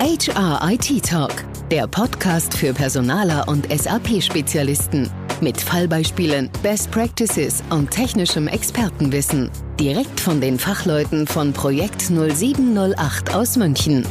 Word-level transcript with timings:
HR 0.00 0.60
IT 0.70 1.04
Talk, 1.04 1.44
der 1.72 1.88
Podcast 1.88 2.56
für 2.56 2.72
Personaler 2.72 3.48
und 3.48 3.66
SAP-Spezialisten. 3.68 5.10
Mit 5.40 5.60
Fallbeispielen, 5.60 6.50
Best 6.62 6.92
Practices 6.92 7.64
und 7.70 7.90
technischem 7.90 8.46
Expertenwissen. 8.46 9.50
Direkt 9.80 10.20
von 10.20 10.40
den 10.40 10.56
Fachleuten 10.56 11.26
von 11.26 11.52
Projekt 11.52 12.00
0708 12.02 13.34
aus 13.34 13.56
München. 13.56 14.06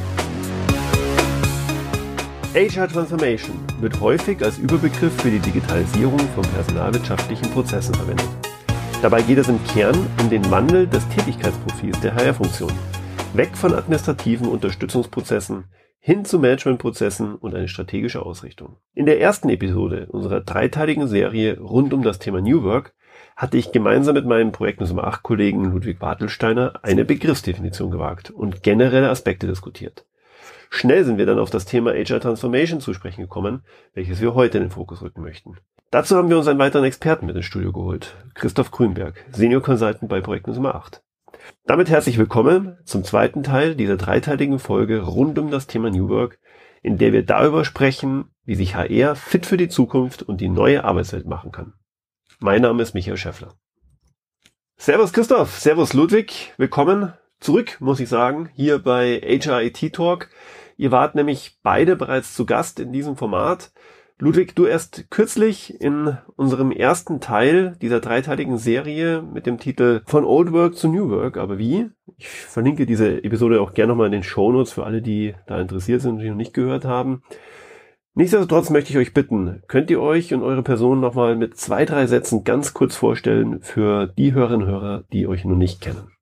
HR 2.54 2.89
Transformation 2.89 3.57
wird 3.79 3.97
häufig 4.01 4.43
als 4.43 4.57
Überbegriff 4.57 5.13
für 5.21 5.31
die 5.31 5.39
Digitalisierung 5.39 6.19
von 6.35 6.43
personalwirtschaftlichen 6.54 7.49
Prozessen 7.51 7.95
verwendet. 7.95 8.27
Dabei 9.01 9.21
geht 9.21 9.38
es 9.38 9.47
im 9.47 9.63
Kern 9.67 10.05
um 10.19 10.29
den 10.29 10.51
Wandel 10.51 10.85
des 10.85 11.07
Tätigkeitsprofils 11.07 11.97
der 12.01 12.13
HR-Funktion. 12.13 12.73
Weg 13.33 13.55
von 13.55 13.73
administrativen 13.73 14.49
Unterstützungsprozessen 14.49 15.63
hin 16.07 16.23
zu 16.23 16.39
Managementprozessen 16.39 17.35
und 17.35 17.53
eine 17.53 17.67
strategische 17.67 18.25
Ausrichtung. 18.25 18.77
In 18.93 19.05
der 19.05 19.20
ersten 19.20 19.49
Episode 19.49 20.07
unserer 20.09 20.39
dreiteiligen 20.39 21.05
Serie 21.09 21.59
rund 21.59 21.93
um 21.93 22.02
das 22.02 22.17
Thema 22.17 22.39
New 22.39 22.63
Work 22.63 22.93
hatte 23.35 23.57
ich 23.57 23.73
gemeinsam 23.73 24.13
mit 24.13 24.25
meinem 24.25 24.53
Projekt 24.53 24.79
Nummer 24.79 25.03
8 25.03 25.21
Kollegen 25.21 25.65
Ludwig 25.65 25.99
Bartelsteiner 25.99 26.79
eine 26.81 27.03
Begriffsdefinition 27.03 27.91
gewagt 27.91 28.31
und 28.31 28.63
generelle 28.63 29.09
Aspekte 29.09 29.48
diskutiert. 29.48 30.05
Schnell 30.70 31.03
sind 31.03 31.17
wir 31.17 31.25
dann 31.25 31.39
auf 31.39 31.49
das 31.49 31.65
Thema 31.65 31.91
HR 31.91 32.21
Transformation 32.21 32.79
zu 32.79 32.93
sprechen 32.93 33.23
gekommen, 33.23 33.65
welches 33.93 34.21
wir 34.21 34.34
heute 34.34 34.59
in 34.59 34.63
den 34.63 34.71
Fokus 34.71 35.01
rücken 35.01 35.23
möchten. 35.23 35.57
Dazu 35.91 36.15
haben 36.15 36.29
wir 36.29 36.37
uns 36.37 36.48
einen 36.48 36.59
weiteren 36.59 36.85
Experten 36.85 37.26
mit 37.26 37.35
ins 37.35 37.43
Studio 37.43 37.73
geholt, 37.73 38.15
Christoph 38.34 38.71
Grünberg, 38.71 39.26
Senior 39.34 39.62
Consultant 39.62 40.07
bei 40.07 40.21
Projekt 40.21 40.48
Nummer 40.48 40.76
8. 40.76 41.03
Damit 41.65 41.89
herzlich 41.89 42.17
willkommen 42.17 42.77
zum 42.85 43.03
zweiten 43.03 43.43
Teil 43.43 43.75
dieser 43.75 43.97
dreiteiligen 43.97 44.59
Folge 44.59 45.01
rund 45.01 45.37
um 45.39 45.51
das 45.51 45.67
Thema 45.67 45.89
New 45.89 46.09
Work, 46.09 46.39
in 46.81 46.97
der 46.97 47.13
wir 47.13 47.25
darüber 47.25 47.65
sprechen, 47.65 48.29
wie 48.45 48.55
sich 48.55 48.76
HR 48.76 49.15
fit 49.15 49.45
für 49.45 49.57
die 49.57 49.70
Zukunft 49.70 50.23
und 50.23 50.41
die 50.41 50.49
neue 50.49 50.84
Arbeitswelt 50.84 51.26
machen 51.26 51.51
kann. 51.51 51.73
Mein 52.39 52.62
Name 52.62 52.84
ist 52.84 52.93
Michael 52.93 53.17
Schäffler. 53.17 53.54
Servus 54.77 55.12
Christoph, 55.12 55.57
Servus 55.59 55.93
Ludwig, 55.93 56.54
willkommen 56.57 57.13
zurück, 57.39 57.77
muss 57.79 57.99
ich 57.99 58.09
sagen, 58.09 58.49
hier 58.54 58.79
bei 58.79 59.20
HRIT 59.20 59.93
Talk. 59.93 60.29
Ihr 60.77 60.91
wart 60.91 61.15
nämlich 61.15 61.57
beide 61.63 61.95
bereits 61.95 62.35
zu 62.35 62.45
Gast 62.45 62.79
in 62.79 62.93
diesem 62.93 63.17
Format. 63.17 63.71
Ludwig, 64.19 64.56
du 64.56 64.66
erst 64.66 65.12
kürzlich 65.12 65.79
in 65.79 66.18
unserem 66.35 66.72
ersten 66.72 67.19
Teil 67.19 67.78
dieser 67.84 68.00
dreiteiligen 68.00 68.57
Serie 68.57 69.22
mit 69.22 69.46
dem 69.46 69.59
Titel 69.59 70.01
Von 70.07 70.25
Old 70.25 70.51
Work 70.53 70.75
zu 70.75 70.88
New 70.88 71.12
Work, 71.12 71.38
aber 71.38 71.59
wie? 71.59 71.91
Ich 72.18 72.28
verlinke 72.28 72.88
diese 72.88 73.23
Episode 73.23 73.62
auch 73.62 73.75
gerne 73.75 73.91
nochmal 73.91 74.07
in 74.07 74.13
den 74.13 74.23
Show 74.23 74.51
Notes 74.51 74.73
für 74.73 74.85
alle, 74.85 75.03
die 75.03 75.35
da 75.45 75.62
interessiert 75.62 76.01
sind 76.01 76.16
und 76.16 76.19
die 76.22 76.29
noch 76.29 76.35
nicht 76.35 76.56
gehört 76.56 76.84
haben. 76.84 77.22
Nichtsdestotrotz 78.16 78.72
möchte 78.72 78.90
ich 78.90 78.97
euch 78.97 79.13
bitten, 79.13 79.62
könnt 79.68 79.91
ihr 79.91 80.01
euch 80.01 80.34
und 80.34 80.41
eure 80.41 80.63
Person 80.63 81.00
nochmal 81.00 81.35
mit 81.35 81.56
zwei, 81.56 81.85
drei 81.85 82.07
Sätzen 82.07 82.44
ganz 82.44 82.73
kurz 82.73 82.95
vorstellen 82.95 83.62
für 83.62 84.07
die 84.18 84.34
Hörerinnen 84.34 84.66
und 84.66 84.73
Hörer, 84.73 85.03
die 85.13 85.28
euch 85.28 85.45
noch 85.45 85.56
nicht 85.56 85.79
kennen. 85.79 86.16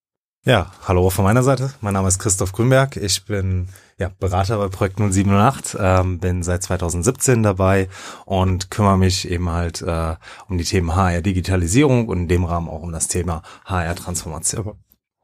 Ja, 0.47 0.67
hallo 0.87 1.09
von 1.09 1.25
meiner 1.25 1.41
Seite. 1.41 1.73
Mein 1.81 1.95
Name 1.95 2.07
ist 2.07 2.19
Christoph 2.19 2.51
Grünberg. 2.51 2.97
Ich 2.97 3.25
bin 3.25 3.67
ja, 3.97 4.11
Berater 4.19 4.59
bei 4.59 4.67
Projekt 4.67 4.99
0708, 4.99 5.75
ähm, 5.79 6.19
bin 6.19 6.43
seit 6.43 6.61
2017 6.61 7.41
dabei 7.41 7.89
und 8.25 8.69
kümmere 8.69 8.95
mich 8.95 9.27
eben 9.27 9.49
halt 9.49 9.81
äh, 9.81 10.13
um 10.47 10.59
die 10.59 10.63
Themen 10.63 10.95
HR 10.95 11.23
Digitalisierung 11.23 12.07
und 12.07 12.19
in 12.19 12.27
dem 12.27 12.43
Rahmen 12.43 12.69
auch 12.69 12.83
um 12.83 12.91
das 12.91 13.07
Thema 13.07 13.41
HR 13.65 13.95
Transformation. 13.95 14.73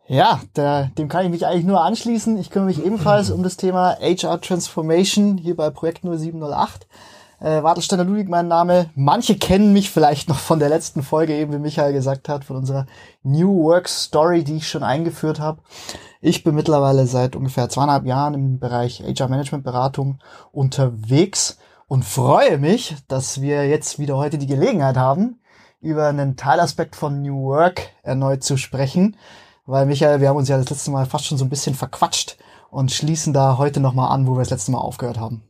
Ja, 0.08 0.42
da, 0.56 0.90
dem 0.98 1.08
kann 1.08 1.26
ich 1.26 1.32
mich 1.32 1.46
eigentlich 1.46 1.66
nur 1.66 1.84
anschließen. 1.84 2.40
Ich 2.40 2.50
kümmere 2.50 2.70
mich 2.70 2.84
ebenfalls 2.84 3.30
um 3.30 3.44
das 3.44 3.58
Thema 3.58 3.98
HR 4.02 4.42
Transformation 4.42 5.38
hier 5.38 5.56
bei 5.56 5.70
Projekt 5.70 6.04
0708. 6.04 6.88
Äh, 7.42 7.64
Wartelsteiner 7.64 8.04
Ludwig 8.04 8.30
mein 8.30 8.48
Name. 8.48 8.92
Manche 8.94 9.36
kennen 9.36 9.74
mich 9.74 9.90
vielleicht 9.90 10.30
noch 10.30 10.38
von 10.38 10.60
der 10.60 10.70
letzten 10.70 11.02
Folge, 11.02 11.34
eben 11.34 11.52
wie 11.52 11.58
Michael 11.58 11.92
gesagt 11.92 12.30
hat, 12.30 12.46
von 12.46 12.56
unserer 12.56 12.86
New 13.24 13.64
Work 13.64 13.90
Story, 13.90 14.44
die 14.44 14.58
ich 14.58 14.70
schon 14.70 14.84
eingeführt 14.84 15.40
habe. 15.40 15.60
Ich 16.22 16.44
bin 16.44 16.54
mittlerweile 16.54 17.08
seit 17.08 17.36
ungefähr 17.36 17.68
zweieinhalb 17.68 18.06
Jahren 18.06 18.36
im 18.36 18.60
Bereich 18.60 19.02
HR 19.02 19.28
Management 19.28 19.64
Beratung 19.64 20.20
unterwegs 20.52 21.58
und 21.88 22.06
freue 22.06 22.60
mich, 22.60 22.96
dass 23.08 23.42
wir 23.42 23.68
jetzt 23.68 23.98
wieder 23.98 24.18
heute 24.18 24.38
die 24.38 24.46
Gelegenheit 24.46 24.98
haben, 24.98 25.40
über 25.82 26.10
einen 26.10 26.38
Teilaspekt 26.38 26.96
von 26.96 27.24
New 27.24 27.46
Work 27.46 27.90
erneut 28.04 28.44
zu 28.44 28.56
sprechen. 28.56 29.18
Weil 29.66 29.88
Michael, 29.88 30.22
wir 30.22 30.30
haben 30.30 30.38
uns 30.38 30.48
ja 30.48 30.58
das 30.58 30.70
letzte 30.70 30.92
Mal 30.92 31.08
fast 31.08 31.26
schon 31.26 31.40
so 31.40 31.46
ein 31.46 31.50
bisschen 31.50 31.74
verquatscht 31.74 32.38
und 32.70 32.92
schließen 32.92 33.34
da 33.34 33.58
heute 33.58 33.80
nochmal 33.80 34.12
an, 34.12 34.28
wo 34.28 34.34
wir 34.34 34.42
das 34.42 34.52
letzte 34.52 34.72
Mal 34.72 34.78
aufgehört 34.78 35.20
haben. 35.20 35.42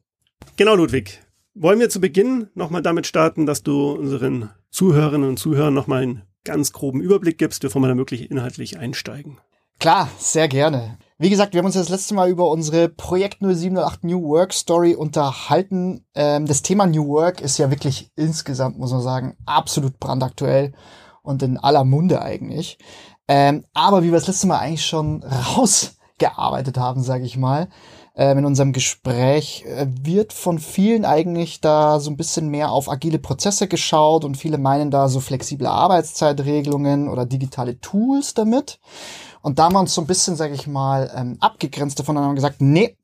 Genau, 0.56 0.76
Ludwig. 0.76 1.22
Wollen 1.54 1.82
wir 1.82 1.90
zu 1.90 2.00
Beginn 2.00 2.48
nochmal 2.56 2.82
damit 2.82 3.06
starten, 3.06 3.46
dass 3.46 3.62
du 3.62 3.92
unseren 3.92 4.52
Zuhörerinnen 4.70 5.28
und 5.28 5.38
Zuhörern 5.38 5.74
nochmal 5.74 6.04
einen 6.04 6.22
ganz 6.46 6.72
groben 6.72 7.02
Überblick 7.02 7.38
gibst, 7.38 7.62
bevor 7.62 7.82
wir 7.82 7.90
da 7.90 7.98
wirklich 7.98 8.32
inhaltlich 8.32 8.80
einsteigen? 8.80 9.38
Klar, 9.78 10.08
sehr 10.18 10.48
gerne. 10.48 10.98
Wie 11.18 11.30
gesagt, 11.30 11.54
wir 11.54 11.60
haben 11.60 11.66
uns 11.66 11.76
das 11.76 11.90
letzte 11.90 12.14
Mal 12.14 12.30
über 12.30 12.50
unsere 12.50 12.88
Projekt 12.88 13.42
0708 13.42 14.06
New 14.06 14.24
Work 14.24 14.54
Story 14.54 14.96
unterhalten. 14.96 16.06
Ähm, 16.16 16.46
das 16.46 16.62
Thema 16.62 16.88
New 16.88 17.06
Work 17.10 17.42
ist 17.42 17.58
ja 17.58 17.70
wirklich 17.70 18.12
insgesamt, 18.16 18.80
muss 18.80 18.94
man 18.94 19.02
sagen, 19.02 19.36
absolut 19.46 20.00
brandaktuell 20.00 20.72
und 21.22 21.44
in 21.44 21.58
aller 21.58 21.84
Munde 21.84 22.22
eigentlich. 22.22 22.78
Ähm, 23.28 23.66
aber 23.74 24.04
wie 24.04 24.08
wir 24.08 24.20
das 24.20 24.28
letzte 24.28 24.48
Mal 24.48 24.60
eigentlich 24.60 24.86
schon 24.86 25.22
rausgearbeitet 25.58 26.78
haben, 26.78 27.04
sage 27.04 27.26
ich 27.26 27.36
mal, 27.36 27.68
ähm, 28.16 28.40
in 28.40 28.46
unserem 28.46 28.74
Gespräch, 28.74 29.66
äh, 29.66 29.88
wird 30.02 30.34
von 30.34 30.60
vielen 30.60 31.06
eigentlich 31.06 31.62
da 31.62 32.00
so 32.00 32.10
ein 32.12 32.18
bisschen 32.18 32.50
mehr 32.50 32.72
auf 32.72 32.90
agile 32.90 33.20
Prozesse 33.20 33.68
geschaut 33.68 34.26
und 34.26 34.36
viele 34.36 34.58
meinen 34.58 34.92
da 34.92 35.08
so 35.08 35.20
flexible 35.20 35.68
Arbeitszeitregelungen 35.68 37.08
oder 37.08 37.26
digitale 37.26 37.80
Tools 37.80 38.34
damit. 38.34 38.80
Und 39.42 39.60
da 39.60 39.66
haben 39.66 39.74
wir 39.74 39.80
uns 39.80 39.94
so 39.94 40.02
ein 40.02 40.08
bisschen, 40.08 40.36
sage 40.36 40.54
ich 40.54 40.68
mal, 40.68 41.12
ähm, 41.16 41.38
abgegrenzt 41.40 42.00
davon 42.00 42.18
und 42.18 42.24
haben 42.24 42.36
gesagt, 42.36 42.62
nee, 42.62 42.98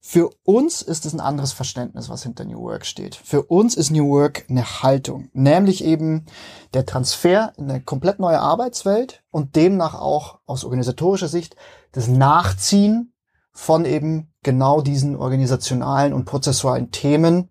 für 0.00 0.30
uns 0.44 0.80
ist 0.80 1.04
es 1.04 1.12
ein 1.12 1.20
anderes 1.20 1.52
Verständnis, 1.52 2.08
was 2.08 2.22
hinter 2.22 2.46
New 2.46 2.62
Work 2.62 2.86
steht. 2.86 3.14
Für 3.14 3.42
uns 3.42 3.74
ist 3.74 3.90
New 3.90 4.08
Work 4.08 4.46
eine 4.48 4.82
Haltung, 4.82 5.28
nämlich 5.34 5.84
eben 5.84 6.24
der 6.72 6.86
Transfer 6.86 7.52
in 7.58 7.68
eine 7.68 7.82
komplett 7.82 8.18
neue 8.18 8.40
Arbeitswelt 8.40 9.22
und 9.30 9.54
demnach 9.54 9.94
auch 9.94 10.38
aus 10.46 10.64
organisatorischer 10.64 11.28
Sicht 11.28 11.56
das 11.92 12.08
Nachziehen 12.08 13.12
von 13.58 13.84
eben 13.84 14.28
genau 14.44 14.82
diesen 14.82 15.16
organisationalen 15.16 16.12
und 16.12 16.26
prozessualen 16.26 16.92
Themen 16.92 17.50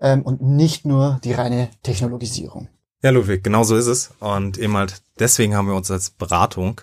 ähm, 0.00 0.20
und 0.20 0.42
nicht 0.42 0.84
nur 0.84 1.18
die 1.24 1.32
reine 1.32 1.70
Technologisierung. 1.82 2.68
Ja, 3.02 3.08
Ludwig, 3.08 3.42
genau 3.42 3.64
so 3.64 3.74
ist 3.74 3.86
es. 3.86 4.10
Und 4.20 4.58
eben 4.58 4.76
halt 4.76 5.02
deswegen 5.18 5.56
haben 5.56 5.66
wir 5.66 5.74
uns 5.74 5.90
als 5.90 6.10
Beratung 6.10 6.82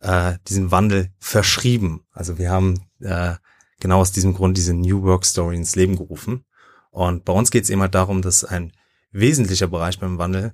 äh, 0.00 0.34
diesen 0.46 0.70
Wandel 0.70 1.10
verschrieben. 1.18 2.04
Also 2.12 2.38
wir 2.38 2.50
haben 2.50 2.86
äh, 3.00 3.34
genau 3.80 3.98
aus 3.98 4.12
diesem 4.12 4.34
Grund 4.34 4.56
diese 4.56 4.72
New 4.72 5.02
Work 5.02 5.24
Story 5.24 5.56
ins 5.56 5.74
Leben 5.74 5.96
gerufen. 5.96 6.44
Und 6.92 7.24
bei 7.24 7.32
uns 7.32 7.50
geht 7.50 7.64
es 7.64 7.70
eben 7.70 7.80
halt 7.80 7.96
darum, 7.96 8.22
dass 8.22 8.44
ein 8.44 8.72
wesentlicher 9.10 9.66
Bereich 9.66 9.98
beim 9.98 10.18
Wandel 10.18 10.52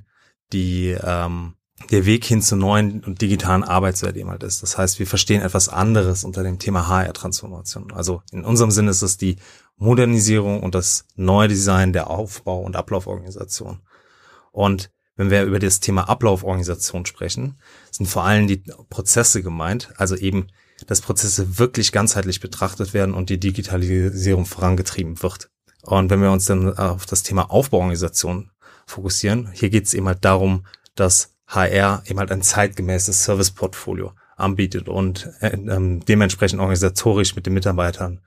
die 0.55 0.97
ähm, 1.01 1.55
der 1.91 2.07
Weg 2.07 2.25
hin 2.25 2.43
zur 2.43 2.59
neuen 2.59 3.05
und 3.05 3.23
digitalen 3.23 3.65
Arbeitswelt 3.65 4.23
halt 4.27 4.43
ist. 4.43 4.63
Das 4.63 4.77
heißt, 4.77 4.99
wir 4.99 5.07
verstehen 5.07 5.43
etwas 5.43 5.69
anderes 5.69 6.25
unter 6.25 6.43
dem 6.43 6.59
Thema 6.59 6.89
HR-Transformation. 6.89 7.93
Also 7.93 8.23
in 8.31 8.45
unserem 8.45 8.71
Sinne 8.71 8.91
ist 8.91 9.03
es 9.03 9.17
die 9.17 9.37
Modernisierung 9.77 10.63
und 10.63 10.75
das 10.75 11.05
neue 11.15 11.49
Design 11.49 11.93
der 11.93 12.11
Aufbau- 12.11 12.63
und 12.63 12.77
Ablauforganisation. 12.77 13.81
Und 14.51 14.91
wenn 15.17 15.31
wir 15.31 15.45
über 15.45 15.59
das 15.59 15.81
Thema 15.81 16.09
Ablauforganisation 16.09 17.07
sprechen, 17.07 17.59
sind 17.91 18.07
vor 18.07 18.25
allem 18.25 18.47
die 18.47 18.63
Prozesse 18.89 19.43
gemeint, 19.43 19.93
also 19.97 20.17
eben, 20.17 20.49
dass 20.87 21.01
Prozesse 21.01 21.59
wirklich 21.59 21.91
ganzheitlich 21.91 22.41
betrachtet 22.41 22.95
werden 22.95 23.15
und 23.15 23.31
die 23.31 23.41
Digitalisierung 23.41 24.47
vorangetrieben 24.47 25.23
wird. 25.23 25.51
Und 25.83 26.11
wenn 26.11 26.23
wir 26.23 26.31
uns 26.31 26.47
dann 26.47 26.77
auf 26.77 27.07
das 27.07 27.23
Thema 27.23 27.51
Aufbauorganisation 27.51 28.51
fokussieren, 28.87 29.51
hier 29.53 29.71
geht 29.71 29.87
es 29.87 29.95
eben 29.95 30.07
halt 30.07 30.25
darum, 30.25 30.67
dass 30.95 31.35
HR 31.49 32.03
eben 32.07 32.19
halt 32.19 32.31
ein 32.31 32.43
zeitgemäßes 32.43 33.25
Serviceportfolio 33.25 34.13
anbietet 34.37 34.89
und 34.89 35.31
äh, 35.41 35.49
ähm, 35.49 36.05
dementsprechend 36.05 36.61
organisatorisch 36.61 37.35
mit 37.35 37.47
den 37.47 37.55
Mitarbeitern 37.55 38.21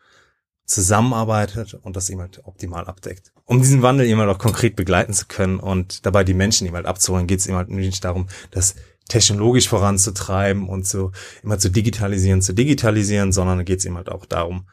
zusammenarbeitet 0.66 1.74
und 1.76 1.96
das 1.96 2.10
eben 2.10 2.22
halt 2.22 2.42
optimal 2.44 2.86
abdeckt. 2.86 3.32
Um 3.46 3.62
diesen 3.62 3.82
Wandel 3.82 4.08
eben 4.08 4.20
halt 4.20 4.30
auch 4.30 4.40
konkret 4.40 4.76
begleiten 4.76 5.14
zu 5.14 5.28
können 5.28 5.60
und 5.60 6.06
dabei 6.06 6.24
die 6.24 6.34
Menschen 6.34 6.66
eben 6.66 6.76
halt 6.76 6.86
abzuholen, 6.86 7.28
geht 7.28 7.40
es 7.40 7.48
eben 7.48 7.58
halt 7.58 7.70
nicht 7.70 8.04
darum, 8.04 8.28
das 8.52 8.76
technologisch 9.08 9.68
voranzutreiben 9.68 10.70
und 10.70 10.88
so 10.88 11.12
immer 11.44 11.60
zu 11.60 11.70
digitalisieren, 11.70 12.42
zu 12.42 12.54
digitalisieren, 12.54 13.32
sondern 13.32 13.66
geht 13.66 13.80
es 13.80 13.86
eben 13.86 13.98
halt 13.98 14.10
auch 14.10 14.26
darum, 14.26 14.68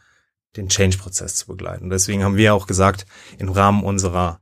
den 0.57 0.69
Change-Prozess 0.69 1.35
zu 1.35 1.47
begleiten. 1.49 1.91
Deswegen 1.91 2.23
haben 2.23 2.37
wir 2.37 2.55
auch 2.55 2.67
gesagt, 2.67 3.07
im 3.39 3.49
Rahmen 3.49 3.83
unserer 3.83 4.41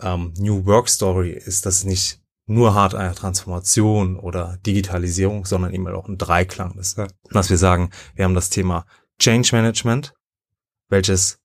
ähm, 0.00 0.34
New 0.38 0.66
Work 0.66 0.88
Story 0.88 1.30
ist 1.30 1.66
das 1.66 1.84
nicht 1.84 2.21
nur 2.46 2.74
Hardware-Transformation 2.74 4.18
oder 4.18 4.58
Digitalisierung, 4.66 5.44
sondern 5.44 5.72
eben 5.72 5.86
auch 5.88 6.08
ein 6.08 6.18
Dreiklang 6.18 6.76
ist. 6.78 7.00
Dass 7.30 7.50
wir 7.50 7.58
sagen, 7.58 7.90
wir 8.14 8.24
haben 8.24 8.34
das 8.34 8.50
Thema 8.50 8.84
Change 9.18 9.50
Management, 9.52 10.14
welches 10.88 11.38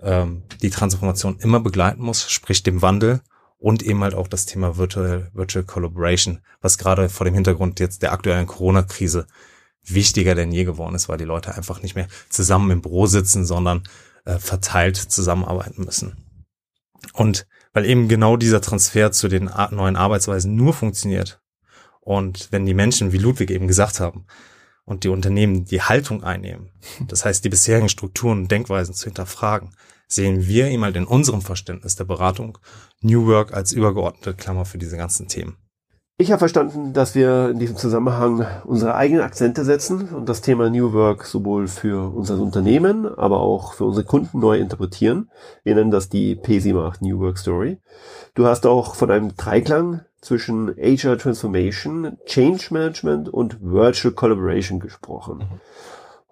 ähm, 0.00 0.44
die 0.62 0.70
Transformation 0.70 1.38
immer 1.40 1.60
begleiten 1.60 2.02
muss, 2.02 2.30
sprich 2.30 2.62
dem 2.62 2.82
Wandel 2.82 3.20
und 3.58 3.82
eben 3.82 4.02
halt 4.02 4.14
auch 4.14 4.28
das 4.28 4.46
Thema 4.46 4.76
Virtual, 4.76 5.30
Virtual 5.32 5.64
Collaboration, 5.64 6.40
was 6.60 6.78
gerade 6.78 7.08
vor 7.08 7.24
dem 7.24 7.34
Hintergrund 7.34 7.80
jetzt 7.80 8.02
der 8.02 8.12
aktuellen 8.12 8.46
Corona-Krise 8.46 9.26
wichtiger 9.82 10.34
denn 10.34 10.52
je 10.52 10.64
geworden 10.64 10.94
ist, 10.94 11.08
weil 11.08 11.18
die 11.18 11.24
Leute 11.24 11.54
einfach 11.54 11.82
nicht 11.82 11.94
mehr 11.94 12.08
zusammen 12.28 12.70
im 12.70 12.82
Büro 12.82 13.06
sitzen, 13.06 13.46
sondern 13.46 13.82
äh, 14.24 14.38
verteilt 14.38 14.96
zusammenarbeiten 14.96 15.84
müssen. 15.84 16.16
Und 17.12 17.46
weil 17.76 17.84
eben 17.84 18.08
genau 18.08 18.38
dieser 18.38 18.62
Transfer 18.62 19.12
zu 19.12 19.28
den 19.28 19.50
neuen 19.70 19.96
Arbeitsweisen 19.96 20.56
nur 20.56 20.72
funktioniert 20.72 21.42
und 22.00 22.48
wenn 22.50 22.64
die 22.64 22.72
Menschen, 22.72 23.12
wie 23.12 23.18
Ludwig 23.18 23.50
eben 23.50 23.68
gesagt 23.68 24.00
haben, 24.00 24.24
und 24.86 25.04
die 25.04 25.10
Unternehmen 25.10 25.66
die 25.66 25.82
Haltung 25.82 26.24
einnehmen, 26.24 26.70
das 27.06 27.26
heißt 27.26 27.44
die 27.44 27.50
bisherigen 27.50 27.90
Strukturen 27.90 28.38
und 28.38 28.50
Denkweisen 28.50 28.94
zu 28.94 29.04
hinterfragen, 29.04 29.76
sehen 30.08 30.46
wir 30.46 30.68
eben 30.68 30.84
halt 30.84 30.96
in 30.96 31.04
unserem 31.04 31.42
Verständnis 31.42 31.96
der 31.96 32.04
Beratung 32.04 32.56
New 33.02 33.26
Work 33.26 33.52
als 33.52 33.72
übergeordnete 33.72 34.32
Klammer 34.32 34.64
für 34.64 34.78
diese 34.78 34.96
ganzen 34.96 35.28
Themen. 35.28 35.58
Ich 36.18 36.32
habe 36.32 36.38
verstanden, 36.38 36.94
dass 36.94 37.14
wir 37.14 37.50
in 37.50 37.58
diesem 37.58 37.76
Zusammenhang 37.76 38.46
unsere 38.64 38.94
eigenen 38.94 39.22
Akzente 39.22 39.66
setzen 39.66 40.14
und 40.14 40.30
das 40.30 40.40
Thema 40.40 40.70
New 40.70 40.94
Work 40.94 41.26
sowohl 41.26 41.68
für 41.68 42.10
unser 42.14 42.40
Unternehmen, 42.40 43.06
aber 43.06 43.40
auch 43.40 43.74
für 43.74 43.84
unsere 43.84 44.06
Kunden 44.06 44.38
neu 44.38 44.56
interpretieren. 44.56 45.30
Wir 45.62 45.74
nennen 45.74 45.90
das 45.90 46.08
die 46.08 46.34
P78 46.34 47.04
New 47.06 47.20
Work 47.20 47.36
Story. 47.36 47.80
Du 48.34 48.46
hast 48.46 48.64
auch 48.64 48.94
von 48.94 49.10
einem 49.10 49.36
Dreiklang 49.36 50.06
zwischen 50.22 50.74
HR 50.78 51.18
Transformation, 51.18 52.16
Change 52.24 52.68
Management 52.70 53.28
und 53.28 53.58
Virtual 53.60 54.14
Collaboration 54.14 54.80
gesprochen. 54.80 55.40
Mhm. 55.40 55.60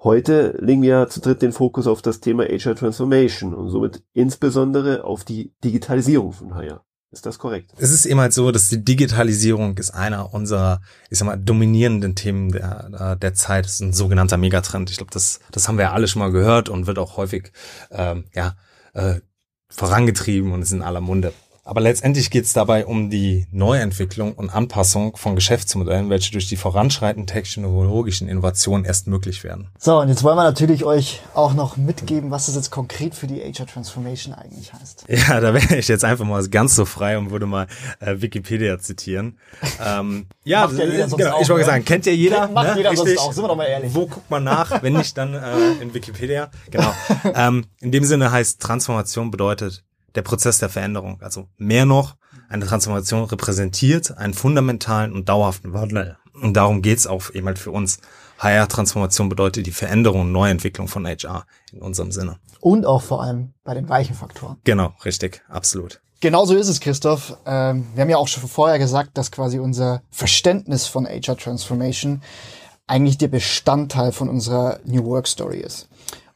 Heute 0.03 0.57
legen 0.63 0.81
wir 0.81 1.09
zu 1.11 1.21
dritt 1.21 1.43
den 1.43 1.53
Fokus 1.53 1.87
auf 1.87 2.01
das 2.01 2.21
Thema 2.21 2.45
HR 2.45 2.75
Transformation 2.75 3.53
und 3.53 3.69
somit 3.69 4.03
insbesondere 4.15 5.05
auf 5.05 5.25
die 5.25 5.53
Digitalisierung 5.63 6.33
von 6.33 6.55
HR. 6.55 6.83
Ist 7.15 7.27
das 7.27 7.39
korrekt? 7.39 7.71
Es 7.79 7.91
ist 7.91 8.07
eben 8.07 8.21
halt 8.21 8.33
so, 8.33 8.51
dass 8.51 8.69
die 8.69 8.85
Digitalisierung 8.85 9.79
ist 9.79 9.91
einer 9.91 10.35
unserer, 10.35 10.81
ich 11.11 11.19
sag 11.19 11.27
mal, 11.27 11.37
dominierenden 11.37 12.17
Themen 12.17 12.51
der, 12.51 13.17
der 13.17 13.35
Zeit. 13.35 13.65
Das 13.65 13.75
ist 13.75 13.81
ein 13.81 13.93
sogenannter 13.93 14.37
Megatrend. 14.37 14.91
Ich 14.91 14.97
glaube, 14.97 15.13
das, 15.13 15.39
das 15.53 15.69
haben 15.69 15.79
wir 15.79 15.85
ja 15.85 15.93
alle 15.93 16.09
schon 16.09 16.21
mal 16.21 16.33
gehört 16.33 16.69
und 16.69 16.87
wird 16.87 16.99
auch 16.99 17.17
häufig 17.17 17.53
ähm, 17.91 18.25
ja, 18.35 18.57
äh, 18.95 19.21
vorangetrieben 19.69 20.53
und 20.53 20.63
ist 20.63 20.73
in 20.73 20.83
aller 20.83 21.01
Munde. 21.01 21.33
Aber 21.67 21.81
letztendlich 21.81 22.31
geht 22.31 22.45
es 22.45 22.53
dabei 22.53 22.85
um 22.85 23.09
die 23.09 23.47
Neuentwicklung 23.51 24.35
und 24.35 24.51
Anpassung 24.51 25.17
von 25.17 25.35
Geschäftsmodellen, 25.35 26.11
welche 26.11 26.31
durch 26.31 26.47
die 26.47 26.57
voranschreitenden 26.57 27.27
technologischen 27.27 28.29
Innovationen 28.29 28.85
erst 28.85 29.07
möglich 29.07 29.45
werden. 29.45 29.71
So, 29.79 29.99
und 29.99 30.11
jetzt 30.11 30.23
wollen 30.23 30.37
wir 30.37 30.43
natürlich 30.43 30.85
euch 30.85 31.23
auch 31.33 31.55
noch 31.55 31.79
mitgeben, 31.79 32.31
was 32.31 32.47
das 32.47 32.57
jetzt 32.57 32.71
konkret 32.71 33.15
für 33.15 33.27
die 33.27 33.41
HR 33.41 33.67
Transformation 33.67 34.35
eigentlich 34.35 34.73
heißt. 34.75 35.07
Ja, 35.15 35.41
da 35.41 35.55
wäre 35.55 35.77
ich 35.77 35.89
jetzt 35.89 36.05
einfach 36.05 36.27
mal 36.27 36.47
ganz 36.49 36.75
so 36.75 36.85
frei 36.85 37.17
und 37.17 37.31
würde 37.31 37.47
mal 37.47 37.67
äh, 38.01 38.17
Wikipedia 38.21 38.79
zitieren. 38.79 39.39
ähm, 39.83 40.27
ja, 40.45 40.67
das, 40.67 40.77
ja 40.77 41.07
genau, 41.07 41.41
ich 41.41 41.49
wollte 41.49 41.61
ne? 41.61 41.65
sagen, 41.65 41.85
kennt 41.85 42.05
ja 42.05 42.13
jeder. 42.13 42.49
Macht 42.49 42.69
ne? 42.69 42.77
jeder 42.77 42.91
Richtig. 42.91 43.17
sonst 43.17 43.21
auch, 43.21 43.33
sind 43.33 43.45
wir 43.45 43.49
doch 43.49 43.57
mal 43.57 43.65
ehrlich. 43.65 43.95
Wo 43.95 44.07
guckt 44.07 44.31
man 44.31 44.45
nach, 44.45 44.83
wenn 44.83 44.95
nicht 44.95 45.17
dann 45.17 45.33
äh, 45.33 45.81
in 45.81 45.95
Wikipedia? 45.95 46.51
Genau. 46.71 46.93
ähm, 47.35 47.65
in 47.81 47.91
dem 47.93 48.05
Sinne 48.05 48.33
heißt 48.33 48.61
Transformation 48.61 49.31
bedeutet 49.31 49.83
der 50.15 50.23
Prozess 50.23 50.59
der 50.59 50.69
Veränderung. 50.69 51.21
Also 51.21 51.49
mehr 51.57 51.85
noch, 51.87 52.17
eine 52.49 52.67
Transformation 52.67 53.25
repräsentiert 53.25 54.17
einen 54.17 54.35
fundamentalen 54.35 55.13
und 55.13 55.29
dauerhaften 55.29 55.73
Wandel. 55.73 56.17
Und 56.41 56.55
darum 56.55 56.83
geht's 56.83 57.07
auch 57.07 57.31
eben 57.33 57.47
halt 57.47 57.59
für 57.59 57.71
uns. 57.71 57.99
HR-Transformation 58.39 59.29
bedeutet 59.29 59.67
die 59.67 59.73
Veränderung 59.73 60.23
und 60.23 60.33
Neuentwicklung 60.33 60.89
von 60.89 61.07
HR 61.07 61.47
in 61.73 61.81
unserem 61.81 62.11
Sinne. 62.11 62.39
Und 62.61 62.85
auch 62.85 63.03
vor 63.03 63.23
allem 63.23 63.55
bei 63.63 63.75
den 63.75 63.89
weichen 63.89 64.17
Faktoren. 64.17 64.57
Genau, 64.65 64.93
richtig, 65.05 65.43
absolut. 65.49 66.01
Genau 66.21 66.45
so 66.45 66.57
ist 66.57 66.69
es, 66.69 66.81
Christoph. 66.81 67.37
Ähm, 67.47 67.87
wir 67.95 68.03
haben 68.03 68.11
ja 68.11 68.17
auch 68.17 68.29
schon 68.29 68.49
vorher 68.49 68.79
gesagt, 68.79 69.17
dass 69.19 69.31
quasi 69.31 69.59
unser 69.59 70.03
Verständnis 70.11 70.87
von 70.87 71.07
HR 71.07 71.37
Transformation 71.37 72.23
eigentlich 72.87 73.19
der 73.19 73.29
Bestandteil 73.29 74.11
von 74.13 74.29
unserer 74.29 74.81
New 74.85 75.05
Work 75.05 75.27
Story 75.27 75.59
ist. 75.59 75.89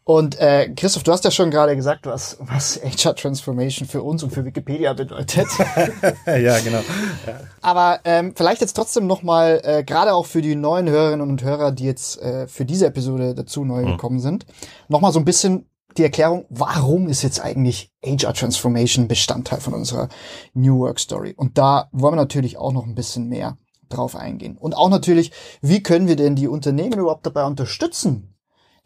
Und 0.08 0.40
äh, 0.40 0.70
Christoph, 0.75 1.02
du 1.02 1.12
hast 1.12 1.26
ja 1.26 1.31
schon 1.31 1.50
gerade 1.50 1.76
gesagt, 1.76 2.06
was, 2.06 2.38
was 2.40 2.81
HR 2.82 3.14
Transformation 3.14 3.87
für 3.87 4.02
uns 4.02 4.22
und 4.22 4.31
für 4.31 4.43
Wikipedia 4.43 4.94
bedeutet. 4.94 5.49
ja, 6.26 6.58
genau. 6.60 6.78
Ja. 7.26 7.40
Aber 7.60 8.00
ähm, 8.05 8.32
vielleicht 8.34 8.62
jetzt 8.62 8.72
trotzdem 8.72 9.06
nochmal, 9.06 9.60
äh, 9.62 9.84
gerade 9.84 10.14
auch 10.14 10.25
für 10.25 10.40
die 10.40 10.55
neuen 10.55 10.88
Hörerinnen 10.88 11.28
und 11.28 11.43
Hörer, 11.43 11.72
die 11.72 11.84
jetzt 11.84 12.22
äh, 12.22 12.49
für 12.49 12.64
diese 12.64 12.87
Episode 12.87 13.34
dazu 13.34 13.66
neu 13.66 13.82
mhm. 13.82 13.87
gekommen 13.88 14.19
sind, 14.19 14.46
nochmal 14.88 15.12
so 15.12 15.19
ein 15.19 15.26
bisschen 15.26 15.69
die 15.99 16.05
Erklärung, 16.05 16.46
warum 16.49 17.11
ist 17.11 17.20
jetzt 17.20 17.44
eigentlich 17.44 17.93
HR 18.02 18.32
Transformation 18.32 19.08
Bestandteil 19.08 19.61
von 19.61 19.75
unserer 19.75 20.08
New 20.54 20.78
Work 20.78 21.00
Story? 21.00 21.34
Und 21.37 21.58
da 21.58 21.90
wollen 21.93 22.14
wir 22.14 22.22
natürlich 22.22 22.56
auch 22.56 22.72
noch 22.72 22.87
ein 22.87 22.94
bisschen 22.94 23.28
mehr 23.28 23.58
drauf 23.90 24.16
eingehen. 24.16 24.56
Und 24.56 24.75
auch 24.75 24.88
natürlich, 24.88 25.32
wie 25.61 25.82
können 25.82 26.08
wir 26.08 26.16
denn 26.16 26.34
die 26.34 26.49
Unternehmen 26.49 26.99
überhaupt 26.99 27.26
dabei 27.26 27.44
unterstützen, 27.44 28.38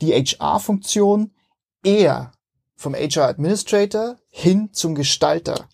die 0.03 0.13
HR-Funktion 0.13 1.31
eher 1.83 2.33
vom 2.77 2.95
HR 2.95 3.29
Administrator 3.29 4.17
hin 4.29 4.71
zum 4.73 4.95
Gestalter 4.95 5.69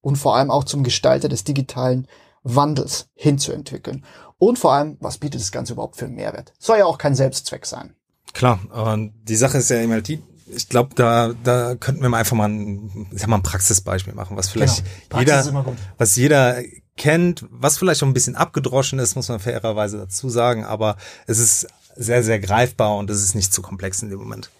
und 0.00 0.16
vor 0.16 0.36
allem 0.36 0.50
auch 0.50 0.64
zum 0.64 0.84
Gestalter 0.84 1.28
des 1.28 1.44
digitalen 1.44 2.06
Wandels 2.42 3.08
hinzuentwickeln. 3.14 4.04
Und 4.38 4.58
vor 4.58 4.72
allem, 4.72 4.96
was 5.00 5.18
bietet 5.18 5.40
das 5.40 5.52
Ganze 5.52 5.74
überhaupt 5.74 5.96
für 5.96 6.06
einen 6.06 6.14
Mehrwert? 6.14 6.52
Soll 6.58 6.78
ja 6.78 6.86
auch 6.86 6.98
kein 6.98 7.14
Selbstzweck 7.14 7.66
sein. 7.66 7.94
Klar, 8.32 8.60
und 8.72 9.12
die 9.24 9.36
Sache 9.36 9.58
ist 9.58 9.70
ja 9.70 9.80
immer 9.80 10.00
die, 10.00 10.22
ich 10.46 10.68
glaube, 10.68 10.94
da, 10.94 11.34
da 11.44 11.74
könnten 11.74 12.02
wir 12.02 12.08
mal 12.08 12.18
einfach 12.18 12.36
mal 12.36 12.48
ein, 12.48 13.08
ich 13.12 13.20
sag 13.20 13.28
mal 13.28 13.36
ein 13.36 13.42
Praxisbeispiel 13.42 14.14
machen, 14.14 14.36
was 14.36 14.48
vielleicht 14.48 14.84
genau. 15.08 15.20
jeder, 15.20 15.76
was 15.98 16.16
jeder 16.16 16.62
kennt, 16.96 17.46
was 17.50 17.78
vielleicht 17.78 18.02
auch 18.02 18.06
ein 18.06 18.14
bisschen 18.14 18.36
abgedroschen 18.36 18.98
ist, 18.98 19.14
muss 19.14 19.28
man 19.28 19.40
fairerweise 19.40 19.98
dazu 19.98 20.28
sagen, 20.28 20.64
aber 20.64 20.96
es 21.26 21.38
ist 21.38 21.66
sehr, 21.96 22.22
sehr 22.22 22.38
greifbar 22.38 22.96
und 22.96 23.10
es 23.10 23.22
ist 23.22 23.34
nicht 23.34 23.52
zu 23.52 23.62
komplex 23.62 24.02
in 24.02 24.10
dem 24.10 24.18
Moment. 24.18 24.50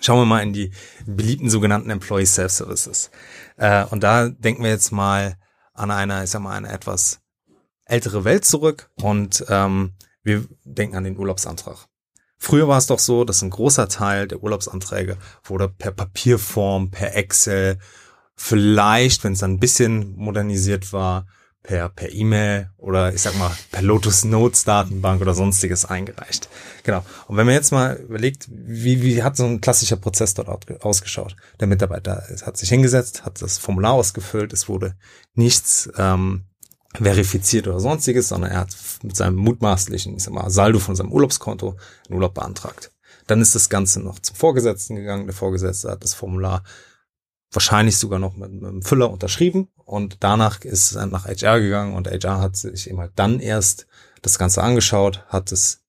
Schauen 0.00 0.20
wir 0.20 0.26
mal 0.26 0.42
in 0.42 0.52
die 0.52 0.72
beliebten 1.06 1.48
sogenannten 1.48 1.90
Employee 1.90 2.26
Self-Services. 2.26 3.10
Äh, 3.56 3.84
und 3.86 4.02
da 4.02 4.28
denken 4.28 4.62
wir 4.62 4.70
jetzt 4.70 4.92
mal 4.92 5.36
an 5.72 5.90
eine, 5.90 6.24
ich 6.24 6.30
sag 6.30 6.42
mal, 6.42 6.56
eine 6.56 6.70
etwas 6.70 7.20
ältere 7.84 8.24
Welt 8.24 8.44
zurück 8.44 8.90
und 9.00 9.44
ähm, 9.48 9.92
wir 10.22 10.44
denken 10.64 10.96
an 10.96 11.04
den 11.04 11.16
Urlaubsantrag. 11.16 11.86
Früher 12.38 12.68
war 12.68 12.78
es 12.78 12.86
doch 12.86 12.98
so, 12.98 13.24
dass 13.24 13.42
ein 13.42 13.50
großer 13.50 13.88
Teil 13.88 14.28
der 14.28 14.42
Urlaubsanträge 14.42 15.16
wurde 15.44 15.68
per 15.68 15.92
Papierform, 15.92 16.90
per 16.90 17.16
Excel, 17.16 17.78
vielleicht, 18.34 19.24
wenn 19.24 19.32
es 19.32 19.38
dann 19.38 19.52
ein 19.52 19.60
bisschen 19.60 20.14
modernisiert 20.16 20.92
war, 20.92 21.26
per 21.66 21.88
per 21.88 22.12
E-Mail 22.12 22.70
oder 22.78 23.12
ich 23.12 23.22
sag 23.22 23.36
mal 23.36 23.50
per 23.72 23.82
Lotus 23.82 24.24
Notes 24.24 24.64
Datenbank 24.64 25.20
oder 25.20 25.34
sonstiges 25.34 25.84
eingereicht. 25.84 26.48
Genau. 26.84 27.04
Und 27.26 27.36
wenn 27.36 27.46
man 27.46 27.56
jetzt 27.56 27.72
mal 27.72 27.96
überlegt, 27.96 28.46
wie 28.48 29.02
wie 29.02 29.22
hat 29.22 29.36
so 29.36 29.44
ein 29.44 29.60
klassischer 29.60 29.96
Prozess 29.96 30.34
dort 30.34 30.48
ausgeschaut? 30.84 31.34
Der 31.58 31.66
Mitarbeiter 31.66 32.22
hat 32.44 32.56
sich 32.56 32.68
hingesetzt, 32.68 33.24
hat 33.24 33.42
das 33.42 33.58
Formular 33.58 33.94
ausgefüllt, 33.94 34.52
es 34.52 34.68
wurde 34.68 34.94
nichts 35.34 35.90
ähm, 35.98 36.44
verifiziert 36.94 37.66
oder 37.66 37.80
sonstiges, 37.80 38.28
sondern 38.28 38.52
er 38.52 38.60
hat 38.60 38.76
mit 39.02 39.16
seinem 39.16 39.36
mutmaßlichen, 39.36 40.16
ich 40.16 40.22
sag 40.22 40.32
mal, 40.32 40.48
Saldo 40.48 40.78
von 40.78 40.94
seinem 40.94 41.12
Urlaubskonto 41.12 41.76
einen 42.06 42.14
Urlaub 42.14 42.34
beantragt. 42.34 42.92
Dann 43.26 43.40
ist 43.40 43.56
das 43.56 43.68
Ganze 43.68 44.00
noch 44.00 44.20
zum 44.20 44.36
Vorgesetzten 44.36 44.94
gegangen. 44.94 45.26
Der 45.26 45.34
Vorgesetzte 45.34 45.90
hat 45.90 46.04
das 46.04 46.14
Formular 46.14 46.62
wahrscheinlich 47.52 47.96
sogar 47.96 48.18
noch 48.18 48.36
mit, 48.36 48.52
mit 48.52 48.64
einem 48.64 48.82
Füller 48.82 49.10
unterschrieben 49.10 49.68
und 49.84 50.18
danach 50.20 50.60
ist 50.62 50.92
es 50.92 51.06
nach 51.06 51.26
HR 51.26 51.60
gegangen 51.60 51.94
und 51.94 52.08
HR 52.08 52.40
hat 52.40 52.56
sich 52.56 52.88
eben 52.88 52.98
halt 52.98 53.12
dann 53.16 53.40
erst 53.40 53.86
das 54.22 54.38
Ganze 54.38 54.62
angeschaut, 54.62 55.24
hat 55.28 55.52
es 55.52 55.84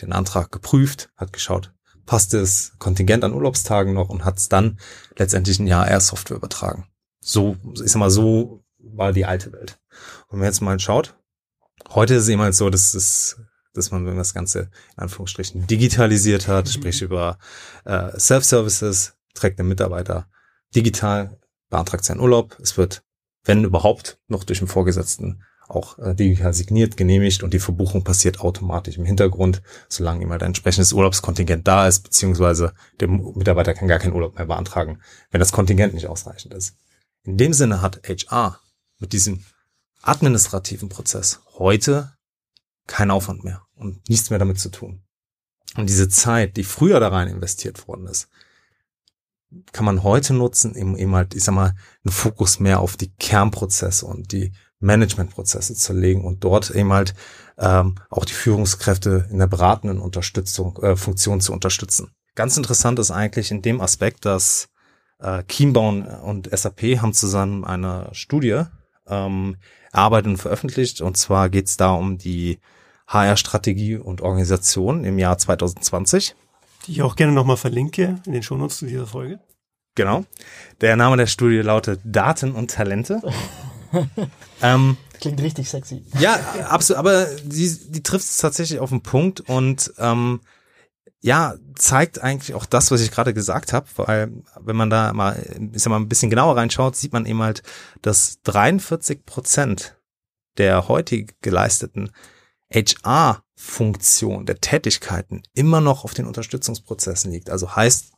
den 0.00 0.12
Antrag 0.12 0.50
geprüft, 0.50 1.10
hat 1.16 1.32
geschaut, 1.32 1.72
passt 2.06 2.32
das 2.34 2.72
Kontingent 2.78 3.24
an 3.24 3.34
Urlaubstagen 3.34 3.94
noch 3.94 4.08
und 4.08 4.24
hat 4.24 4.38
es 4.38 4.48
dann 4.48 4.78
letztendlich 5.16 5.58
ein 5.58 5.66
Jahr 5.66 5.88
erst 5.88 6.08
Software 6.08 6.38
übertragen. 6.38 6.86
So, 7.20 7.56
ich 7.74 7.92
sag 7.92 8.00
mal, 8.00 8.10
so 8.10 8.64
war 8.78 9.12
die 9.12 9.26
alte 9.26 9.52
Welt. 9.52 9.78
Und 10.26 10.32
wenn 10.32 10.38
man 10.40 10.48
jetzt 10.48 10.60
mal 10.60 10.78
schaut, 10.80 11.16
heute 11.90 12.14
ist 12.14 12.24
es 12.24 12.28
eben 12.28 12.40
halt 12.40 12.54
so, 12.54 12.70
dass 12.70 12.94
es 12.94 13.36
dass 13.74 13.90
man, 13.90 14.02
wenn 14.02 14.12
man 14.12 14.18
das 14.18 14.34
Ganze 14.34 14.70
in 14.96 15.04
Anführungsstrichen 15.04 15.66
digitalisiert 15.66 16.48
hat, 16.48 16.66
mhm. 16.66 16.70
sprich 16.70 17.02
über 17.02 17.38
äh, 17.84 18.18
Self-Services, 18.18 19.14
trägt 19.34 19.58
der 19.58 19.64
Mitarbeiter 19.64 20.28
digital, 20.74 21.38
beantragt 21.70 22.04
seinen 22.04 22.20
Urlaub. 22.20 22.58
Es 22.60 22.76
wird, 22.76 23.02
wenn 23.44 23.64
überhaupt, 23.64 24.18
noch 24.28 24.44
durch 24.44 24.60
den 24.60 24.68
Vorgesetzten 24.68 25.42
auch 25.68 25.98
äh, 25.98 26.14
digital 26.14 26.52
signiert, 26.52 26.96
genehmigt 26.96 27.42
und 27.42 27.54
die 27.54 27.58
Verbuchung 27.58 28.04
passiert 28.04 28.40
automatisch 28.40 28.98
im 28.98 29.04
Hintergrund, 29.04 29.62
solange 29.88 30.22
ihm 30.22 30.30
halt 30.30 30.42
ein 30.42 30.48
entsprechendes 30.48 30.92
Urlaubskontingent 30.92 31.66
da 31.66 31.88
ist, 31.88 32.00
beziehungsweise 32.00 32.74
der 33.00 33.08
Mitarbeiter 33.08 33.74
kann 33.74 33.88
gar 33.88 33.98
keinen 33.98 34.14
Urlaub 34.14 34.36
mehr 34.36 34.46
beantragen, 34.46 35.00
wenn 35.30 35.40
das 35.40 35.52
Kontingent 35.52 35.94
nicht 35.94 36.08
ausreichend 36.08 36.54
ist. 36.54 36.76
In 37.24 37.38
dem 37.38 37.52
Sinne 37.52 37.80
hat 37.80 38.02
HR 38.06 38.60
mit 38.98 39.12
diesem 39.12 39.44
administrativen 40.02 40.88
Prozess 40.88 41.40
heute 41.58 42.12
keinen 42.86 43.12
Aufwand 43.12 43.44
mehr 43.44 43.62
und 43.74 44.08
nichts 44.08 44.30
mehr 44.30 44.38
damit 44.38 44.58
zu 44.58 44.68
tun. 44.68 45.02
Und 45.76 45.88
diese 45.88 46.08
Zeit, 46.08 46.56
die 46.56 46.64
früher 46.64 47.00
da 47.00 47.08
rein 47.08 47.28
investiert 47.28 47.86
worden 47.88 48.06
ist, 48.06 48.28
kann 49.72 49.84
man 49.84 50.02
heute 50.02 50.34
nutzen, 50.34 50.74
eben, 50.74 50.96
eben 50.96 51.14
halt, 51.14 51.34
ich 51.34 51.44
sag 51.44 51.54
mal, 51.54 51.74
einen 52.04 52.12
Fokus 52.12 52.60
mehr 52.60 52.80
auf 52.80 52.96
die 52.96 53.12
Kernprozesse 53.14 54.06
und 54.06 54.32
die 54.32 54.52
Managementprozesse 54.80 55.74
zu 55.74 55.92
legen 55.92 56.24
und 56.24 56.42
dort 56.44 56.70
eben 56.70 56.92
halt 56.92 57.14
ähm, 57.58 57.94
auch 58.10 58.24
die 58.24 58.32
Führungskräfte 58.32 59.28
in 59.30 59.38
der 59.38 59.46
beratenden 59.46 60.00
Unterstützung, 60.00 60.76
äh, 60.82 60.96
Funktion 60.96 61.40
zu 61.40 61.52
unterstützen. 61.52 62.10
Ganz 62.34 62.56
interessant 62.56 62.98
ist 62.98 63.10
eigentlich 63.10 63.50
in 63.50 63.62
dem 63.62 63.80
Aspekt, 63.80 64.24
dass 64.24 64.68
äh, 65.20 65.44
Chiembaum 65.44 66.04
und 66.04 66.50
SAP 66.50 67.00
haben 67.00 67.14
zusammen 67.14 67.64
eine 67.64 68.08
Studie 68.12 68.64
ähm, 69.06 69.56
erarbeitet 69.92 70.30
und 70.30 70.38
veröffentlicht. 70.38 71.00
Und 71.00 71.16
zwar 71.16 71.48
geht 71.48 71.66
es 71.66 71.76
da 71.76 71.92
um 71.92 72.18
die 72.18 72.58
HR-Strategie 73.06 73.96
und 73.96 74.20
Organisation 74.20 75.04
im 75.04 75.18
Jahr 75.18 75.38
2020. 75.38 76.34
Die 76.86 76.92
ich 76.92 77.02
auch 77.02 77.16
gerne 77.16 77.32
nochmal 77.32 77.56
verlinke 77.56 78.20
in 78.26 78.32
den 78.32 78.42
Shownotes 78.42 78.78
zu 78.78 78.86
dieser 78.86 79.06
Folge. 79.06 79.40
Genau. 79.94 80.24
Der 80.80 80.96
Name 80.96 81.16
der 81.16 81.26
Studie 81.26 81.58
lautet 81.58 82.00
Daten 82.04 82.52
und 82.52 82.70
Talente. 82.70 83.20
ähm, 84.62 84.96
Klingt 85.20 85.40
richtig 85.40 85.68
sexy. 85.68 86.04
Ja, 86.18 86.34
absolut. 86.68 86.98
Aber 86.98 87.26
die, 87.44 87.78
die 87.90 88.02
trifft 88.02 88.24
es 88.24 88.38
tatsächlich 88.38 88.80
auf 88.80 88.90
den 88.90 89.02
Punkt 89.02 89.40
und 89.40 89.92
ähm, 89.98 90.40
ja, 91.20 91.54
zeigt 91.76 92.20
eigentlich 92.20 92.54
auch 92.54 92.66
das, 92.66 92.90
was 92.90 93.00
ich 93.00 93.12
gerade 93.12 93.32
gesagt 93.32 93.72
habe, 93.72 93.86
weil 93.96 94.32
wenn 94.60 94.74
man 94.74 94.90
da 94.90 95.12
mal, 95.12 95.40
ich 95.72 95.82
sag 95.82 95.90
mal, 95.90 95.96
ein 95.96 96.08
bisschen 96.08 96.30
genauer 96.30 96.56
reinschaut, 96.56 96.96
sieht 96.96 97.12
man 97.12 97.26
eben 97.26 97.42
halt, 97.42 97.62
dass 98.02 98.40
43 98.42 99.24
Prozent 99.24 99.96
der 100.58 100.88
heutig 100.88 101.36
geleisteten 101.40 102.10
HR-Funktion 103.62 104.46
der 104.46 104.60
Tätigkeiten 104.60 105.42
immer 105.54 105.80
noch 105.80 106.04
auf 106.04 106.14
den 106.14 106.26
Unterstützungsprozessen 106.26 107.30
liegt. 107.30 107.50
Also 107.50 107.74
heißt 107.74 108.12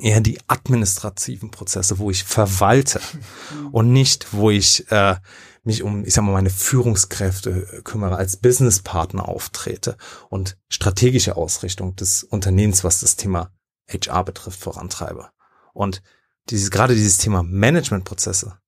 eher 0.00 0.20
die 0.20 0.38
administrativen 0.46 1.50
Prozesse, 1.50 1.98
wo 1.98 2.10
ich 2.10 2.24
verwalte 2.24 3.00
und 3.72 3.92
nicht, 3.92 4.32
wo 4.32 4.50
ich 4.50 4.90
äh, 4.90 5.16
mich 5.64 5.82
um, 5.82 6.04
ich 6.04 6.14
sag 6.14 6.22
mal, 6.22 6.32
meine 6.32 6.50
Führungskräfte 6.50 7.50
äh, 7.50 7.82
kümmere, 7.82 8.16
als 8.16 8.36
Businesspartner 8.38 9.28
auftrete 9.28 9.96
und 10.30 10.56
strategische 10.68 11.36
Ausrichtung 11.36 11.94
des 11.96 12.24
Unternehmens, 12.24 12.84
was 12.84 13.00
das 13.00 13.16
Thema 13.16 13.50
HR 13.88 14.24
betrifft, 14.24 14.60
vorantreibe. 14.60 15.30
Und 15.74 16.02
dieses, 16.48 16.70
gerade 16.70 16.94
dieses 16.94 17.18
Thema 17.18 17.42
Managementprozesse 17.42 18.58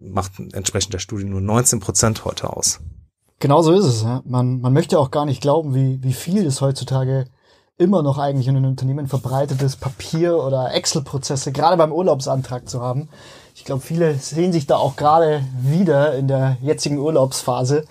macht 0.00 0.32
entsprechend 0.52 0.94
der 0.94 0.98
Studie 0.98 1.24
nur 1.24 1.40
19 1.40 1.80
Prozent 1.80 2.24
heute 2.24 2.50
aus. 2.50 2.80
Genau 3.40 3.62
so 3.62 3.72
ist 3.72 3.84
es. 3.84 4.02
Ja. 4.02 4.22
Man, 4.24 4.60
man 4.60 4.72
möchte 4.72 4.98
auch 4.98 5.10
gar 5.10 5.24
nicht 5.24 5.40
glauben, 5.40 5.74
wie, 5.74 6.02
wie 6.02 6.12
viel 6.12 6.44
es 6.44 6.60
heutzutage 6.60 7.26
immer 7.76 8.02
noch 8.02 8.18
eigentlich 8.18 8.48
in 8.48 8.54
den 8.54 8.64
Unternehmen 8.64 9.06
verbreitet 9.06 9.62
ist, 9.62 9.76
Papier- 9.76 10.42
oder 10.42 10.74
Excel-Prozesse, 10.74 11.52
gerade 11.52 11.76
beim 11.76 11.92
Urlaubsantrag 11.92 12.68
zu 12.68 12.82
haben. 12.82 13.08
Ich 13.54 13.64
glaube, 13.64 13.80
viele 13.80 14.14
sehen 14.14 14.52
sich 14.52 14.66
da 14.66 14.76
auch 14.76 14.96
gerade 14.96 15.42
wieder 15.60 16.16
in 16.16 16.26
der 16.26 16.56
jetzigen 16.60 16.98
Urlaubsphase. 16.98 17.84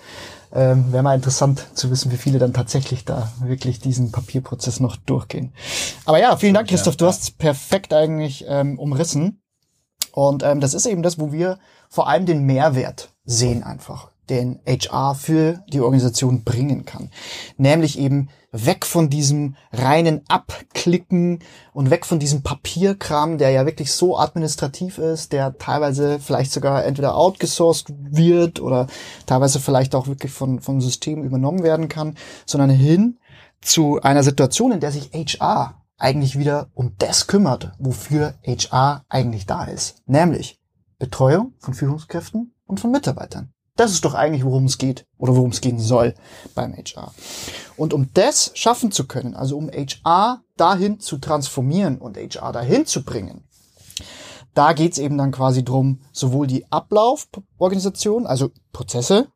Ähm, 0.52 0.92
Wäre 0.92 1.02
mal 1.02 1.14
interessant 1.14 1.66
zu 1.74 1.90
wissen, 1.90 2.10
wie 2.12 2.16
viele 2.16 2.38
dann 2.38 2.52
tatsächlich 2.52 3.04
da 3.04 3.30
wirklich 3.40 3.80
diesen 3.80 4.12
Papierprozess 4.12 4.80
noch 4.80 4.96
durchgehen. 4.96 5.52
Aber 6.04 6.18
ja, 6.18 6.36
vielen 6.36 6.54
Dank, 6.54 6.68
Christoph. 6.68 6.96
Du 6.96 7.06
hast 7.06 7.38
perfekt 7.38 7.92
eigentlich 7.92 8.44
ähm, 8.48 8.78
umrissen. 8.78 9.42
Und 10.12 10.42
ähm, 10.42 10.60
das 10.60 10.74
ist 10.74 10.86
eben 10.86 11.02
das, 11.02 11.18
wo 11.18 11.32
wir 11.32 11.58
vor 11.88 12.08
allem 12.08 12.26
den 12.26 12.44
Mehrwert 12.44 13.10
sehen 13.24 13.62
einfach 13.62 14.10
den 14.30 14.60
HR 14.66 15.14
für 15.14 15.64
die 15.72 15.80
Organisation 15.80 16.44
bringen 16.44 16.84
kann. 16.84 17.10
Nämlich 17.56 17.98
eben 17.98 18.28
weg 18.50 18.86
von 18.86 19.10
diesem 19.10 19.56
reinen 19.72 20.22
Abklicken 20.28 21.40
und 21.72 21.90
weg 21.90 22.06
von 22.06 22.18
diesem 22.18 22.42
Papierkram, 22.42 23.38
der 23.38 23.50
ja 23.50 23.66
wirklich 23.66 23.92
so 23.92 24.18
administrativ 24.18 24.98
ist, 24.98 25.32
der 25.32 25.58
teilweise 25.58 26.18
vielleicht 26.18 26.52
sogar 26.52 26.84
entweder 26.84 27.16
outgesourced 27.16 27.92
wird 28.10 28.60
oder 28.60 28.86
teilweise 29.26 29.60
vielleicht 29.60 29.94
auch 29.94 30.06
wirklich 30.06 30.32
von, 30.32 30.60
vom 30.60 30.80
System 30.80 31.24
übernommen 31.24 31.62
werden 31.62 31.88
kann, 31.88 32.16
sondern 32.46 32.70
hin 32.70 33.18
zu 33.60 34.00
einer 34.00 34.22
Situation, 34.22 34.72
in 34.72 34.80
der 34.80 34.92
sich 34.92 35.10
HR 35.12 35.74
eigentlich 35.98 36.38
wieder 36.38 36.70
um 36.74 36.94
das 36.98 37.26
kümmert, 37.26 37.72
wofür 37.78 38.34
HR 38.46 39.04
eigentlich 39.08 39.46
da 39.46 39.64
ist. 39.64 40.02
Nämlich 40.06 40.60
Betreuung 40.98 41.54
von 41.58 41.74
Führungskräften 41.74 42.54
und 42.66 42.80
von 42.80 42.90
Mitarbeitern. 42.90 43.52
Das 43.78 43.92
ist 43.92 44.04
doch 44.04 44.14
eigentlich, 44.14 44.44
worum 44.44 44.64
es 44.64 44.76
geht 44.76 45.06
oder 45.18 45.36
worum 45.36 45.50
es 45.50 45.60
gehen 45.60 45.78
soll 45.78 46.14
beim 46.56 46.74
HR. 46.74 47.14
Und 47.76 47.94
um 47.94 48.12
das 48.12 48.50
schaffen 48.54 48.90
zu 48.90 49.06
können, 49.06 49.36
also 49.36 49.56
um 49.56 49.70
HR 49.70 50.42
dahin 50.56 50.98
zu 50.98 51.18
transformieren 51.18 51.98
und 51.98 52.16
HR 52.16 52.50
dahin 52.50 52.86
zu 52.86 53.04
bringen, 53.04 53.44
da 54.52 54.72
geht's 54.72 54.98
eben 54.98 55.16
dann 55.16 55.30
quasi 55.30 55.64
drum, 55.64 56.00
sowohl 56.10 56.48
die 56.48 56.70
Ablauforganisation, 56.72 58.26
also 58.26 58.50
Prozesse, 58.72 59.28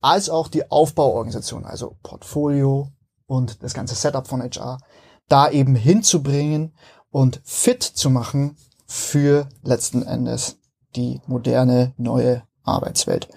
als 0.00 0.28
auch 0.28 0.48
die 0.48 0.72
Aufbauorganisation, 0.72 1.64
also 1.64 1.96
Portfolio 2.02 2.88
und 3.26 3.62
das 3.62 3.74
ganze 3.74 3.94
Setup 3.94 4.26
von 4.26 4.42
HR, 4.42 4.78
da 5.28 5.48
eben 5.48 5.76
hinzubringen 5.76 6.74
und 7.10 7.40
fit 7.44 7.84
zu 7.84 8.10
machen 8.10 8.56
für 8.88 9.48
letzten 9.62 10.02
Endes 10.02 10.58
die 10.96 11.20
moderne 11.28 11.94
neue 11.96 12.42
Arbeitswelt. 12.64 13.28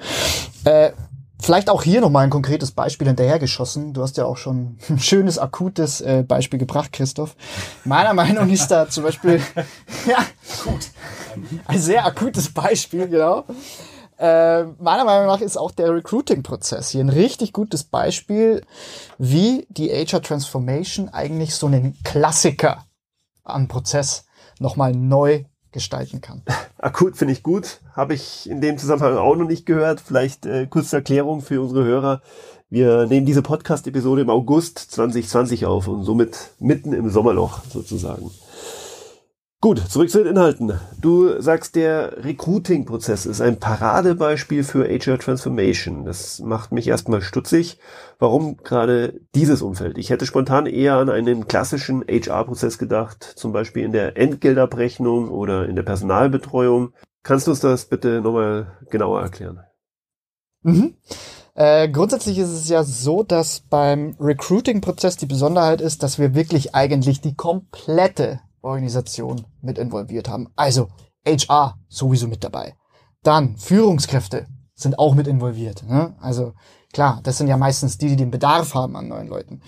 Äh, 0.68 0.92
vielleicht 1.40 1.70
auch 1.70 1.82
hier 1.82 2.02
nochmal 2.02 2.26
ein 2.26 2.30
konkretes 2.30 2.72
Beispiel 2.72 3.08
hinterhergeschossen. 3.08 3.94
Du 3.94 4.02
hast 4.02 4.18
ja 4.18 4.26
auch 4.26 4.36
schon 4.36 4.78
ein 4.90 5.00
schönes, 5.00 5.40
akutes 5.40 6.02
äh, 6.02 6.26
Beispiel 6.28 6.60
gebracht, 6.60 6.92
Christoph. 6.92 7.38
Meiner 7.86 8.14
Meinung 8.14 8.50
ist 8.50 8.68
da 8.68 8.90
zum 8.90 9.06
Beispiel, 9.06 9.42
ja, 10.06 10.18
gut, 10.66 10.90
ein 11.68 11.80
sehr 11.80 12.06
akutes 12.06 12.54
Beispiel, 12.54 13.08
genau. 13.08 13.46
Äh, 14.20 14.64
meiner 14.64 15.06
Meinung 15.06 15.28
nach 15.28 15.40
ist 15.40 15.56
auch 15.56 15.72
der 15.72 15.94
Recruiting-Prozess 15.94 16.90
hier 16.90 17.02
ein 17.02 17.10
richtig 17.10 17.54
gutes 17.54 17.86
Beispiel, 17.86 18.62
wie 19.18 19.68
die 19.70 19.90
HR 19.90 20.22
Transformation 20.22 21.08
eigentlich 21.08 21.56
so 21.56 21.68
einen 21.68 21.98
Klassiker 22.04 22.84
an 23.46 23.70
Prozess 23.70 24.26
nochmal 24.60 24.92
neu 24.92 25.46
gestalten 25.78 26.22
kann. 26.22 26.42
Akut 26.80 27.18
finde 27.18 27.34
ich 27.34 27.44
gut. 27.44 27.82
Habe 27.96 28.16
ich 28.16 28.50
in 28.50 28.62
dem 28.62 28.78
Zusammenhang 28.80 29.18
auch 29.18 29.36
noch 29.36 29.48
nicht 29.48 29.68
gehört. 29.68 30.02
Vielleicht 30.02 30.46
äh, 30.46 30.66
kurze 30.66 30.98
Erklärung 30.98 31.42
für 31.42 31.62
unsere 31.62 31.84
Hörer. 31.84 32.22
Wir 32.70 33.06
nehmen 33.06 33.26
diese 33.28 33.44
Podcast-Episode 33.44 34.24
im 34.24 34.30
August 34.30 34.80
2020 34.80 35.66
auf 35.68 35.88
und 35.88 36.04
somit 36.04 36.50
mitten 36.60 36.94
im 36.94 37.10
Sommerloch 37.10 37.62
sozusagen. 37.72 38.32
Gut, 39.68 39.80
zurück 39.90 40.10
zu 40.10 40.20
den 40.20 40.28
Inhalten. 40.28 40.80
Du 41.02 41.42
sagst, 41.42 41.76
der 41.76 42.24
Recruiting-Prozess 42.24 43.26
ist 43.26 43.42
ein 43.42 43.60
Paradebeispiel 43.60 44.64
für 44.64 44.88
HR 44.88 45.20
Transformation. 45.20 46.06
Das 46.06 46.40
macht 46.40 46.72
mich 46.72 46.88
erstmal 46.88 47.22
stutzig. 47.22 47.78
Warum 48.18 48.56
gerade 48.56 49.20
dieses 49.36 49.62
Umfeld? 49.62 49.98
Ich 49.98 50.10
hätte 50.10 50.26
spontan 50.26 50.68
eher 50.68 50.96
an 50.96 51.10
einen 51.10 51.50
klassischen 51.50 52.06
HR-Prozess 52.08 52.78
gedacht, 52.78 53.22
zum 53.22 53.52
Beispiel 53.52 53.84
in 53.84 53.92
der 53.92 54.16
Entgeltabrechnung 54.16 55.28
oder 55.32 55.68
in 55.68 55.76
der 55.76 55.84
Personalbetreuung. 55.84 56.94
Kannst 57.24 57.48
du 57.48 57.52
uns 57.52 57.60
das 57.60 57.88
bitte 57.88 58.22
nochmal 58.22 58.78
genauer 58.90 59.22
erklären? 59.22 59.60
Mhm. 60.62 60.96
Äh, 61.56 61.90
grundsätzlich 61.90 62.38
ist 62.38 62.54
es 62.54 62.70
ja 62.70 62.86
so, 62.86 63.22
dass 63.22 63.60
beim 63.70 64.16
Recruiting-Prozess 64.18 65.18
die 65.18 65.26
Besonderheit 65.26 65.82
ist, 65.82 66.04
dass 66.04 66.20
wir 66.20 66.36
wirklich 66.36 66.74
eigentlich 66.74 67.20
die 67.20 67.36
komplette 67.36 68.40
Organisation 68.62 69.46
mit 69.62 69.78
involviert 69.78 70.30
haben. 70.30 70.50
Also 70.56 70.90
HR 71.26 71.78
sowieso 71.88 72.28
mit 72.28 72.44
dabei. 72.44 72.76
Dann 73.24 73.58
Führungskräfte 73.58 74.48
sind 74.76 75.00
auch 75.00 75.16
mit 75.16 75.28
involviert. 75.28 75.84
Ne? 75.84 76.16
Also 76.20 76.54
klar, 76.94 77.20
das 77.24 77.38
sind 77.38 77.48
ja 77.48 77.58
meistens 77.58 77.98
die, 77.98 78.10
die 78.10 78.16
den 78.16 78.32
Bedarf 78.32 78.74
haben 78.74 78.96
an 78.96 79.08
neuen 79.08 79.28
Leuten. 79.28 79.62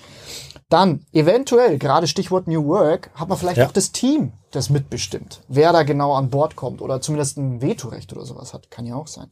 Dann 0.70 1.04
eventuell, 1.12 1.80
gerade 1.80 2.08
Stichwort 2.08 2.48
New 2.48 2.68
Work, 2.68 3.10
hat 3.16 3.28
man 3.28 3.38
vielleicht 3.38 3.58
ja. 3.58 3.66
auch 3.66 3.72
das 3.72 3.92
Team, 3.92 4.34
das 4.52 4.70
mitbestimmt, 4.70 5.42
wer 5.48 5.74
da 5.74 5.82
genau 5.82 6.14
an 6.14 6.30
Bord 6.30 6.56
kommt 6.56 6.82
oder 6.84 7.02
zumindest 7.02 7.38
ein 7.38 7.62
Vetorecht 7.62 8.14
oder 8.14 8.24
sowas 8.24 8.54
hat. 8.54 8.70
Kann 8.70 8.86
ja 8.86 8.96
auch 8.96 9.08
sein. 9.08 9.32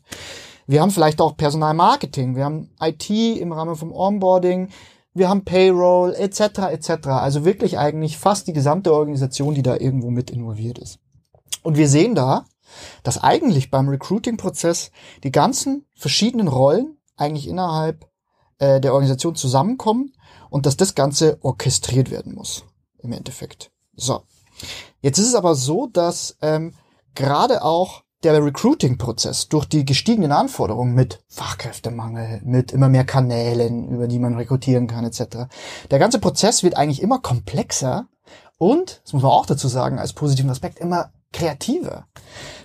Wir 0.66 0.82
haben 0.82 0.92
vielleicht 0.92 1.22
auch 1.22 1.38
Personalmarketing, 1.38 2.36
wir 2.36 2.44
haben 2.44 2.72
IT 2.82 3.10
im 3.10 3.52
Rahmen 3.52 3.76
vom 3.76 3.94
Onboarding, 3.94 4.70
wir 5.18 5.30
haben 5.30 5.46
Payroll 5.46 6.14
etc. 6.14 6.40
etc. 6.72 7.08
Also 7.08 7.46
wirklich 7.46 7.78
eigentlich 7.78 8.18
fast 8.18 8.48
die 8.48 8.54
gesamte 8.54 8.94
Organisation, 8.94 9.56
die 9.56 9.64
da 9.64 9.76
irgendwo 9.76 10.10
mit 10.10 10.30
involviert 10.30 10.78
ist. 10.78 11.00
Und 11.64 11.78
wir 11.78 11.90
sehen 11.90 12.16
da, 12.16 12.46
dass 13.04 13.24
eigentlich 13.24 13.72
beim 13.72 13.90
Recruiting-Prozess 13.90 14.92
die 15.24 15.32
ganzen 15.32 15.86
verschiedenen 15.96 16.48
Rollen 16.48 16.98
eigentlich 17.16 17.48
innerhalb 17.48 18.08
äh, 18.60 18.80
der 18.80 18.94
Organisation 18.94 19.36
zusammenkommen 19.36 20.14
und 20.50 20.66
dass 20.66 20.78
das 20.78 20.96
Ganze 20.96 21.38
orchestriert 21.42 22.12
werden 22.12 22.36
muss 22.36 22.66
im 23.00 23.12
Endeffekt. 23.12 23.72
So, 23.96 24.22
jetzt 25.02 25.18
ist 25.18 25.28
es 25.28 25.36
aber 25.36 25.56
so, 25.56 25.88
dass 25.88 26.38
ähm, 26.42 26.74
gerade 27.16 27.64
auch 27.64 28.04
der 28.32 28.44
Recruiting-Prozess 28.44 29.50
durch 29.50 29.66
die 29.66 29.86
gestiegenen 29.86 30.32
Anforderungen 30.32 30.94
mit 30.94 31.24
Fachkräftemangel, 31.28 32.42
mit 32.44 32.72
immer 32.72 32.90
mehr 32.90 33.06
Kanälen, 33.06 33.90
über 33.90 34.08
die 34.08 34.20
man 34.20 34.36
rekrutieren 34.36 34.88
kann, 34.88 35.06
etc. 35.06 35.48
Der 35.92 36.00
ganze 36.00 36.20
Prozess 36.20 36.64
wird 36.64 36.78
eigentlich 36.78 37.02
immer 37.02 37.20
komplexer 37.20 38.08
und, 38.58 39.02
das 39.04 39.14
muss 39.14 39.24
man 39.24 39.32
auch 39.32 39.46
dazu 39.46 39.68
sagen, 39.68 40.00
als 40.00 40.14
positiven 40.14 40.50
Aspekt, 40.50 40.80
immer 40.80 41.12
kreativer. 41.34 42.08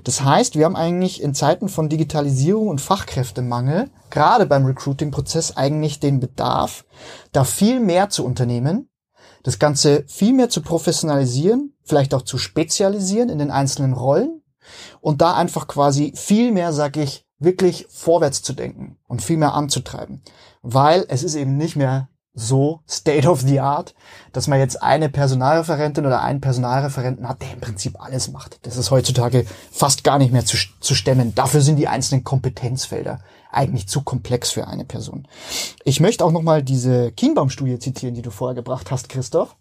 Das 0.04 0.23
heißt, 0.23 0.57
wir 0.57 0.64
haben 0.64 0.76
eigentlich 0.76 1.23
in 1.23 1.35
Zeiten 1.35 1.69
von 1.69 1.88
Digitalisierung 1.88 2.69
und 2.69 2.81
Fachkräftemangel, 2.81 3.90
gerade 4.11 4.47
beim 4.47 4.64
Recruiting-Prozess, 4.64 5.57
eigentlich 5.57 6.00
den 6.00 6.21
Bedarf, 6.21 6.85
da 7.33 7.45
viel 7.45 7.81
mehr 7.81 8.09
zu 8.09 8.25
unternehmen, 8.25 8.88
das 9.42 9.59
Ganze 9.59 10.04
viel 10.07 10.33
mehr 10.33 10.49
zu 10.49 10.62
professionalisieren, 10.62 11.75
vielleicht 11.83 12.14
auch 12.14 12.23
zu 12.23 12.38
spezialisieren 12.38 13.28
in 13.28 13.38
den 13.38 13.50
einzelnen 13.50 13.92
Rollen 13.92 14.41
und 15.00 15.21
da 15.21 15.35
einfach 15.35 15.66
quasi 15.69 16.12
viel 16.16 16.52
mehr, 16.52 16.73
sag 16.73 16.97
ich, 16.97 17.26
wirklich 17.38 17.87
vorwärts 17.90 18.42
zu 18.42 18.52
denken 18.52 18.97
und 19.09 19.23
viel 19.23 19.37
mehr 19.37 19.54
anzutreiben. 19.54 20.23
Weil 20.62 21.04
es 21.09 21.23
ist 21.23 21.35
eben 21.35 21.57
nicht 21.57 21.76
mehr 21.76 22.09
so 22.35 22.81
state 22.88 23.28
of 23.28 23.42
the 23.42 23.61
art, 23.61 23.95
dass 24.33 24.49
man 24.49 24.59
jetzt 24.59 24.83
eine 24.83 25.11
Personalreferentin 25.11 26.07
oder 26.07 26.23
einen 26.23 26.40
Personalreferenten 26.40 27.28
hat, 27.28 27.42
der 27.42 27.52
im 27.52 27.61
Prinzip 27.61 28.00
alles 28.00 28.31
macht. 28.31 28.59
Das 28.62 28.76
ist 28.76 28.90
heutzutage 28.90 29.45
fast 29.71 30.02
gar 30.02 30.19
nicht 30.19 30.33
mehr 30.33 30.45
zu, 30.45 30.57
zu 30.81 30.95
stemmen. 30.95 31.35
Dafür 31.35 31.61
sind 31.61 31.76
die 31.76 31.88
einzelnen 31.88 32.25
Kompetenzfelder 32.25 33.21
eigentlich 33.50 33.87
zu 33.87 34.00
komplex 34.00 34.50
für 34.50 34.66
eine 34.66 34.87
Person. 34.87 35.28
Ich 35.85 36.00
möchte 36.00 36.25
auch 36.25 36.33
nochmal 36.33 36.62
diese 36.62 37.12
Kienbaum-Studie 37.12 37.78
zitieren, 37.78 38.14
die 38.14 38.23
du 38.23 38.31
vorher 38.31 38.54
gebracht 38.54 38.90
hast, 38.90 39.11
Christoph. 39.11 39.54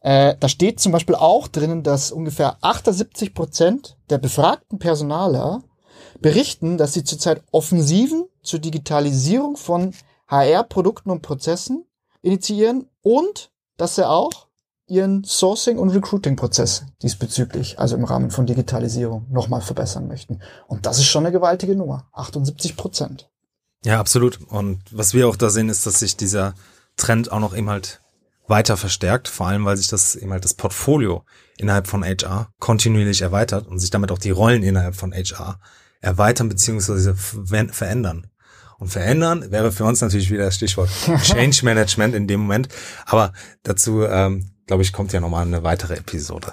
Äh, 0.00 0.36
da 0.38 0.48
steht 0.48 0.80
zum 0.80 0.92
Beispiel 0.92 1.14
auch 1.14 1.48
drinnen, 1.48 1.82
dass 1.82 2.12
ungefähr 2.12 2.58
78 2.60 3.34
Prozent 3.34 3.96
der 4.10 4.18
befragten 4.18 4.78
Personaler 4.78 5.62
berichten, 6.20 6.78
dass 6.78 6.92
sie 6.92 7.04
zurzeit 7.04 7.42
Offensiven 7.50 8.26
zur 8.42 8.58
Digitalisierung 8.60 9.56
von 9.56 9.92
HR-Produkten 10.28 11.10
und 11.10 11.22
Prozessen 11.22 11.84
initiieren 12.22 12.88
und 13.02 13.50
dass 13.76 13.96
sie 13.96 14.08
auch 14.08 14.48
ihren 14.86 15.24
Sourcing- 15.24 15.76
und 15.76 15.90
Recruiting-Prozess 15.90 16.84
diesbezüglich, 17.02 17.78
also 17.78 17.94
im 17.96 18.04
Rahmen 18.04 18.30
von 18.30 18.46
Digitalisierung, 18.46 19.26
nochmal 19.30 19.60
verbessern 19.60 20.08
möchten. 20.08 20.40
Und 20.66 20.86
das 20.86 20.98
ist 20.98 21.06
schon 21.06 21.24
eine 21.24 21.32
gewaltige 21.32 21.76
Nummer. 21.76 22.08
78 22.12 22.76
Prozent. 22.76 23.28
Ja, 23.84 24.00
absolut. 24.00 24.40
Und 24.48 24.80
was 24.90 25.14
wir 25.14 25.28
auch 25.28 25.36
da 25.36 25.50
sehen, 25.50 25.68
ist, 25.68 25.86
dass 25.86 25.98
sich 25.98 26.16
dieser 26.16 26.54
Trend 26.96 27.30
auch 27.30 27.38
noch 27.38 27.54
eben 27.54 27.68
halt 27.68 28.00
weiter 28.48 28.76
verstärkt, 28.76 29.28
vor 29.28 29.46
allem 29.46 29.64
weil 29.64 29.76
sich 29.76 29.88
das 29.88 30.16
eben 30.16 30.32
halt 30.32 30.44
das 30.44 30.54
Portfolio 30.54 31.24
innerhalb 31.56 31.86
von 31.86 32.04
HR 32.04 32.52
kontinuierlich 32.58 33.22
erweitert 33.22 33.66
und 33.66 33.78
sich 33.78 33.90
damit 33.90 34.10
auch 34.10 34.18
die 34.18 34.30
Rollen 34.30 34.62
innerhalb 34.62 34.94
von 34.94 35.12
HR 35.12 35.60
erweitern 36.00 36.48
beziehungsweise 36.48 37.14
verändern. 37.14 38.28
Und 38.78 38.88
verändern 38.88 39.50
wäre 39.50 39.72
für 39.72 39.84
uns 39.84 40.00
natürlich 40.00 40.30
wieder 40.30 40.44
das 40.44 40.54
Stichwort 40.54 40.88
Change 41.22 41.64
Management 41.64 42.14
in 42.14 42.28
dem 42.28 42.40
Moment. 42.40 42.68
Aber 43.06 43.32
dazu, 43.64 44.04
ähm, 44.04 44.52
glaube 44.66 44.82
ich, 44.82 44.92
kommt 44.92 45.12
ja 45.12 45.20
nochmal 45.20 45.44
eine 45.44 45.64
weitere 45.64 45.94
Episode. 45.94 46.52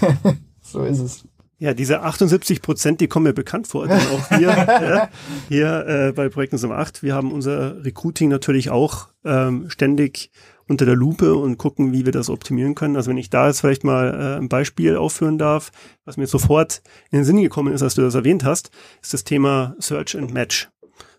so 0.60 0.84
ist 0.84 0.98
es. 0.98 1.24
Ja, 1.58 1.72
diese 1.72 2.02
78 2.02 2.60
Prozent, 2.60 3.00
die 3.00 3.08
kommen 3.08 3.24
mir 3.24 3.32
bekannt 3.32 3.66
vor. 3.66 3.86
Denn 3.88 3.98
auch 3.98 4.30
wir 4.30 4.40
ja, 4.40 5.08
hier 5.48 5.86
äh, 5.86 6.12
bei 6.12 6.28
Projekten 6.28 6.60
Nummer 6.60 6.78
8, 6.78 7.02
wir 7.02 7.14
haben 7.14 7.32
unser 7.32 7.82
Recruiting 7.82 8.28
natürlich 8.28 8.68
auch 8.68 9.08
ähm, 9.24 9.70
ständig 9.70 10.30
unter 10.68 10.86
der 10.86 10.96
Lupe 10.96 11.34
und 11.34 11.58
gucken, 11.58 11.92
wie 11.92 12.04
wir 12.04 12.12
das 12.12 12.30
optimieren 12.30 12.74
können. 12.74 12.96
Also 12.96 13.10
wenn 13.10 13.18
ich 13.18 13.30
da 13.30 13.46
jetzt 13.46 13.60
vielleicht 13.60 13.84
mal 13.84 14.14
äh, 14.14 14.38
ein 14.38 14.48
Beispiel 14.48 14.96
aufführen 14.96 15.38
darf, 15.38 15.70
was 16.04 16.16
mir 16.16 16.26
sofort 16.26 16.82
in 17.10 17.18
den 17.18 17.24
Sinn 17.24 17.42
gekommen 17.42 17.72
ist, 17.72 17.82
als 17.82 17.94
du 17.94 18.02
das 18.02 18.14
erwähnt 18.14 18.44
hast, 18.44 18.70
ist 19.02 19.12
das 19.12 19.24
Thema 19.24 19.76
Search 19.78 20.16
and 20.16 20.32
Match. 20.32 20.70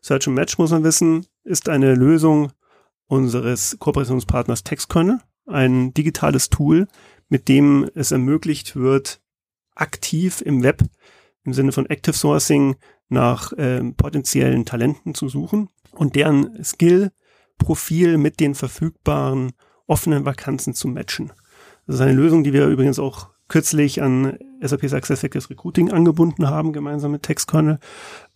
Search 0.02 0.28
and 0.28 0.36
Match, 0.36 0.58
muss 0.58 0.72
man 0.72 0.84
wissen, 0.84 1.26
ist 1.44 1.70
eine 1.70 1.96
Lösung 1.96 2.52
unseres 3.08 3.78
Kooperationspartners 3.80 4.64
TextKernel, 4.64 5.20
ein 5.46 5.94
digitales 5.94 6.50
Tool, 6.50 6.88
mit 7.30 7.48
dem 7.48 7.90
es 7.94 8.12
ermöglicht 8.12 8.76
wird, 8.76 9.22
aktiv 9.76 10.42
im 10.42 10.64
Web 10.64 10.84
im 11.44 11.54
Sinne 11.54 11.72
von 11.72 11.86
Active 11.86 12.16
Sourcing 12.16 12.76
nach 13.08 13.52
äh, 13.54 13.84
potenziellen 13.94 14.66
Talenten 14.66 15.14
zu 15.14 15.30
suchen 15.30 15.70
und 15.92 16.16
deren 16.16 16.64
Skill 16.64 17.12
Profil 17.58 18.18
mit 18.18 18.40
den 18.40 18.56
verfügbaren 18.56 19.54
offenen 19.88 20.26
Vakanzen 20.26 20.74
zu 20.74 20.88
matchen. 20.88 21.32
Das 21.88 21.96
ist 21.96 22.02
eine 22.02 22.14
Lösung, 22.14 22.44
die 22.44 22.54
wir 22.54 22.68
übrigens 22.68 23.00
auch 23.00 23.30
kürzlich 23.48 24.02
an 24.02 24.38
SAP 24.62 24.90
SuccessFactors 24.90 25.50
Recruiting 25.50 25.92
angebunden 25.92 26.50
haben, 26.50 26.74
gemeinsam 26.74 27.12
mit 27.12 27.24
TextKernel. 27.24 27.80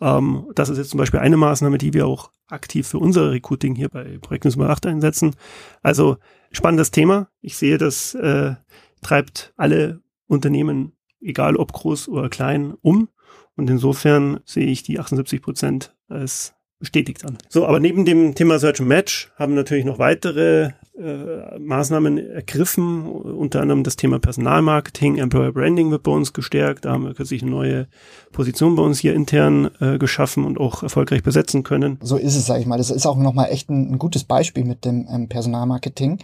Ähm, 0.01 0.47
das 0.53 0.69
ist 0.69 0.77
jetzt 0.77 0.91
zum 0.91 0.99
Beispiel 0.99 1.19
eine 1.19 1.37
Maßnahme, 1.37 1.77
die 1.77 1.93
wir 1.93 2.05
auch 2.05 2.31
aktiv 2.47 2.87
für 2.87 2.99
unser 2.99 3.31
Recruiting 3.31 3.75
hier 3.75 3.89
bei 3.89 4.17
Projekt 4.19 4.45
Nummer 4.45 4.69
8 4.69 4.87
einsetzen. 4.87 5.35
Also 5.81 6.17
spannendes 6.51 6.91
Thema. 6.91 7.29
Ich 7.41 7.57
sehe, 7.57 7.77
das 7.77 8.13
äh, 8.15 8.55
treibt 9.01 9.53
alle 9.57 10.01
Unternehmen, 10.27 10.93
egal 11.21 11.55
ob 11.55 11.73
groß 11.73 12.07
oder 12.09 12.29
klein, 12.29 12.73
um. 12.81 13.09
Und 13.55 13.69
insofern 13.69 14.39
sehe 14.45 14.67
ich 14.67 14.83
die 14.83 14.99
78 14.99 15.41
Prozent 15.41 15.95
als 16.07 16.53
bestätigt 16.79 17.25
an. 17.25 17.37
So, 17.49 17.65
aber 17.65 17.79
neben 17.79 18.05
dem 18.05 18.35
Thema 18.35 18.57
Search 18.57 18.79
and 18.79 18.87
Match 18.87 19.31
haben 19.37 19.53
natürlich 19.53 19.83
noch 19.83 19.99
weitere 19.99 20.71
äh, 20.97 21.59
Maßnahmen 21.59 22.17
ergriffen, 22.17 23.05
unter 23.05 23.61
anderem 23.61 23.83
das 23.83 23.97
Thema 23.97 24.19
Personalmarketing, 24.19 25.17
Employer 25.17 25.51
Branding 25.51 25.91
wird 25.91 26.03
bei 26.03 26.11
uns 26.11 26.33
gestärkt, 26.33 26.85
da 26.85 26.91
haben 26.91 27.05
wir 27.05 27.13
kürzlich 27.13 27.41
eine 27.41 27.51
neue 27.51 27.87
Position 28.31 28.75
bei 28.75 28.83
uns 28.83 28.99
hier 28.99 29.13
intern 29.13 29.69
äh, 29.79 29.97
geschaffen 29.97 30.45
und 30.45 30.57
auch 30.57 30.81
erfolgreich 30.83 31.21
besetzen 31.21 31.63
können. 31.63 31.99
So 32.01 32.15
ist 32.17 32.35
es, 32.35 32.45
sage 32.45 32.61
ich 32.61 32.65
mal. 32.65 32.77
Das 32.77 32.91
ist 32.91 33.05
auch 33.05 33.17
nochmal 33.17 33.49
echt 33.51 33.69
ein, 33.69 33.93
ein, 33.93 33.99
gutes 33.99 34.23
Beispiel 34.23 34.63
mit 34.63 34.85
dem 34.85 35.07
ähm, 35.11 35.27
Personalmarketing. 35.27 36.19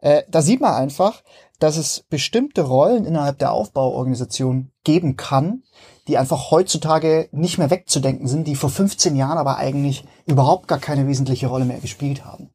Äh, 0.00 0.22
da 0.30 0.42
sieht 0.42 0.60
man 0.60 0.74
einfach, 0.74 1.22
dass 1.58 1.76
es 1.76 2.04
bestimmte 2.08 2.62
Rollen 2.62 3.04
innerhalb 3.04 3.38
der 3.38 3.52
Aufbauorganisation 3.52 4.70
geben 4.84 5.16
kann, 5.16 5.62
die 6.10 6.18
einfach 6.18 6.50
heutzutage 6.50 7.28
nicht 7.30 7.56
mehr 7.56 7.70
wegzudenken 7.70 8.26
sind, 8.26 8.48
die 8.48 8.56
vor 8.56 8.68
15 8.68 9.14
Jahren 9.14 9.38
aber 9.38 9.58
eigentlich 9.58 10.02
überhaupt 10.26 10.66
gar 10.66 10.80
keine 10.80 11.06
wesentliche 11.06 11.46
Rolle 11.46 11.64
mehr 11.64 11.78
gespielt 11.78 12.24
haben. 12.24 12.50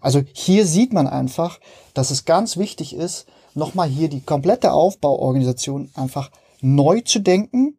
Also 0.00 0.22
hier 0.32 0.64
sieht 0.64 0.92
man 0.92 1.08
einfach, 1.08 1.58
dass 1.92 2.12
es 2.12 2.24
ganz 2.24 2.56
wichtig 2.56 2.94
ist, 2.94 3.26
nochmal 3.54 3.88
hier 3.88 4.08
die 4.08 4.20
komplette 4.20 4.72
Aufbauorganisation 4.72 5.90
einfach 5.94 6.30
neu 6.60 7.00
zu 7.00 7.18
denken 7.18 7.78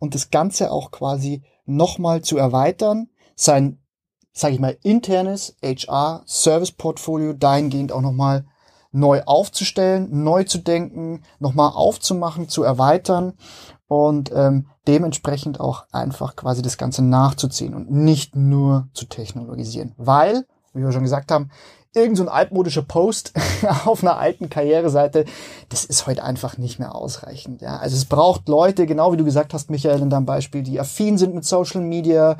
und 0.00 0.16
das 0.16 0.32
Ganze 0.32 0.72
auch 0.72 0.90
quasi 0.90 1.44
nochmal 1.64 2.22
zu 2.22 2.36
erweitern, 2.36 3.08
sein, 3.36 3.78
sage 4.32 4.54
ich 4.54 4.60
mal, 4.60 4.76
internes 4.82 5.54
HR-Service-Portfolio 5.62 7.34
dahingehend 7.34 7.92
auch 7.92 8.00
nochmal 8.00 8.46
neu 8.90 9.22
aufzustellen, 9.22 10.24
neu 10.24 10.42
zu 10.42 10.58
denken, 10.58 11.22
nochmal 11.38 11.70
aufzumachen, 11.72 12.48
zu 12.48 12.64
erweitern 12.64 13.34
und 13.92 14.32
ähm, 14.34 14.66
dementsprechend 14.88 15.60
auch 15.60 15.84
einfach 15.92 16.34
quasi 16.34 16.62
das 16.62 16.78
Ganze 16.78 17.04
nachzuziehen 17.04 17.74
und 17.74 17.90
nicht 17.90 18.34
nur 18.34 18.88
zu 18.94 19.04
technologisieren. 19.04 19.92
Weil, 19.98 20.46
wie 20.72 20.82
wir 20.82 20.92
schon 20.92 21.02
gesagt 21.02 21.30
haben, 21.30 21.50
irgend 21.94 22.16
so 22.16 22.22
ein 22.22 22.30
altmodischer 22.30 22.80
Post 22.80 23.34
auf 23.84 24.02
einer 24.02 24.16
alten 24.16 24.48
Karriereseite, 24.48 25.26
das 25.68 25.84
ist 25.84 26.06
heute 26.06 26.24
einfach 26.24 26.56
nicht 26.56 26.78
mehr 26.78 26.94
ausreichend. 26.94 27.60
Ja? 27.60 27.76
Also 27.76 27.96
es 27.96 28.06
braucht 28.06 28.48
Leute, 28.48 28.86
genau 28.86 29.12
wie 29.12 29.18
du 29.18 29.26
gesagt 29.26 29.52
hast, 29.52 29.70
Michael, 29.70 30.00
in 30.00 30.08
deinem 30.08 30.24
Beispiel, 30.24 30.62
die 30.62 30.80
affin 30.80 31.18
sind 31.18 31.34
mit 31.34 31.44
Social 31.44 31.82
Media, 31.82 32.36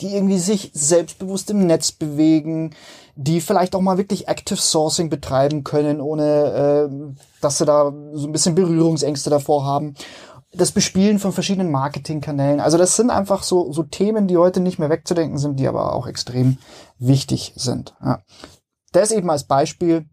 die 0.00 0.12
irgendwie 0.12 0.38
sich 0.38 0.72
selbstbewusst 0.74 1.50
im 1.50 1.66
Netz 1.68 1.92
bewegen, 1.92 2.74
die 3.14 3.40
vielleicht 3.40 3.76
auch 3.76 3.80
mal 3.80 3.96
wirklich 3.96 4.26
Active 4.26 4.58
Sourcing 4.58 5.08
betreiben 5.08 5.62
können, 5.62 6.00
ohne 6.00 6.90
äh, 6.90 7.14
dass 7.40 7.58
sie 7.58 7.64
da 7.64 7.92
so 8.12 8.26
ein 8.26 8.32
bisschen 8.32 8.56
Berührungsängste 8.56 9.30
davor 9.30 9.64
haben 9.64 9.94
das 10.52 10.72
Bespielen 10.72 11.18
von 11.18 11.32
verschiedenen 11.32 11.70
Marketingkanälen. 11.70 12.60
Also 12.60 12.78
das 12.78 12.96
sind 12.96 13.10
einfach 13.10 13.42
so, 13.42 13.72
so 13.72 13.82
Themen, 13.82 14.26
die 14.26 14.36
heute 14.36 14.60
nicht 14.60 14.78
mehr 14.78 14.90
wegzudenken 14.90 15.38
sind, 15.38 15.58
die 15.58 15.68
aber 15.68 15.94
auch 15.94 16.06
extrem 16.06 16.58
wichtig 16.98 17.52
sind. 17.56 17.94
Ja. 18.02 18.22
Das 18.92 19.10
eben 19.10 19.30
als 19.30 19.44
Beispiel, 19.44 20.08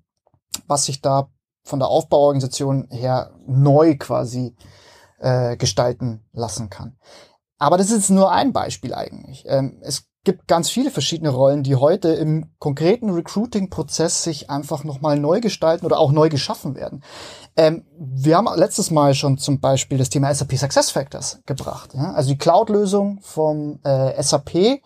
was 0.68 0.86
sich 0.86 1.02
da 1.02 1.30
von 1.64 1.80
der 1.80 1.88
Aufbauorganisation 1.88 2.88
her 2.90 3.34
neu 3.48 3.96
quasi 3.98 4.56
äh, 5.20 5.56
gestalten 5.56 6.26
lassen 6.34 6.70
kann. 6.70 6.98
Aber 7.58 7.78
das 7.78 7.92
ist 7.92 8.10
nur 8.10 8.32
ein 8.32 8.52
Beispiel 8.52 8.94
eigentlich. 8.94 9.46
Ähm, 9.48 9.80
es 9.82 10.06
gibt 10.24 10.48
ganz 10.48 10.70
viele 10.70 10.90
verschiedene 10.90 11.30
Rollen, 11.30 11.64
die 11.64 11.76
heute 11.76 12.10
im 12.10 12.52
konkreten 12.58 13.10
Recruiting-Prozess 13.10 14.24
sich 14.24 14.50
einfach 14.50 14.86
nochmal 14.86 15.20
neu 15.20 15.42
gestalten 15.42 15.86
oder 15.86 16.00
auch 16.00 16.14
neu 16.14 16.30
geschaffen 16.30 16.76
werden. 16.76 17.04
Ähm, 17.58 17.86
wir 17.98 18.38
haben 18.38 18.48
letztes 18.56 18.90
Mal 18.90 19.16
schon 19.16 19.38
zum 19.38 19.60
Beispiel 19.60 19.98
das 19.98 20.10
Thema 20.10 20.34
SAP 20.34 20.54
SuccessFactors 20.58 21.42
gebracht. 21.46 21.94
Ja? 21.94 22.14
Also 22.14 22.30
die 22.30 22.38
Cloud-Lösung 22.38 23.20
vom 23.22 23.80
äh, 23.84 24.22
SAP, 24.22 24.82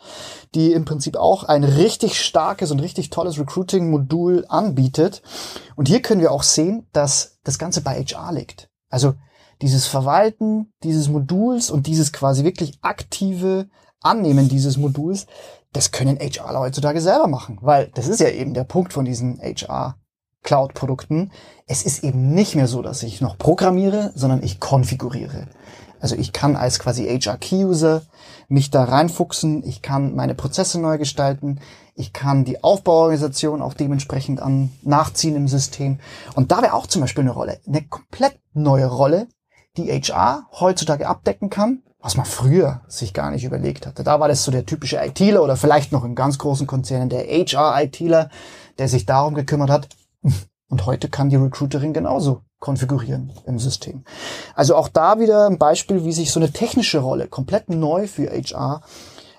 die 0.55 0.73
im 0.73 0.85
Prinzip 0.85 1.15
auch 1.17 1.43
ein 1.43 1.63
richtig 1.63 2.19
starkes 2.19 2.71
und 2.71 2.79
richtig 2.79 3.11
tolles 3.11 3.37
Recruiting-Modul 3.37 4.45
anbietet. 4.49 5.21
Und 5.75 5.87
hier 5.87 6.01
können 6.01 6.21
wir 6.21 6.31
auch 6.31 6.43
sehen, 6.43 6.87
dass 6.93 7.37
das 7.43 7.59
Ganze 7.59 7.81
bei 7.81 8.03
HR 8.03 8.31
liegt. 8.31 8.69
Also 8.89 9.13
dieses 9.61 9.87
Verwalten 9.87 10.71
dieses 10.83 11.09
Moduls 11.09 11.69
und 11.71 11.87
dieses 11.87 12.11
quasi 12.13 12.43
wirklich 12.43 12.77
aktive 12.81 13.69
Annehmen 14.07 14.49
dieses 14.49 14.77
Moduls, 14.77 15.27
das 15.73 15.91
können 15.91 16.17
HR 16.19 16.59
heutzutage 16.59 17.01
selber 17.01 17.27
machen, 17.27 17.59
weil 17.61 17.91
das 17.93 18.07
ist 18.07 18.19
ja 18.19 18.29
eben 18.29 18.53
der 18.53 18.63
Punkt 18.63 18.93
von 18.93 19.05
diesen 19.05 19.39
HR 19.39 19.95
Cloud-Produkten. 20.43 21.31
Es 21.65 21.83
ist 21.83 22.03
eben 22.03 22.33
nicht 22.33 22.55
mehr 22.55 22.67
so, 22.67 22.81
dass 22.81 23.03
ich 23.03 23.21
noch 23.21 23.37
programmiere, 23.37 24.11
sondern 24.15 24.41
ich 24.41 24.59
konfiguriere. 24.59 25.47
Also 25.99 26.15
ich 26.15 26.31
kann 26.31 26.55
als 26.55 26.79
quasi 26.79 27.05
HR-Key-User 27.05 28.03
mich 28.47 28.69
da 28.69 28.83
reinfuchsen, 28.83 29.63
ich 29.65 29.81
kann 29.81 30.15
meine 30.15 30.35
Prozesse 30.35 30.79
neu 30.79 30.97
gestalten, 30.97 31.59
ich 31.95 32.13
kann 32.13 32.45
die 32.45 32.63
Aufbauorganisation 32.63 33.61
auch 33.61 33.73
dementsprechend 33.73 34.39
an 34.39 34.71
nachziehen 34.83 35.35
im 35.35 35.47
System. 35.47 35.99
Und 36.35 36.51
da 36.51 36.61
wäre 36.61 36.73
auch 36.73 36.87
zum 36.87 37.01
Beispiel 37.01 37.23
eine 37.23 37.31
Rolle, 37.31 37.59
eine 37.67 37.81
komplett 37.81 38.39
neue 38.53 38.85
Rolle, 38.85 39.27
die 39.75 39.89
HR 39.91 40.47
heutzutage 40.59 41.07
abdecken 41.07 41.49
kann, 41.49 41.81
was 42.07 42.15
man 42.15 42.25
früher 42.25 42.79
sich 42.87 43.13
gar 43.13 43.31
nicht 43.31 43.43
überlegt 43.43 43.85
hatte. 43.85 44.01
Da 44.01 44.21
war 44.21 44.29
das 44.29 44.45
so 44.45 44.49
der 44.49 44.65
typische 44.65 44.95
ITler 44.95 45.43
oder 45.43 45.57
vielleicht 45.57 45.91
noch 45.91 46.05
in 46.05 46.15
ganz 46.15 46.37
großen 46.37 46.65
Konzernen 46.65 47.09
der 47.09 47.25
HR-ITler, 47.25 48.29
der 48.77 48.87
sich 48.87 49.05
darum 49.05 49.33
gekümmert 49.33 49.69
hat. 49.69 49.89
Und 50.69 50.85
heute 50.85 51.09
kann 51.09 51.27
die 51.27 51.35
Recruiterin 51.35 51.91
genauso 51.91 52.43
konfigurieren 52.59 53.33
im 53.45 53.59
System. 53.59 54.05
Also 54.55 54.77
auch 54.77 54.87
da 54.87 55.19
wieder 55.19 55.47
ein 55.47 55.57
Beispiel, 55.57 56.05
wie 56.05 56.13
sich 56.13 56.31
so 56.31 56.39
eine 56.39 56.49
technische 56.49 56.99
Rolle 56.99 57.27
komplett 57.27 57.67
neu 57.67 58.07
für 58.07 58.31
HR 58.31 58.83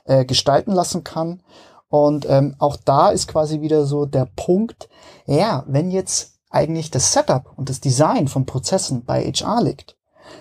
äh, 0.05 0.27
gestalten 0.27 0.73
lassen 0.73 1.05
kann. 1.05 1.43
Und 1.89 2.27
ähm, 2.29 2.55
auch 2.59 2.77
da 2.77 3.09
ist 3.09 3.29
quasi 3.29 3.63
wieder 3.63 3.87
so 3.87 4.05
der 4.05 4.29
Punkt, 4.37 4.91
ja, 5.25 5.65
wenn 5.69 5.91
jetzt 5.91 6.35
eigentlich 6.51 6.91
das 6.91 7.15
Setup 7.15 7.51
und 7.57 7.71
das 7.71 7.81
Design 7.81 8.29
von 8.29 8.45
Prozessen 8.45 9.07
bei 9.07 9.25
HR 9.25 9.63
liegt, 9.63 9.98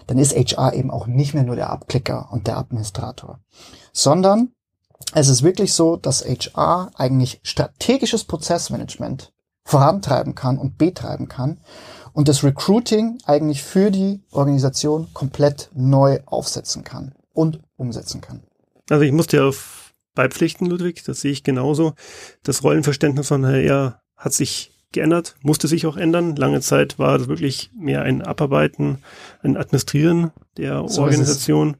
dann 0.08 0.18
ist 0.18 0.36
HR 0.36 0.74
eben 0.74 0.92
auch 0.92 1.08
nicht 1.08 1.34
mehr 1.34 1.44
nur 1.44 1.56
der 1.56 1.70
Abklicker 1.70 2.30
und 2.32 2.48
der 2.48 2.58
Administrator, 2.58 3.40
sondern 3.94 4.52
es 5.14 5.30
ist 5.30 5.44
wirklich 5.44 5.74
so, 5.74 5.96
dass 5.96 6.26
HR 6.26 6.92
eigentlich 6.96 7.40
strategisches 7.44 8.24
Prozessmanagement 8.24 9.32
vorantreiben 9.64 10.34
kann 10.34 10.58
und 10.58 10.78
betreiben 10.78 11.28
kann 11.28 11.60
und 12.14 12.28
das 12.28 12.44
Recruiting 12.44 13.18
eigentlich 13.26 13.64
für 13.64 13.92
die 13.92 14.24
Organisation 14.32 15.08
komplett 15.14 15.70
neu 15.76 16.20
aufsetzen 16.26 16.84
kann 16.84 17.14
und 17.34 17.60
umsetzen 17.76 18.22
kann. 18.22 18.44
Also 18.90 19.04
ich 19.04 19.12
muss 19.12 19.28
dir 19.28 19.46
auf 19.46 19.94
beipflichten, 20.16 20.68
Ludwig, 20.68 21.04
das 21.04 21.22
sehe 21.22 21.32
ich 21.32 21.44
genauso. 21.44 21.94
Das 22.44 22.64
Rollenverständnis 22.64 23.28
von 23.28 23.46
HR 23.46 24.02
hat 24.16 24.34
sich 24.34 24.72
geändert, 24.92 25.36
musste 25.42 25.68
sich 25.68 25.86
auch 25.86 25.98
ändern. 25.98 26.36
Lange 26.36 26.62
Zeit 26.62 26.98
war 27.00 27.16
es 27.16 27.28
wirklich 27.28 27.72
mehr 27.78 28.04
ein 28.04 28.22
Abarbeiten, 28.22 29.00
ein 29.42 29.58
Administrieren 29.58 30.32
der 30.58 30.88
so 30.88 31.04
Organisation. 31.04 31.78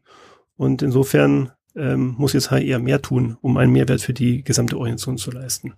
Und 0.56 0.82
insofern 0.82 1.52
ähm, 1.76 2.16
muss 2.18 2.34
jetzt 2.34 2.52
HR 2.52 2.80
mehr 2.80 3.02
tun, 3.02 3.38
um 3.42 3.58
einen 3.58 3.72
Mehrwert 3.72 4.02
für 4.02 4.14
die 4.14 4.44
gesamte 4.44 4.78
Organisation 4.78 5.18
zu 5.18 5.32
leisten. 5.32 5.74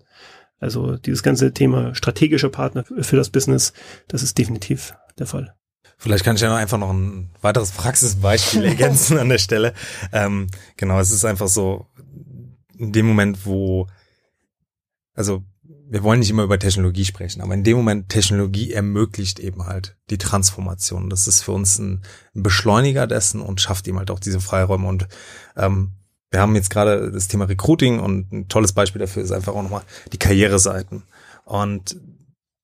Also 0.60 0.98
dieses 0.98 1.24
ganze 1.24 1.54
Thema 1.54 1.96
strategischer 1.96 2.50
Partner 2.50 2.84
für 2.84 3.16
das 3.16 3.30
Business, 3.30 3.74
das 4.08 4.24
ist 4.24 4.38
definitiv 4.38 4.94
der 5.18 5.28
Fall. 5.28 5.56
Vielleicht 5.98 6.24
kann 6.24 6.36
ich 6.36 6.42
ja 6.42 6.50
noch 6.50 6.58
einfach 6.58 6.78
noch 6.78 6.92
ein 6.92 7.30
weiteres 7.42 7.72
Praxisbeispiel 7.72 8.64
ergänzen 8.66 9.18
an 9.18 9.30
der 9.30 9.38
Stelle. 9.38 9.74
Ähm, 10.14 10.48
genau, 10.78 11.00
es 11.00 11.12
ist 11.12 11.26
einfach 11.26 11.50
so, 11.50 11.88
in 12.78 12.94
dem 12.94 13.06
Moment, 13.06 13.46
wo, 13.46 13.88
also 15.14 15.44
wir 15.92 16.04
wollen 16.04 16.20
nicht 16.20 16.30
immer 16.30 16.44
über 16.44 16.60
Technologie 16.60 17.04
sprechen, 17.04 17.42
aber 17.42 17.56
in 17.56 17.64
dem 17.64 17.78
Moment 17.78 18.10
Technologie 18.10 18.72
ermöglicht 18.72 19.40
eben 19.40 19.66
halt 19.66 19.98
die 20.12 20.20
Transformation. 20.20 21.10
Das 21.10 21.28
ist 21.28 21.42
für 21.42 21.52
uns 21.52 21.80
ein, 21.80 22.04
Beschleuniger 22.34 23.08
dessen 23.08 23.42
und 23.42 23.60
schafft 23.60 23.88
eben 23.88 23.98
halt 23.98 24.12
auch 24.12 24.20
diese 24.20 24.40
Freiräume. 24.40 24.88
Und 24.88 25.08
ähm, 25.58 25.92
wir 26.32 26.40
haben 26.40 26.56
jetzt 26.56 26.70
gerade 26.70 27.12
das 27.12 27.28
Thema 27.28 27.46
Recruiting 27.46 28.00
und 28.00 28.32
ein 28.32 28.48
tolles 28.48 28.72
Beispiel 28.72 29.00
dafür 29.00 29.24
ist 29.24 29.32
einfach 29.32 29.54
auch 29.54 29.64
nochmal 29.64 29.82
die 30.14 30.20
Karriereseiten. 30.20 31.04
Und 31.44 32.00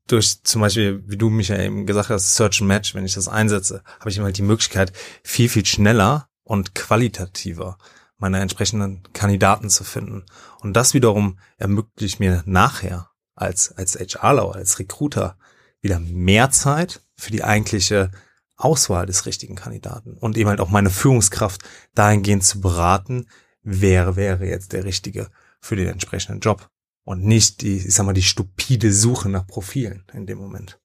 durch 0.07 0.43
zum 0.43 0.61
Beispiel, 0.61 1.03
wie 1.07 1.17
du 1.17 1.29
mich 1.29 1.47
ja 1.47 1.59
eben 1.59 1.87
gesagt 1.87 2.09
hast, 2.09 2.35
Search 2.35 2.61
and 2.61 2.67
Match, 2.67 2.93
wenn 2.93 3.05
ich 3.05 3.15
das 3.15 3.27
einsetze, 3.27 3.81
habe 3.99 4.11
ich 4.11 4.17
immer 4.17 4.27
halt 4.27 4.37
die 4.37 4.43
Möglichkeit, 4.43 4.93
viel, 5.23 5.49
viel 5.49 5.65
schneller 5.65 6.29
und 6.43 6.75
qualitativer 6.75 7.77
meine 8.17 8.39
entsprechenden 8.39 9.01
Kandidaten 9.13 9.69
zu 9.69 9.83
finden. 9.83 10.25
Und 10.61 10.73
das 10.73 10.93
wiederum 10.93 11.39
ermöglicht 11.57 12.19
mir 12.19 12.43
nachher 12.45 13.09
als, 13.35 13.71
als 13.73 13.95
HRler, 13.95 14.55
als 14.55 14.79
Recruiter 14.79 15.37
wieder 15.81 15.99
mehr 15.99 16.51
Zeit 16.51 17.01
für 17.15 17.31
die 17.31 17.43
eigentliche 17.43 18.11
Auswahl 18.57 19.05
des 19.05 19.25
richtigen 19.25 19.55
Kandidaten 19.55 20.17
und 20.17 20.37
eben 20.37 20.49
halt 20.49 20.61
auch 20.61 20.69
meine 20.69 20.89
Führungskraft 20.89 21.61
dahingehend 21.93 22.43
zu 22.43 22.61
beraten, 22.61 23.27
wer 23.63 24.15
wäre 24.15 24.45
jetzt 24.45 24.73
der 24.73 24.85
Richtige 24.85 25.29
für 25.59 25.75
den 25.75 25.89
entsprechenden 25.89 26.39
Job 26.39 26.69
und 27.03 27.23
nicht 27.23 27.61
die, 27.61 27.77
ich 27.77 27.93
sag 27.93 28.05
mal, 28.05 28.13
die 28.13 28.23
stupide 28.23 28.93
Suche 28.93 29.29
nach 29.29 29.45
Profilen 29.45 30.05
in 30.13 30.25
dem 30.25 30.37
Moment. 30.37 30.79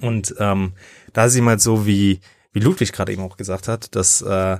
Und 0.00 0.34
ähm, 0.38 0.74
da 1.12 1.26
ist 1.26 1.36
eben 1.36 1.48
halt 1.48 1.60
so, 1.60 1.86
wie, 1.86 2.20
wie 2.52 2.60
Ludwig 2.60 2.92
gerade 2.92 3.12
eben 3.12 3.22
auch 3.22 3.36
gesagt 3.36 3.68
hat, 3.68 3.94
dass 3.94 4.22
äh, 4.22 4.58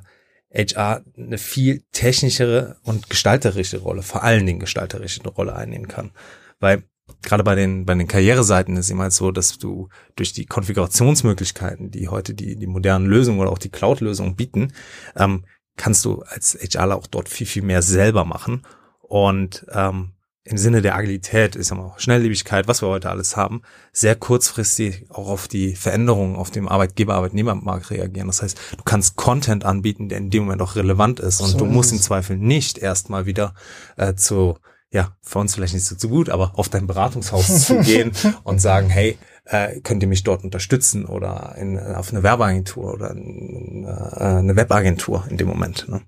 HR 0.55 1.05
eine 1.17 1.39
viel 1.39 1.83
technischere 1.91 2.77
und 2.83 3.11
gestalterische 3.11 3.79
Rolle, 3.79 4.03
vor 4.03 4.23
allen 4.23 4.47
Dingen 4.47 4.61
gestalterische 4.61 5.27
Rolle 5.29 5.57
einnehmen 5.57 5.89
kann. 5.89 6.13
Weil 6.61 6.85
gerade 7.25 7.43
bei 7.43 7.55
den, 7.55 7.85
bei 7.85 7.95
den 7.95 8.09
Karriereseiten 8.09 8.77
ist 8.77 8.91
immer 8.91 9.05
halt 9.05 9.13
so, 9.13 9.31
dass 9.31 9.59
du 9.59 9.89
durch 10.17 10.33
die 10.33 10.47
Konfigurationsmöglichkeiten, 10.47 11.91
die 11.91 12.09
heute 12.09 12.35
die, 12.35 12.57
die 12.57 12.67
modernen 12.67 13.07
Lösungen 13.07 13.41
oder 13.41 13.51
auch 13.51 13.59
die 13.59 13.71
Cloud-Lösungen 13.71 14.37
bieten, 14.37 14.73
ähm, 15.17 15.45
kannst 15.77 16.05
du 16.05 16.23
als 16.23 16.57
HRler 16.61 16.97
auch 16.97 17.07
dort 17.07 17.29
viel, 17.29 17.47
viel 17.47 17.63
mehr 17.63 17.83
selber 17.83 18.25
machen. 18.25 18.63
Und 19.01 19.67
ähm, 19.73 20.13
im 20.47 20.59
Sinne 20.59 20.83
der 20.83 20.95
Agilität, 20.95 21.57
ist 21.57 21.71
ja 21.71 21.77
mal 21.77 21.95
Schnelllebigkeit, 21.97 22.69
was 22.69 22.83
wir 22.83 22.89
heute 22.89 23.09
alles 23.09 23.35
haben, 23.35 23.63
sehr 23.93 24.15
kurzfristig 24.15 25.07
auch 25.09 25.29
auf 25.29 25.49
die 25.49 25.75
Veränderungen 25.75 26.37
auf 26.37 26.51
dem 26.51 26.69
Arbeitgeber-Arbeitnehmermarkt 26.69 27.91
reagieren. 27.91 28.27
Das 28.27 28.43
heißt, 28.43 28.59
du 28.77 28.83
kannst 28.85 29.17
Content 29.17 29.65
anbieten, 29.65 30.11
der 30.11 30.19
in 30.19 30.29
dem 30.29 30.45
Moment 30.45 30.61
auch 30.61 30.77
relevant 30.77 31.19
ist 31.19 31.41
und 31.41 31.49
so 31.49 31.59
du 31.59 31.65
musst 31.65 31.93
im 31.93 32.01
Zweifel 32.01 32.37
nicht 32.37 32.77
erstmal 32.77 33.25
wieder 33.25 33.55
äh, 33.97 34.15
zu 34.15 34.59
ja, 34.95 35.17
für 35.23 35.41
uns 35.41 35.57
vielleicht 35.57 35.75
nicht 35.75 35.85
so, 35.85 35.97
so 35.99 36.09
gut, 36.09 36.31
aber 36.31 36.53
auf 36.55 36.69
dein 36.69 36.87
Beratungshaus 36.87 37.65
zu 37.67 37.81
gehen 37.81 38.13
und 38.45 38.61
sagen, 38.61 38.89
hey, 38.89 39.19
äh, 39.45 39.81
könnt 39.81 40.03
ihr 40.05 40.09
mich 40.09 40.23
dort 40.23 40.45
unterstützen 40.45 41.05
oder 41.05 41.57
in, 41.59 41.77
auf 41.79 42.13
eine 42.13 42.23
Werbeagentur 42.23 42.95
oder 42.95 43.11
eine, 43.11 44.13
äh, 44.17 44.39
eine 44.39 44.55
Webagentur 44.55 45.27
in 45.29 45.37
dem 45.37 45.49
Moment. 45.49 45.89
Ne? 45.89 46.03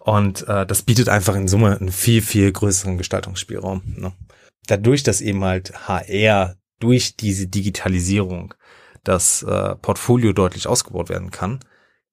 Und 0.00 0.48
äh, 0.48 0.66
das 0.66 0.82
bietet 0.82 1.08
einfach 1.08 1.36
in 1.36 1.46
Summe 1.46 1.78
einen 1.78 1.92
viel, 1.92 2.22
viel 2.22 2.50
größeren 2.50 2.98
Gestaltungsspielraum. 2.98 3.82
Ne? 3.96 4.12
Dadurch, 4.66 5.04
dass 5.04 5.20
eben 5.20 5.44
halt 5.44 5.86
HR 5.86 6.56
durch 6.80 7.16
diese 7.16 7.46
Digitalisierung 7.46 8.52
das 9.04 9.44
äh, 9.44 9.76
Portfolio 9.76 10.32
deutlich 10.32 10.66
ausgebaut 10.66 11.08
werden 11.08 11.30
kann, 11.30 11.60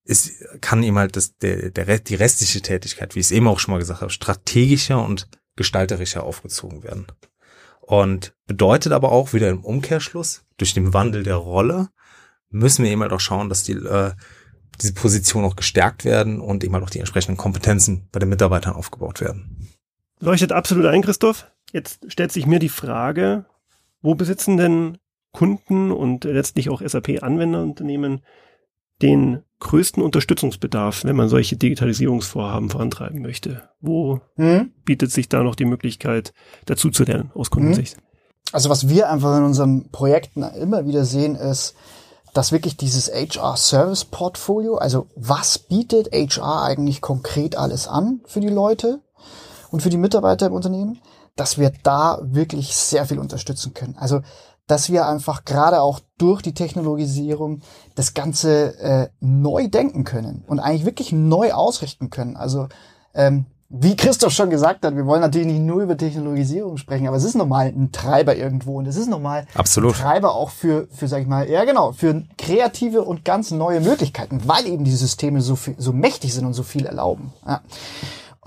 ist, 0.03 0.31
kann 0.61 0.83
eben 0.83 0.99
halt 0.99 1.15
das, 1.15 1.35
der, 1.37 1.71
der, 1.71 1.97
die 1.97 2.15
restliche 2.15 2.61
Tätigkeit, 2.61 3.15
wie 3.15 3.19
ich 3.21 3.25
es 3.25 3.31
eben 3.31 3.47
auch 3.47 3.59
schon 3.59 3.73
mal 3.73 3.79
gesagt 3.79 4.01
habe, 4.01 4.11
strategischer 4.11 5.03
und 5.03 5.27
gestalterischer 5.57 6.23
aufgezogen 6.23 6.83
werden. 6.83 7.07
Und 7.81 8.33
bedeutet 8.47 8.93
aber 8.93 9.11
auch 9.11 9.33
wieder 9.33 9.49
im 9.49 9.63
Umkehrschluss, 9.63 10.43
durch 10.57 10.73
den 10.73 10.93
Wandel 10.93 11.23
der 11.23 11.35
Rolle, 11.35 11.89
müssen 12.49 12.83
wir 12.83 12.91
eben 12.91 13.01
halt 13.01 13.13
auch 13.13 13.19
schauen, 13.19 13.49
dass 13.49 13.63
die, 13.63 13.73
äh, 13.73 14.13
diese 14.81 14.93
Positionen 14.93 15.45
auch 15.45 15.55
gestärkt 15.55 16.05
werden 16.05 16.39
und 16.39 16.63
eben 16.63 16.73
halt 16.73 16.83
auch 16.83 16.89
die 16.89 16.99
entsprechenden 16.99 17.37
Kompetenzen 17.37 18.07
bei 18.11 18.19
den 18.19 18.29
Mitarbeitern 18.29 18.73
aufgebaut 18.73 19.21
werden. 19.21 19.67
Leuchtet 20.19 20.51
absolut 20.51 20.85
ein, 20.85 21.01
Christoph. 21.01 21.47
Jetzt 21.73 22.11
stellt 22.11 22.31
sich 22.31 22.45
mir 22.45 22.59
die 22.59 22.69
Frage, 22.69 23.45
wo 24.01 24.15
besitzen 24.15 24.57
denn 24.57 24.97
Kunden 25.31 25.91
und 25.91 26.23
letztlich 26.23 26.69
auch 26.69 26.81
SAP-Anwenderunternehmen 26.81 28.21
den 29.01 29.43
größten 29.59 30.03
Unterstützungsbedarf, 30.03 31.03
wenn 31.03 31.15
man 31.15 31.29
solche 31.29 31.57
Digitalisierungsvorhaben 31.57 32.69
vorantreiben 32.69 33.21
möchte? 33.21 33.69
Wo 33.81 34.21
hm? 34.35 34.71
bietet 34.85 35.11
sich 35.11 35.29
da 35.29 35.43
noch 35.43 35.55
die 35.55 35.65
Möglichkeit, 35.65 36.33
dazu 36.65 36.89
zu 36.89 37.03
lernen 37.03 37.31
aus 37.33 37.49
Kundensicht? 37.49 37.95
Hm? 37.95 38.03
Also 38.53 38.69
was 38.69 38.87
wir 38.87 39.09
einfach 39.09 39.37
in 39.37 39.43
unseren 39.43 39.89
Projekten 39.89 40.43
immer 40.43 40.85
wieder 40.85 41.05
sehen, 41.05 41.35
ist, 41.35 41.75
dass 42.33 42.51
wirklich 42.51 42.77
dieses 42.77 43.11
HR-Service-Portfolio, 43.11 44.75
also 44.75 45.07
was 45.15 45.57
bietet 45.57 46.11
HR 46.13 46.63
eigentlich 46.63 47.01
konkret 47.01 47.57
alles 47.57 47.87
an 47.87 48.21
für 48.25 48.39
die 48.39 48.49
Leute 48.49 49.01
und 49.71 49.81
für 49.81 49.89
die 49.89 49.97
Mitarbeiter 49.97 50.45
im 50.45 50.53
Unternehmen, 50.53 51.01
dass 51.35 51.57
wir 51.57 51.71
da 51.83 52.19
wirklich 52.21 52.75
sehr 52.75 53.05
viel 53.05 53.19
unterstützen 53.19 53.73
können. 53.73 53.95
Also 53.97 54.21
dass 54.67 54.91
wir 54.91 55.07
einfach 55.07 55.45
gerade 55.45 55.81
auch 55.81 55.99
durch 56.17 56.41
die 56.41 56.53
Technologisierung 56.53 57.61
das 57.95 58.13
Ganze 58.13 58.77
äh, 58.79 59.07
neu 59.19 59.67
denken 59.69 60.03
können 60.03 60.43
und 60.47 60.59
eigentlich 60.59 60.85
wirklich 60.85 61.11
neu 61.11 61.53
ausrichten 61.53 62.09
können. 62.09 62.35
Also 62.35 62.67
ähm, 63.13 63.45
wie 63.69 63.97
Christoph 63.97 64.31
schon 64.31 64.49
gesagt 64.49 64.85
hat, 64.85 64.95
wir 64.95 65.05
wollen 65.05 65.19
natürlich 65.19 65.47
nicht 65.47 65.59
nur 65.59 65.81
über 65.81 65.97
Technologisierung 65.97 66.77
sprechen, 66.77 67.07
aber 67.07 67.17
es 67.17 67.25
ist 67.25 67.35
normal 67.35 67.67
ein 67.67 67.91
Treiber 67.91 68.35
irgendwo 68.37 68.77
und 68.77 68.87
es 68.87 68.95
ist 68.95 69.09
normal 69.09 69.45
Absolut. 69.55 69.95
ein 69.95 70.01
Treiber 70.01 70.35
auch 70.35 70.51
für, 70.51 70.87
für, 70.89 71.09
sag 71.09 71.21
ich 71.21 71.27
mal, 71.27 71.49
ja 71.49 71.65
genau, 71.65 71.91
für 71.91 72.23
kreative 72.37 73.01
und 73.01 73.25
ganz 73.25 73.51
neue 73.51 73.81
Möglichkeiten, 73.81 74.41
weil 74.45 74.67
eben 74.67 74.85
die 74.85 74.95
Systeme 74.95 75.41
so, 75.41 75.57
viel, 75.57 75.75
so 75.77 75.91
mächtig 75.91 76.33
sind 76.33 76.45
und 76.45 76.53
so 76.53 76.63
viel 76.63 76.85
erlauben. 76.85 77.33
Ja. 77.45 77.61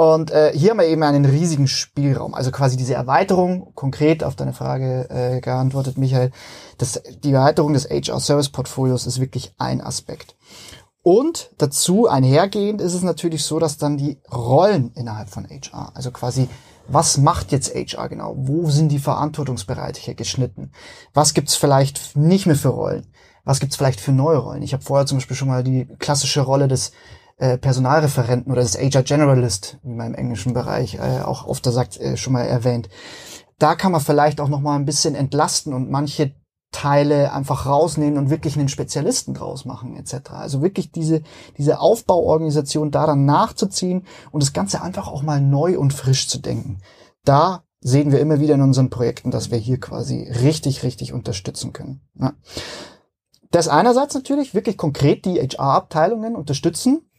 Und 0.00 0.30
äh, 0.30 0.50
hier 0.54 0.70
haben 0.70 0.78
wir 0.78 0.86
eben 0.86 1.02
einen 1.02 1.26
riesigen 1.26 1.68
Spielraum. 1.68 2.32
Also 2.34 2.50
quasi 2.52 2.78
diese 2.78 2.94
Erweiterung, 2.94 3.74
konkret 3.74 4.24
auf 4.24 4.34
deine 4.34 4.54
Frage 4.54 5.10
äh, 5.10 5.40
geantwortet, 5.42 5.98
Michael, 5.98 6.30
das, 6.78 7.02
die 7.22 7.32
Erweiterung 7.32 7.74
des 7.74 7.84
HR 7.84 8.18
Service 8.18 8.48
Portfolios 8.48 9.06
ist 9.06 9.20
wirklich 9.20 9.52
ein 9.58 9.82
Aspekt. 9.82 10.36
Und 11.02 11.50
dazu 11.58 12.08
einhergehend 12.08 12.80
ist 12.80 12.94
es 12.94 13.02
natürlich 13.02 13.44
so, 13.44 13.58
dass 13.58 13.76
dann 13.76 13.98
die 13.98 14.16
Rollen 14.32 14.90
innerhalb 14.94 15.28
von 15.28 15.46
HR, 15.46 15.92
also 15.94 16.10
quasi 16.12 16.48
was 16.88 17.18
macht 17.18 17.52
jetzt 17.52 17.74
HR 17.74 18.08
genau? 18.08 18.32
Wo 18.38 18.70
sind 18.70 18.88
die 18.88 19.00
Verantwortungsbereiche 19.00 20.14
geschnitten? 20.14 20.72
Was 21.12 21.34
gibt's 21.34 21.56
vielleicht 21.56 22.16
nicht 22.16 22.46
mehr 22.46 22.56
für 22.56 22.70
Rollen? 22.70 23.06
Was 23.44 23.60
gibt's 23.60 23.76
vielleicht 23.76 24.00
für 24.00 24.12
neue 24.12 24.38
Rollen? 24.38 24.62
Ich 24.62 24.72
habe 24.72 24.82
vorher 24.82 25.04
zum 25.04 25.18
Beispiel 25.18 25.36
schon 25.36 25.48
mal 25.48 25.62
die 25.62 25.86
klassische 25.98 26.40
Rolle 26.40 26.68
des 26.68 26.92
äh, 27.40 27.57
Personalreferenten 27.57 28.53
oder 28.53 28.61
des 28.61 28.76
HR 28.76 29.03
Generalist, 29.03 29.79
wie 29.83 29.94
man 29.94 30.09
im 30.09 30.14
englischen 30.14 30.53
Bereich 30.53 30.96
äh, 30.96 31.22
auch 31.24 31.46
oft 31.46 31.64
sagt, 31.64 31.98
äh, 31.98 32.18
schon 32.18 32.35
mal 32.35 32.42
erwähnt. 32.42 32.90
Da 33.59 33.74
kann 33.74 33.92
man 33.92 34.03
vielleicht 34.03 34.42
auch 34.42 34.48
noch 34.48 34.61
mal 34.61 34.76
ein 34.76 34.85
bisschen 34.85 35.14
entlasten 35.14 35.72
und 35.72 35.90
manche 35.90 36.35
Teile 36.70 37.33
einfach 37.33 37.64
rausnehmen 37.64 38.18
und 38.18 38.29
wirklich 38.29 38.59
einen 38.59 38.68
Spezialisten 38.68 39.33
draus 39.33 39.64
machen 39.64 39.96
etc. 39.96 40.33
Also 40.33 40.61
wirklich 40.61 40.92
diese 40.92 41.22
diese 41.57 41.81
Aufbauorganisation 41.81 42.90
daran 42.90 43.24
nachzuziehen 43.24 44.07
und 44.31 44.42
das 44.42 44.53
Ganze 44.53 44.83
einfach 44.83 45.09
auch 45.09 45.22
mal 45.22 45.40
neu 45.40 45.79
und 45.79 45.94
frisch 45.94 46.29
zu 46.29 46.38
denken. 46.38 46.81
Da 47.24 47.64
sehen 47.81 48.12
wir 48.12 48.20
immer 48.20 48.38
wieder 48.38 48.55
in 48.55 48.61
unseren 48.61 48.90
Projekten, 48.90 49.31
dass 49.31 49.50
wir 49.50 49.59
hier 49.59 49.81
quasi 49.81 50.31
richtig 50.42 50.83
richtig 50.83 51.14
unterstützen 51.14 51.72
können. 51.72 52.03
Ja. 52.20 52.35
Das 53.50 53.66
einerseits 53.66 54.14
natürlich 54.14 54.55
wirklich 54.55 54.76
konkret 54.76 55.24
die 55.24 55.40
HR-Abteilungen 55.40 56.37
unterstützen, 56.37 57.09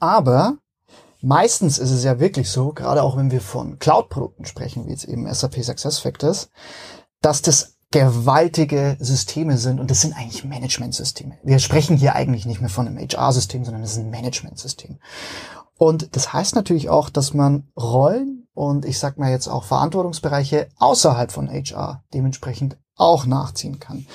aber 0.00 0.58
meistens 1.22 1.78
ist 1.78 1.90
es 1.90 2.02
ja 2.02 2.18
wirklich 2.18 2.50
so, 2.50 2.72
gerade 2.72 3.02
auch 3.02 3.16
wenn 3.16 3.30
wir 3.30 3.40
von 3.40 3.78
Cloud-Produkten 3.78 4.46
sprechen, 4.46 4.86
wie 4.86 4.90
jetzt 4.90 5.04
eben 5.04 5.32
SAP 5.32 5.62
SuccessFactors, 5.62 6.50
dass 7.20 7.42
das 7.42 7.76
gewaltige 7.92 8.96
Systeme 9.00 9.58
sind 9.58 9.80
und 9.80 9.90
das 9.90 10.00
sind 10.00 10.14
eigentlich 10.14 10.44
Management-Systeme. 10.44 11.38
Wir 11.42 11.58
sprechen 11.58 11.96
hier 11.96 12.14
eigentlich 12.14 12.46
nicht 12.46 12.60
mehr 12.60 12.70
von 12.70 12.86
einem 12.86 12.98
HR-System, 12.98 13.64
sondern 13.64 13.82
es 13.82 13.92
ist 13.92 13.98
ein 13.98 14.10
Management-System. 14.10 14.98
Und 15.76 16.14
das 16.14 16.32
heißt 16.32 16.54
natürlich 16.54 16.88
auch, 16.88 17.10
dass 17.10 17.34
man 17.34 17.68
Rollen 17.76 18.46
und 18.54 18.84
ich 18.84 18.98
sag 18.98 19.18
mal 19.18 19.30
jetzt 19.30 19.48
auch 19.48 19.64
Verantwortungsbereiche 19.64 20.68
außerhalb 20.76 21.32
von 21.32 21.48
HR 21.48 22.04
dementsprechend 22.14 22.76
auch 22.96 23.26
nachziehen 23.26 23.80
kann. 23.80 24.06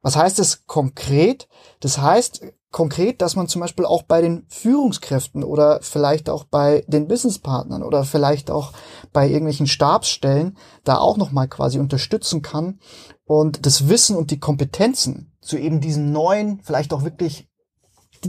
Was 0.00 0.16
heißt 0.16 0.38
es 0.38 0.66
konkret? 0.66 1.48
Das 1.80 1.98
heißt 1.98 2.42
konkret, 2.72 3.22
dass 3.22 3.36
man 3.36 3.46
zum 3.46 3.60
Beispiel 3.60 3.84
auch 3.84 4.02
bei 4.02 4.20
den 4.20 4.44
Führungskräften 4.48 5.44
oder 5.44 5.80
vielleicht 5.82 6.28
auch 6.28 6.44
bei 6.44 6.84
den 6.88 7.06
Businesspartnern 7.06 7.82
oder 7.82 8.04
vielleicht 8.04 8.50
auch 8.50 8.72
bei 9.12 9.28
irgendwelchen 9.28 9.66
Stabsstellen 9.66 10.56
da 10.82 10.98
auch 10.98 11.18
nochmal 11.18 11.48
quasi 11.48 11.78
unterstützen 11.78 12.42
kann 12.42 12.80
und 13.24 13.66
das 13.66 13.88
Wissen 13.88 14.16
und 14.16 14.30
die 14.30 14.40
Kompetenzen 14.40 15.32
zu 15.40 15.58
eben 15.58 15.80
diesem 15.80 16.12
neuen, 16.12 16.60
vielleicht 16.62 16.92
auch 16.92 17.04
wirklich 17.04 17.48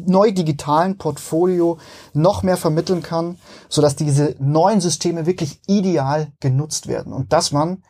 neu 0.06 0.32
digitalen 0.32 0.98
Portfolio 0.98 1.78
noch 2.14 2.44
mehr 2.44 2.58
vermitteln 2.58 3.02
kann, 3.02 3.38
so 3.70 3.82
dass 3.82 3.96
diese 3.96 4.36
neuen 4.40 4.82
Systeme 4.82 5.26
wirklich 5.26 5.62
ideal 5.68 6.34
genutzt 6.40 6.88
werden. 6.88 7.14
Und 7.14 7.32
dass 7.32 7.52
man 7.52 7.84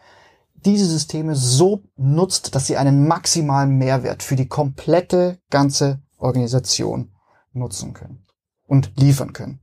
diese 0.65 0.85
Systeme 0.85 1.35
so 1.35 1.83
nutzt, 1.95 2.55
dass 2.55 2.67
sie 2.67 2.77
einen 2.77 3.07
maximalen 3.07 3.77
Mehrwert 3.77 4.21
für 4.21 4.35
die 4.35 4.47
komplette 4.47 5.39
ganze 5.49 6.02
Organisation 6.23 7.13
nutzen 7.51 7.93
können 7.93 8.25
und 8.65 8.91
liefern 8.95 9.33
können. 9.33 9.59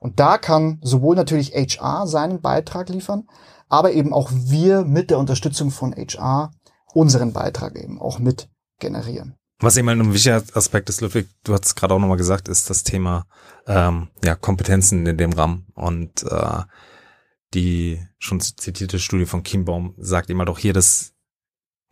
Und 0.00 0.20
da 0.20 0.38
kann 0.38 0.78
sowohl 0.82 1.16
natürlich 1.16 1.52
HR 1.54 2.06
seinen 2.06 2.40
Beitrag 2.40 2.88
liefern, 2.88 3.28
aber 3.68 3.92
eben 3.92 4.12
auch 4.12 4.30
wir 4.32 4.84
mit 4.84 5.10
der 5.10 5.18
Unterstützung 5.18 5.70
von 5.70 5.94
HR 5.94 6.52
unseren 6.92 7.32
Beitrag 7.32 7.76
eben 7.76 8.00
auch 8.00 8.18
mit 8.18 8.48
generieren. 8.78 9.36
Was 9.60 9.76
eben 9.76 9.88
ein 9.88 10.12
wichtiger 10.12 10.42
Aspekt 10.54 10.90
ist, 10.90 11.00
Ludwig, 11.00 11.28
du 11.44 11.52
hast 11.52 11.66
es 11.66 11.74
gerade 11.76 11.94
auch 11.94 12.00
nochmal 12.00 12.16
gesagt, 12.16 12.48
ist 12.48 12.68
das 12.68 12.82
Thema 12.82 13.26
ähm, 13.66 14.08
ja, 14.24 14.34
Kompetenzen 14.34 15.06
in 15.06 15.16
dem 15.16 15.32
Rahmen. 15.32 15.68
Und 15.74 16.24
äh, 16.24 16.62
die 17.54 18.04
schon 18.18 18.40
zitierte 18.40 18.98
Studie 18.98 19.26
von 19.26 19.44
Kimbaum 19.44 19.94
sagt 19.98 20.30
immer 20.30 20.44
doch 20.44 20.58
hier, 20.58 20.72
dass 20.72 21.12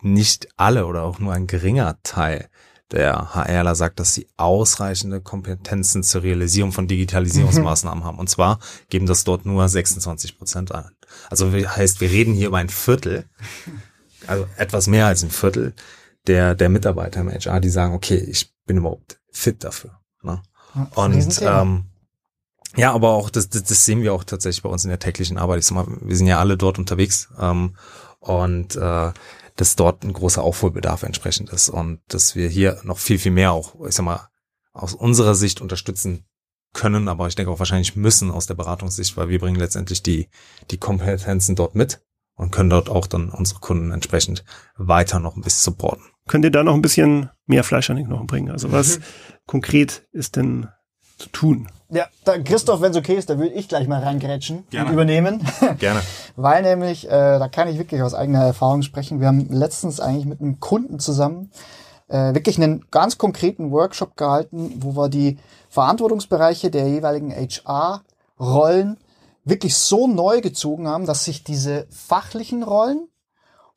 nicht 0.01 0.49
alle 0.57 0.85
oder 0.85 1.03
auch 1.03 1.19
nur 1.19 1.33
ein 1.33 1.47
geringer 1.47 1.97
Teil 2.03 2.49
der 2.91 3.33
HRler 3.33 3.75
sagt, 3.75 3.99
dass 3.99 4.13
sie 4.13 4.27
ausreichende 4.37 5.21
Kompetenzen 5.21 6.03
zur 6.03 6.23
Realisierung 6.23 6.71
von 6.71 6.87
Digitalisierungsmaßnahmen 6.87 8.03
mhm. 8.03 8.07
haben. 8.07 8.19
Und 8.19 8.29
zwar 8.29 8.59
geben 8.89 9.05
das 9.05 9.23
dort 9.23 9.45
nur 9.45 9.67
26 9.67 10.37
Prozent 10.37 10.73
ein. 10.73 10.91
Also 11.29 11.51
heißt, 11.51 12.01
wir 12.01 12.09
reden 12.09 12.33
hier 12.33 12.47
über 12.47 12.57
ein 12.57 12.69
Viertel, 12.69 13.25
also 14.27 14.45
etwas 14.57 14.87
mehr 14.87 15.07
als 15.07 15.23
ein 15.23 15.31
Viertel 15.31 15.73
der, 16.27 16.55
der 16.55 16.69
Mitarbeiter 16.69 17.21
im 17.21 17.29
HR, 17.29 17.59
die 17.59 17.69
sagen, 17.69 17.93
okay, 17.93 18.17
ich 18.17 18.53
bin 18.65 18.77
überhaupt 18.77 19.19
fit 19.31 19.63
dafür. 19.63 19.99
Ne? 20.21 20.41
Und 20.95 21.41
ähm, 21.41 21.85
ja, 22.77 22.93
aber 22.93 23.09
auch 23.09 23.29
das, 23.29 23.49
das, 23.49 23.63
das 23.63 23.85
sehen 23.85 24.01
wir 24.01 24.13
auch 24.13 24.23
tatsächlich 24.23 24.63
bei 24.63 24.69
uns 24.69 24.83
in 24.83 24.89
der 24.89 24.99
täglichen 24.99 25.37
Arbeit. 25.37 25.59
Ich 25.59 25.65
sag 25.65 25.75
mal, 25.75 25.87
wir 26.01 26.15
sind 26.15 26.27
ja 26.27 26.39
alle 26.39 26.57
dort 26.57 26.79
unterwegs 26.79 27.29
ähm, 27.39 27.75
und 28.19 28.75
äh, 28.75 29.11
dass 29.61 29.75
dort 29.75 30.03
ein 30.03 30.11
großer 30.11 30.41
Aufholbedarf 30.41 31.03
entsprechend 31.03 31.51
ist 31.51 31.69
und 31.69 31.99
dass 32.07 32.35
wir 32.35 32.49
hier 32.49 32.81
noch 32.83 32.97
viel, 32.97 33.19
viel 33.19 33.31
mehr 33.31 33.51
auch, 33.51 33.75
ich 33.87 33.93
sag 33.93 34.03
mal, 34.03 34.27
aus 34.73 34.95
unserer 34.95 35.35
Sicht 35.35 35.61
unterstützen 35.61 36.25
können, 36.73 37.07
aber 37.07 37.27
ich 37.27 37.35
denke 37.35 37.51
auch 37.51 37.59
wahrscheinlich 37.59 37.95
müssen 37.95 38.31
aus 38.31 38.47
der 38.47 38.55
Beratungssicht, 38.55 39.15
weil 39.17 39.29
wir 39.29 39.37
bringen 39.37 39.59
letztendlich 39.59 40.01
die, 40.01 40.29
die 40.71 40.79
Kompetenzen 40.79 41.55
dort 41.55 41.75
mit 41.75 42.01
und 42.33 42.49
können 42.49 42.71
dort 42.71 42.89
auch 42.89 43.05
dann 43.05 43.29
unsere 43.29 43.59
Kunden 43.59 43.91
entsprechend 43.91 44.43
weiter 44.77 45.19
noch 45.19 45.35
ein 45.35 45.43
bisschen 45.43 45.73
supporten. 45.73 46.05
Könnt 46.27 46.43
ihr 46.43 46.49
da 46.49 46.63
noch 46.63 46.73
ein 46.73 46.81
bisschen 46.81 47.29
mehr 47.45 47.63
Fleisch 47.63 47.91
an 47.91 47.97
den 47.97 48.07
Knochen 48.07 48.25
bringen? 48.25 48.49
Also 48.49 48.71
was 48.71 48.99
konkret 49.45 50.07
ist 50.11 50.37
denn 50.37 50.69
zu 51.19 51.29
tun? 51.29 51.67
Ja, 51.93 52.07
da, 52.23 52.37
Christoph, 52.37 52.79
wenn 52.79 52.91
es 52.91 52.97
okay 52.97 53.15
ist, 53.15 53.29
da 53.29 53.37
würde 53.37 53.53
ich 53.53 53.67
gleich 53.67 53.85
mal 53.85 54.01
reingrätschen 54.01 54.65
Gerne. 54.69 54.87
und 54.87 54.93
übernehmen. 54.93 55.45
Gerne. 55.77 56.01
Weil 56.37 56.61
nämlich, 56.63 57.05
äh, 57.05 57.09
da 57.37 57.49
kann 57.49 57.67
ich 57.67 57.77
wirklich 57.77 58.01
aus 58.01 58.13
eigener 58.13 58.45
Erfahrung 58.45 58.81
sprechen. 58.81 59.19
Wir 59.19 59.27
haben 59.27 59.47
letztens 59.49 59.99
eigentlich 59.99 60.25
mit 60.25 60.39
einem 60.39 60.61
Kunden 60.61 60.99
zusammen 60.99 61.51
äh, 62.07 62.33
wirklich 62.33 62.57
einen 62.57 62.85
ganz 62.91 63.17
konkreten 63.17 63.71
Workshop 63.71 64.15
gehalten, 64.15 64.73
wo 64.79 64.95
wir 64.95 65.09
die 65.09 65.37
Verantwortungsbereiche 65.69 66.71
der 66.71 66.87
jeweiligen 66.87 67.33
HR-Rollen 67.33 68.97
wirklich 69.43 69.75
so 69.75 70.07
neu 70.07 70.39
gezogen 70.39 70.87
haben, 70.87 71.05
dass 71.05 71.25
sich 71.25 71.43
diese 71.43 71.87
fachlichen 71.89 72.63
Rollen 72.63 73.09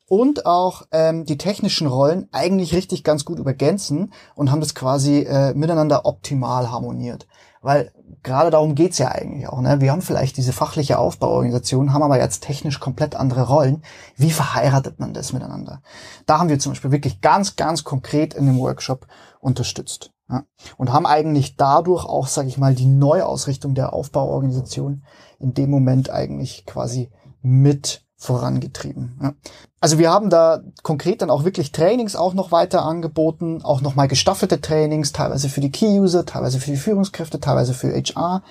und 0.07 0.45
auch 0.45 0.83
ähm, 0.91 1.25
die 1.25 1.37
technischen 1.37 1.87
Rollen 1.87 2.29
eigentlich 2.31 2.73
richtig 2.73 3.03
ganz 3.03 3.25
gut 3.25 3.39
übergänzen 3.39 4.13
und 4.35 4.51
haben 4.51 4.59
das 4.59 4.75
quasi 4.75 5.19
äh, 5.19 5.53
miteinander 5.53 6.05
optimal 6.05 6.71
harmoniert. 6.71 7.27
Weil 7.65 7.91
gerade 8.21 8.51
darum 8.51 8.75
geht's 8.75 8.99
ja 8.99 9.07
eigentlich 9.07 9.47
auch. 9.47 9.59
Ne? 9.59 9.81
Wir 9.81 9.91
haben 9.91 10.03
vielleicht 10.03 10.37
diese 10.37 10.53
fachliche 10.53 10.99
Aufbauorganisation, 10.99 11.93
haben 11.93 12.03
aber 12.03 12.19
jetzt 12.19 12.43
technisch 12.43 12.79
komplett 12.79 13.15
andere 13.15 13.47
Rollen. 13.47 13.81
Wie 14.15 14.29
verheiratet 14.29 14.99
man 14.99 15.15
das 15.15 15.33
miteinander? 15.33 15.81
Da 16.27 16.37
haben 16.37 16.49
wir 16.49 16.59
zum 16.59 16.73
Beispiel 16.73 16.91
wirklich 16.91 17.21
ganz, 17.21 17.55
ganz 17.55 17.83
konkret 17.83 18.35
in 18.35 18.45
dem 18.45 18.59
Workshop 18.59 19.07
unterstützt. 19.39 20.11
Ja? 20.29 20.43
Und 20.77 20.93
haben 20.93 21.07
eigentlich 21.07 21.55
dadurch 21.55 22.05
auch, 22.05 22.27
sage 22.27 22.49
ich 22.49 22.59
mal, 22.59 22.75
die 22.75 22.85
Neuausrichtung 22.85 23.73
der 23.73 23.93
Aufbauorganisation 23.93 25.03
in 25.39 25.55
dem 25.55 25.71
Moment 25.71 26.11
eigentlich 26.11 26.67
quasi 26.67 27.09
mit 27.41 28.04
vorangetrieben. 28.17 29.19
Ja. 29.21 29.33
Also 29.81 29.99
wir 29.99 30.09
haben 30.09 30.29
da 30.29 30.61
konkret 30.83 31.21
dann 31.21 31.29
auch 31.29 31.43
wirklich 31.43 31.71
Trainings 31.71 32.15
auch 32.15 32.33
noch 32.33 32.51
weiter 32.51 32.83
angeboten, 32.83 33.61
auch 33.61 33.81
nochmal 33.81 34.07
gestaffelte 34.07 34.61
Trainings, 34.61 35.11
teilweise 35.11 35.49
für 35.49 35.61
die 35.61 35.71
Key-User, 35.71 36.25
teilweise 36.25 36.59
für 36.59 36.71
die 36.71 36.77
Führungskräfte, 36.77 37.39
teilweise 37.39 37.73
für 37.73 37.93
HR, 37.93 38.41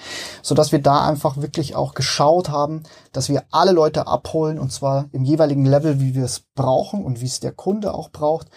so 0.42 0.54
dass 0.54 0.70
wir 0.70 0.80
da 0.80 1.04
einfach 1.06 1.38
wirklich 1.38 1.74
auch 1.74 1.94
geschaut 1.94 2.50
haben, 2.50 2.82
dass 3.12 3.28
wir 3.28 3.44
alle 3.50 3.72
Leute 3.72 4.06
abholen 4.06 4.58
und 4.58 4.70
zwar 4.70 5.06
im 5.12 5.24
jeweiligen 5.24 5.64
Level, 5.64 5.98
wie 5.98 6.14
wir 6.14 6.24
es 6.24 6.40
brauchen 6.54 7.04
und 7.04 7.20
wie 7.20 7.26
es 7.26 7.40
der 7.40 7.52
Kunde 7.52 7.94
auch 7.94 8.10
braucht. 8.10 8.48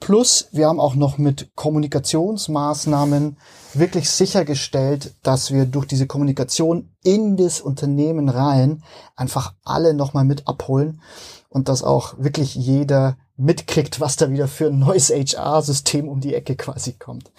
Plus, 0.00 0.48
wir 0.50 0.66
haben 0.66 0.80
auch 0.80 0.94
noch 0.94 1.18
mit 1.18 1.54
Kommunikationsmaßnahmen 1.54 3.36
wirklich 3.74 4.10
sichergestellt, 4.10 5.14
dass 5.22 5.52
wir 5.52 5.66
durch 5.66 5.86
diese 5.86 6.06
Kommunikation 6.06 6.90
in 7.04 7.36
das 7.36 7.60
Unternehmen 7.60 8.28
rein 8.28 8.82
einfach 9.14 9.54
alle 9.62 9.94
nochmal 9.94 10.24
mit 10.24 10.48
abholen 10.48 11.02
und 11.50 11.68
dass 11.68 11.82
auch 11.82 12.14
wirklich 12.18 12.54
jeder 12.54 13.18
mitkriegt, 13.36 14.00
was 14.00 14.16
da 14.16 14.30
wieder 14.30 14.48
für 14.48 14.68
ein 14.68 14.78
neues 14.78 15.10
HR-System 15.10 16.08
um 16.08 16.20
die 16.20 16.34
Ecke 16.34 16.56
quasi 16.56 16.94
kommt. 16.94 17.30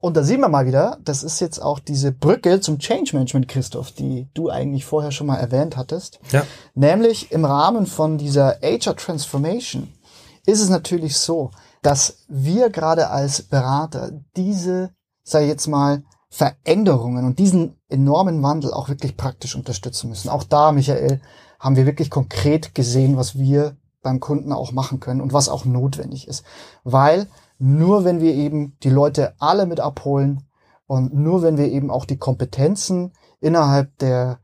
Und 0.00 0.16
da 0.16 0.22
sehen 0.22 0.40
wir 0.40 0.48
mal 0.48 0.66
wieder, 0.66 0.98
das 1.04 1.22
ist 1.22 1.40
jetzt 1.40 1.60
auch 1.60 1.78
diese 1.78 2.10
Brücke 2.10 2.60
zum 2.60 2.78
Change 2.78 3.10
Management, 3.12 3.48
Christoph, 3.48 3.92
die 3.92 4.26
du 4.32 4.48
eigentlich 4.48 4.86
vorher 4.86 5.10
schon 5.10 5.26
mal 5.26 5.36
erwähnt 5.36 5.76
hattest. 5.76 6.20
Ja. 6.32 6.44
Nämlich 6.74 7.32
im 7.32 7.44
Rahmen 7.44 7.86
von 7.86 8.16
dieser 8.16 8.58
HR 8.62 8.96
Transformation 8.96 9.92
ist 10.46 10.60
es 10.60 10.70
natürlich 10.70 11.18
so, 11.18 11.50
dass 11.82 12.24
wir 12.28 12.70
gerade 12.70 13.10
als 13.10 13.42
Berater 13.42 14.12
diese 14.36 14.90
sei 15.22 15.46
jetzt 15.46 15.66
mal 15.66 16.02
Veränderungen 16.30 17.24
und 17.24 17.38
diesen 17.38 17.76
enormen 17.88 18.42
Wandel 18.42 18.72
auch 18.72 18.88
wirklich 18.88 19.16
praktisch 19.16 19.56
unterstützen 19.56 20.08
müssen. 20.10 20.28
Auch 20.28 20.44
da, 20.44 20.72
Michael, 20.72 21.20
haben 21.58 21.76
wir 21.76 21.86
wirklich 21.86 22.10
konkret 22.10 22.74
gesehen, 22.74 23.16
was 23.16 23.38
wir 23.38 23.76
beim 24.02 24.20
Kunden 24.20 24.52
auch 24.52 24.72
machen 24.72 25.00
können 25.00 25.20
und 25.20 25.32
was 25.32 25.48
auch 25.48 25.64
notwendig 25.64 26.28
ist. 26.28 26.44
Weil 26.84 27.26
nur 27.58 28.04
wenn 28.04 28.20
wir 28.20 28.34
eben 28.34 28.76
die 28.82 28.90
Leute 28.90 29.34
alle 29.38 29.66
mit 29.66 29.80
abholen 29.80 30.44
und 30.86 31.14
nur 31.14 31.42
wenn 31.42 31.58
wir 31.58 31.66
eben 31.66 31.90
auch 31.90 32.04
die 32.04 32.18
Kompetenzen 32.18 33.12
innerhalb 33.40 33.96
der 33.98 34.38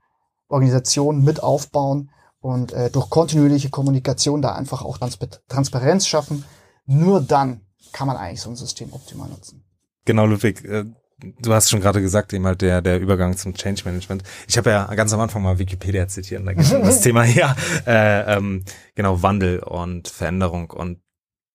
Organisation 0.49 1.23
mit 1.23 1.43
aufbauen 1.43 2.11
und 2.41 2.73
äh, 2.73 2.91
durch 2.91 3.11
kontinuierliche 3.11 3.71
Kommunikation 3.71 4.43
da 4.43 4.53
einfach 4.53 4.83
auch 4.85 4.99
Transpa 4.99 5.27
Transparenz 5.49 6.07
schaffen, 6.07 6.45
nur 6.87 7.21
dann 7.21 7.61
kann 7.93 8.07
man 8.07 8.17
eigentlich 8.17 8.41
so 8.41 8.51
ein 8.51 8.57
System 8.57 8.93
optimal 8.93 9.29
nutzen. 9.29 9.65
Genau, 10.05 10.27
Ludwig. 10.27 10.65
Äh, 10.65 10.85
du 11.19 11.53
hast 11.55 11.71
schon 11.71 11.81
gerade 11.81 12.01
gesagt, 12.01 12.33
eben 12.33 12.47
halt 12.47 12.61
der, 12.61 12.83
der 12.83 13.01
Übergang 13.01 13.37
zum 13.37 13.55
Change 13.55 13.83
Management. 13.85 14.23
Ich 14.49 14.59
habe 14.59 14.71
ja 14.71 14.93
ganz 14.95 15.13
am 15.13 15.21
Anfang 15.21 15.43
mal 15.43 15.59
Wikipedia 15.59 16.09
zitiert 16.09 16.41
und 16.41 16.47
da 16.47 16.77
um 16.77 16.85
das 16.85 17.01
Thema 17.03 17.25
ja, 17.25 17.55
äh, 17.87 18.37
ähm, 18.37 18.65
genau, 18.95 19.23
Wandel 19.23 19.61
und 19.61 20.09
Veränderung 20.09 20.71
und 20.71 21.01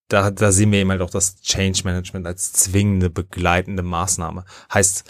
da, 0.07 0.31
da 0.31 0.51
sehen 0.51 0.71
wir 0.71 0.79
eben 0.79 0.89
halt 0.89 1.01
auch 1.01 1.11
das 1.11 1.39
Change 1.41 1.81
Management 1.83 2.25
als 2.25 2.51
zwingende, 2.51 3.11
begleitende 3.11 3.83
Maßnahme. 3.83 4.43
Heißt, 4.73 5.03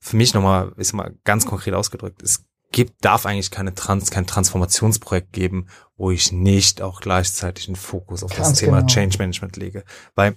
für 0.00 0.16
mich 0.16 0.34
nochmal, 0.34 0.72
ist 0.76 0.92
mal 0.92 1.14
ganz 1.22 1.46
konkret 1.46 1.74
ausgedrückt, 1.74 2.20
es 2.22 2.44
gibt, 2.72 3.04
darf 3.04 3.26
eigentlich 3.26 3.50
keine 3.50 3.74
Trans, 3.74 4.10
kein 4.10 4.26
Transformationsprojekt 4.26 5.32
geben, 5.32 5.66
wo 5.96 6.10
ich 6.10 6.32
nicht 6.32 6.82
auch 6.82 7.00
gleichzeitig 7.00 7.68
einen 7.68 7.76
Fokus 7.76 8.22
auf 8.24 8.34
ganz 8.34 8.50
das 8.50 8.58
Thema 8.58 8.78
genau. 8.78 8.88
Change 8.88 9.18
Management 9.18 9.56
lege. 9.56 9.84
Weil 10.14 10.34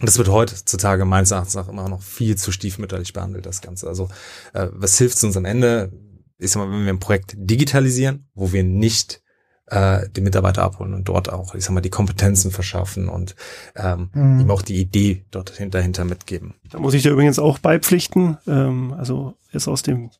das 0.00 0.18
wird 0.18 0.28
heutzutage 0.28 1.04
meines 1.04 1.30
Erachtens 1.30 1.54
nach 1.54 1.68
immer 1.68 1.88
noch 1.88 2.02
viel 2.02 2.36
zu 2.36 2.52
stiefmütterlich 2.52 3.12
behandelt, 3.12 3.46
das 3.46 3.62
Ganze. 3.62 3.88
Also 3.88 4.08
äh, 4.52 4.68
was 4.72 4.98
hilft 4.98 5.22
uns 5.24 5.36
am 5.36 5.46
Ende? 5.46 5.92
Ist 6.38 6.54
immer, 6.54 6.70
wenn 6.70 6.84
wir 6.84 6.92
ein 6.92 7.00
Projekt 7.00 7.34
digitalisieren, 7.36 8.28
wo 8.34 8.52
wir 8.52 8.62
nicht 8.62 9.22
äh, 9.66 10.08
die 10.10 10.20
Mitarbeiter 10.20 10.62
abholen 10.62 10.94
und 10.94 11.08
dort 11.08 11.32
auch, 11.32 11.54
ich 11.54 11.64
sag 11.64 11.72
mal, 11.72 11.80
die 11.80 11.90
Kompetenzen 11.90 12.50
verschaffen 12.50 13.08
und 13.08 13.34
ähm, 13.74 14.10
mhm. 14.12 14.40
ihm 14.40 14.50
auch 14.50 14.62
die 14.62 14.76
Idee 14.76 15.24
dort 15.30 15.58
dahinter 15.70 16.04
mitgeben. 16.04 16.54
Da 16.70 16.78
muss 16.78 16.94
ich 16.94 17.02
dir 17.02 17.12
übrigens 17.12 17.38
auch 17.38 17.58
beipflichten. 17.58 18.36
Ähm, 18.46 18.92
also 18.92 19.34
ist 19.52 19.66
aus 19.66 19.82
dem 19.82 20.10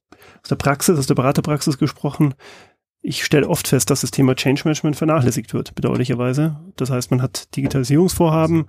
aus 0.47 0.49
der 0.49 0.57
Praxis, 0.57 0.97
aus 0.97 1.09
der 1.09 1.17
Beraterpraxis 1.17 1.77
gesprochen. 1.77 2.35
Ich 3.03 3.25
stelle 3.25 3.49
oft 3.49 3.67
fest, 3.67 3.91
dass 3.91 4.03
das 4.03 4.13
Thema 4.13 4.37
Change 4.37 4.63
Management 4.65 4.95
vernachlässigt 4.95 5.53
wird, 5.55 5.75
bedauerlicherweise. 5.75 6.61
Das 6.77 6.89
heißt, 6.89 7.11
man 7.11 7.21
hat 7.21 7.57
Digitalisierungsvorhaben, 7.57 8.67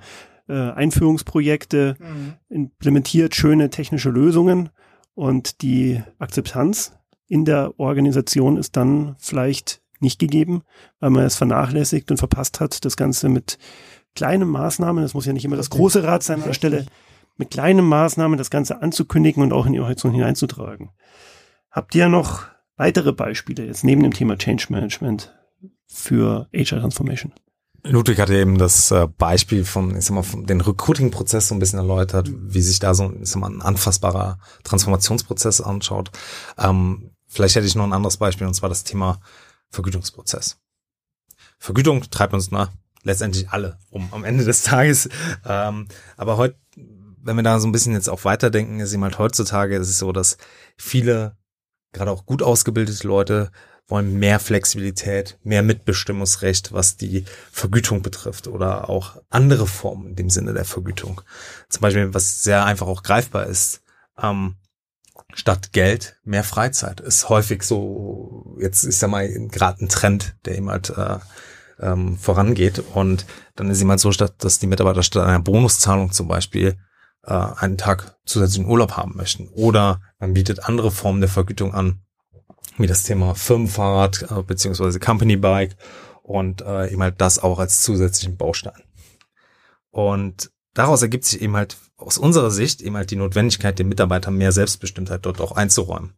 äh, 0.47 0.53
Einführungsprojekte, 0.53 1.95
mhm. 1.99 2.33
implementiert 2.49 3.35
schöne 3.35 3.69
technische 3.69 4.09
Lösungen 4.09 4.69
und 5.13 5.61
die 5.61 6.01
Akzeptanz 6.17 6.97
in 7.27 7.45
der 7.45 7.79
Organisation 7.79 8.57
ist 8.57 8.75
dann 8.75 9.15
vielleicht 9.19 9.83
nicht 9.99 10.17
gegeben, 10.17 10.63
weil 10.99 11.11
man 11.11 11.25
es 11.25 11.35
vernachlässigt 11.35 12.09
und 12.09 12.17
verpasst 12.17 12.59
hat, 12.59 12.85
das 12.85 12.97
Ganze 12.97 13.29
mit 13.29 13.59
kleinen 14.15 14.49
Maßnahmen, 14.49 15.03
das 15.03 15.13
muss 15.13 15.27
ja 15.27 15.33
nicht 15.33 15.45
immer 15.45 15.57
das 15.57 15.69
große 15.69 16.03
Rad 16.03 16.23
sein 16.23 16.39
an 16.39 16.47
der 16.47 16.53
Stelle, 16.53 16.87
mit 17.35 17.51
kleinen 17.51 17.85
Maßnahmen 17.85 18.39
das 18.39 18.49
Ganze 18.49 18.81
anzukündigen 18.81 19.43
und 19.43 19.53
auch 19.53 19.67
in 19.67 19.73
die 19.73 19.79
Organisation 19.79 20.13
hineinzutragen. 20.13 20.89
Habt 21.71 21.95
ihr 21.95 22.09
noch 22.09 22.45
weitere 22.75 23.13
Beispiele 23.13 23.65
jetzt 23.65 23.83
neben 23.83 24.03
dem 24.03 24.13
Thema 24.13 24.37
Change 24.37 24.67
Management 24.69 25.35
für 25.85 26.47
HR 26.53 26.81
Transformation? 26.81 27.33
Ludwig 27.83 28.19
hat 28.19 28.29
eben 28.29 28.57
das 28.57 28.91
äh, 28.91 29.07
Beispiel 29.17 29.63
vom, 29.63 29.95
ich 29.95 30.05
sag 30.05 30.15
mal, 30.15 30.23
vom, 30.23 30.45
den 30.45 30.61
Recruiting-Prozess 30.61 31.47
so 31.47 31.55
ein 31.55 31.59
bisschen 31.59 31.79
erläutert, 31.79 32.29
wie 32.31 32.61
sich 32.61 32.79
da 32.79 32.93
so 32.93 33.13
ich 33.21 33.29
sag 33.29 33.39
mal, 33.39 33.49
ein 33.49 33.61
anfassbarer 33.61 34.39
Transformationsprozess 34.63 35.61
anschaut. 35.61 36.11
Ähm, 36.57 37.11
vielleicht 37.27 37.55
hätte 37.55 37.67
ich 37.67 37.75
noch 37.75 37.85
ein 37.85 37.93
anderes 37.93 38.17
Beispiel, 38.17 38.47
und 38.47 38.53
zwar 38.53 38.69
das 38.69 38.83
Thema 38.83 39.21
Vergütungsprozess. 39.69 40.59
Vergütung 41.59 42.03
treibt 42.09 42.33
uns 42.33 42.51
na, 42.51 42.69
letztendlich 43.03 43.49
alle 43.49 43.79
um 43.89 44.11
am 44.11 44.23
Ende 44.23 44.43
des 44.43 44.63
Tages. 44.63 45.09
Ähm, 45.45 45.87
aber 46.17 46.37
heute, 46.37 46.57
wenn 46.75 47.35
wir 47.35 47.43
da 47.43 47.59
so 47.59 47.67
ein 47.67 47.71
bisschen 47.71 47.93
jetzt 47.93 48.09
auch 48.09 48.25
weiterdenken, 48.25 48.79
ist 48.79 48.93
eben 48.93 49.03
halt 49.03 49.19
heutzutage 49.19 49.75
ist 49.77 49.89
es 49.89 49.97
so, 49.97 50.11
dass 50.11 50.37
viele, 50.77 51.36
gerade 51.97 52.11
auch 52.11 52.25
gut 52.25 52.41
ausgebildete 52.41 53.07
Leute, 53.07 53.51
wollen 53.87 54.19
mehr 54.19 54.39
Flexibilität, 54.39 55.37
mehr 55.43 55.63
Mitbestimmungsrecht, 55.63 56.73
was 56.73 56.97
die 56.97 57.23
Vergütung 57.51 58.01
betrifft 58.01 58.47
oder 58.47 58.89
auch 58.89 59.17
andere 59.29 59.65
Formen 59.65 60.07
in 60.07 60.15
dem 60.15 60.29
Sinne 60.29 60.53
der 60.53 60.65
Vergütung. 60.65 61.21
Zum 61.69 61.81
Beispiel, 61.81 62.13
was 62.13 62.43
sehr 62.43 62.65
einfach 62.65 62.87
auch 62.87 63.03
greifbar 63.03 63.45
ist, 63.45 63.81
ähm, 64.21 64.55
statt 65.33 65.71
Geld 65.71 66.17
mehr 66.23 66.43
Freizeit. 66.43 66.99
Ist 66.99 67.29
häufig 67.29 67.63
so, 67.63 68.57
jetzt 68.59 68.83
ist 68.83 69.01
ja 69.01 69.07
mal 69.07 69.27
gerade 69.49 69.85
ein 69.85 69.89
Trend, 69.89 70.35
der 70.45 70.57
eben 70.57 70.69
halt 70.69 70.89
äh, 70.89 71.17
ähm, 71.79 72.17
vorangeht. 72.17 72.79
Und 72.93 73.25
dann 73.55 73.69
ist 73.69 73.81
immer 73.81 73.97
so, 73.97 74.11
statt, 74.11 74.35
dass 74.39 74.59
die 74.59 74.67
Mitarbeiter 74.67 75.03
statt 75.03 75.25
einer 75.25 75.39
Bonuszahlung 75.39 76.11
zum 76.11 76.27
Beispiel 76.27 76.77
äh, 77.27 77.33
einen 77.33 77.77
Tag 77.77 78.17
zusätzlichen 78.25 78.69
Urlaub 78.69 78.93
haben 78.93 79.15
möchten. 79.15 79.49
Oder 79.49 80.01
man 80.19 80.33
bietet 80.33 80.63
andere 80.63 80.91
Formen 80.91 81.21
der 81.21 81.29
Vergütung 81.29 81.73
an, 81.73 82.01
wie 82.77 82.87
das 82.87 83.03
Thema 83.03 83.35
Firmenfahrrad 83.35 84.27
äh, 84.31 84.43
beziehungsweise 84.43 84.99
Company 84.99 85.35
Bike 85.35 85.75
und 86.23 86.61
äh, 86.61 86.91
eben 86.91 87.01
halt 87.03 87.19
das 87.19 87.39
auch 87.39 87.59
als 87.59 87.81
zusätzlichen 87.81 88.37
Baustein. 88.37 88.81
Und 89.91 90.51
daraus 90.73 91.01
ergibt 91.01 91.25
sich 91.25 91.41
eben 91.41 91.55
halt 91.55 91.77
aus 91.97 92.17
unserer 92.17 92.51
Sicht 92.51 92.81
eben 92.81 92.95
halt 92.95 93.11
die 93.11 93.15
Notwendigkeit, 93.15 93.79
den 93.79 93.89
Mitarbeitern 93.89 94.35
mehr 94.35 94.51
Selbstbestimmtheit 94.51 95.25
dort 95.25 95.41
auch 95.41 95.53
einzuräumen. 95.53 96.13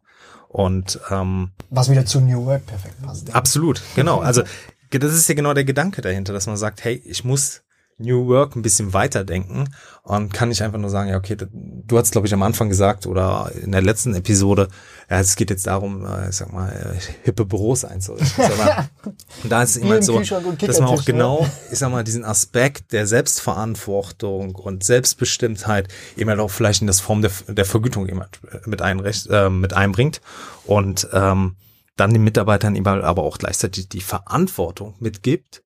Und 0.48 1.00
ähm, 1.10 1.52
was 1.70 1.90
wieder 1.90 2.04
zu 2.04 2.20
New 2.20 2.44
Work 2.44 2.66
perfekt 2.66 3.00
passt. 3.02 3.34
Absolut, 3.34 3.80
genau. 3.94 4.18
Also 4.18 4.42
das 4.90 5.14
ist 5.14 5.28
ja 5.28 5.34
genau 5.34 5.54
der 5.54 5.64
Gedanke 5.64 6.02
dahinter, 6.02 6.32
dass 6.32 6.48
man 6.48 6.56
sagt, 6.56 6.82
hey, 6.84 7.00
ich 7.04 7.24
muss 7.24 7.62
New 8.00 8.26
Work 8.26 8.56
ein 8.56 8.62
bisschen 8.62 8.92
weiterdenken 8.92 9.68
und 10.02 10.32
kann 10.32 10.48
nicht 10.48 10.62
einfach 10.62 10.78
nur 10.78 10.90
sagen, 10.90 11.10
ja, 11.10 11.16
okay, 11.16 11.36
du 11.36 11.98
hast, 11.98 12.12
glaube 12.12 12.26
ich, 12.26 12.34
am 12.34 12.42
Anfang 12.42 12.68
gesagt 12.68 13.06
oder 13.06 13.52
in 13.62 13.72
der 13.72 13.82
letzten 13.82 14.14
Episode, 14.14 14.68
ja, 15.08 15.20
es 15.20 15.36
geht 15.36 15.50
jetzt 15.50 15.66
darum, 15.66 16.04
äh, 16.06 16.30
ich 16.30 16.36
sag 16.36 16.52
mal, 16.52 16.70
äh, 16.70 17.00
hippe 17.24 17.44
Büros 17.44 17.84
einzurichten. 17.84 18.44
und 19.42 19.52
da 19.52 19.62
ist 19.62 19.70
es 19.70 19.76
immer 19.76 19.90
halt 19.92 20.04
so, 20.04 20.18
dass 20.18 20.80
man 20.80 20.88
auch 20.88 21.04
genau, 21.04 21.46
ich 21.70 21.78
sag 21.78 21.90
mal, 21.90 22.02
diesen 22.02 22.24
Aspekt 22.24 22.92
der 22.92 23.06
Selbstverantwortung 23.06 24.54
und 24.54 24.82
Selbstbestimmtheit 24.84 25.88
eben 26.16 26.30
halt 26.30 26.40
auch 26.40 26.50
vielleicht 26.50 26.80
in 26.80 26.86
das 26.86 27.00
Form 27.00 27.22
der, 27.22 27.30
der 27.48 27.64
Vergütung 27.64 28.08
eben 28.08 28.20
halt 28.20 28.40
mit, 28.66 28.82
einrecht, 28.82 29.28
äh, 29.30 29.50
mit 29.50 29.74
einbringt. 29.74 30.20
Und 30.64 31.08
ähm, 31.12 31.56
dann 31.96 32.14
den 32.14 32.24
Mitarbeitern 32.24 32.76
eben 32.76 32.86
aber 32.86 33.22
auch 33.22 33.36
gleichzeitig 33.38 33.88
die 33.88 34.00
Verantwortung 34.00 34.94
mitgibt, 35.00 35.62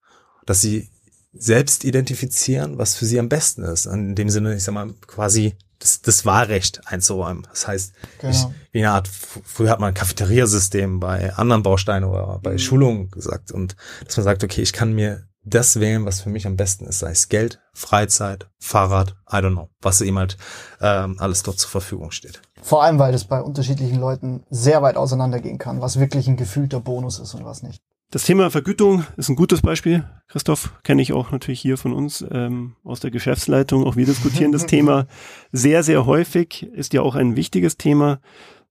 dass 0.46 0.60
sie 0.60 0.88
selbst 1.34 1.84
identifizieren, 1.84 2.78
was 2.78 2.94
für 2.94 3.06
sie 3.06 3.18
am 3.18 3.28
besten 3.28 3.62
ist. 3.62 3.86
In 3.86 4.14
dem 4.14 4.30
Sinne, 4.30 4.54
ich 4.54 4.64
sag 4.64 4.72
mal, 4.72 4.92
quasi 5.06 5.56
das, 5.78 6.00
das 6.00 6.24
Wahlrecht 6.24 6.80
einzuräumen. 6.86 7.46
Das 7.50 7.66
heißt, 7.68 7.92
genau. 8.20 8.32
ich, 8.32 8.72
wie 8.72 8.78
eine 8.78 8.92
Art, 8.92 9.08
früher 9.08 9.70
hat 9.70 9.80
man 9.80 9.88
ein 9.88 9.94
Cafeteriasystem 9.94 11.00
bei 11.00 11.34
anderen 11.34 11.62
Bausteinen 11.62 12.08
oder 12.08 12.38
bei 12.42 12.52
mhm. 12.52 12.58
Schulungen 12.58 13.10
gesagt 13.10 13.52
und 13.52 13.76
dass 14.06 14.16
man 14.16 14.24
sagt, 14.24 14.44
okay, 14.44 14.62
ich 14.62 14.72
kann 14.72 14.92
mir 14.92 15.26
das 15.46 15.78
wählen, 15.78 16.06
was 16.06 16.22
für 16.22 16.30
mich 16.30 16.46
am 16.46 16.56
besten 16.56 16.86
ist, 16.86 17.00
sei 17.00 17.10
es 17.10 17.28
Geld, 17.28 17.60
Freizeit, 17.74 18.48
Fahrrad, 18.58 19.14
I 19.30 19.36
don't 19.36 19.52
know, 19.52 19.68
was 19.82 20.00
ihm 20.00 20.18
halt 20.18 20.38
ähm, 20.80 21.16
alles 21.18 21.42
dort 21.42 21.58
zur 21.58 21.68
Verfügung 21.68 22.12
steht. 22.12 22.40
Vor 22.62 22.82
allem, 22.82 22.98
weil 22.98 23.12
das 23.12 23.24
bei 23.26 23.42
unterschiedlichen 23.42 24.00
Leuten 24.00 24.42
sehr 24.48 24.80
weit 24.80 24.96
auseinandergehen 24.96 25.58
kann, 25.58 25.82
was 25.82 26.00
wirklich 26.00 26.28
ein 26.28 26.38
gefühlter 26.38 26.80
Bonus 26.80 27.18
ist 27.18 27.34
und 27.34 27.44
was 27.44 27.62
nicht. 27.62 27.82
Das 28.14 28.22
Thema 28.22 28.48
Vergütung 28.48 29.04
ist 29.16 29.28
ein 29.28 29.34
gutes 29.34 29.60
Beispiel. 29.60 30.04
Christoph 30.28 30.72
kenne 30.84 31.02
ich 31.02 31.12
auch 31.12 31.32
natürlich 31.32 31.60
hier 31.60 31.76
von 31.76 31.92
uns 31.92 32.24
ähm, 32.30 32.76
aus 32.84 33.00
der 33.00 33.10
Geschäftsleitung. 33.10 33.84
Auch 33.84 33.96
wir 33.96 34.06
diskutieren 34.06 34.52
das 34.52 34.66
Thema 34.68 35.08
sehr, 35.50 35.82
sehr 35.82 36.06
häufig. 36.06 36.62
Ist 36.74 36.92
ja 36.92 37.02
auch 37.02 37.16
ein 37.16 37.34
wichtiges 37.34 37.76
Thema. 37.76 38.20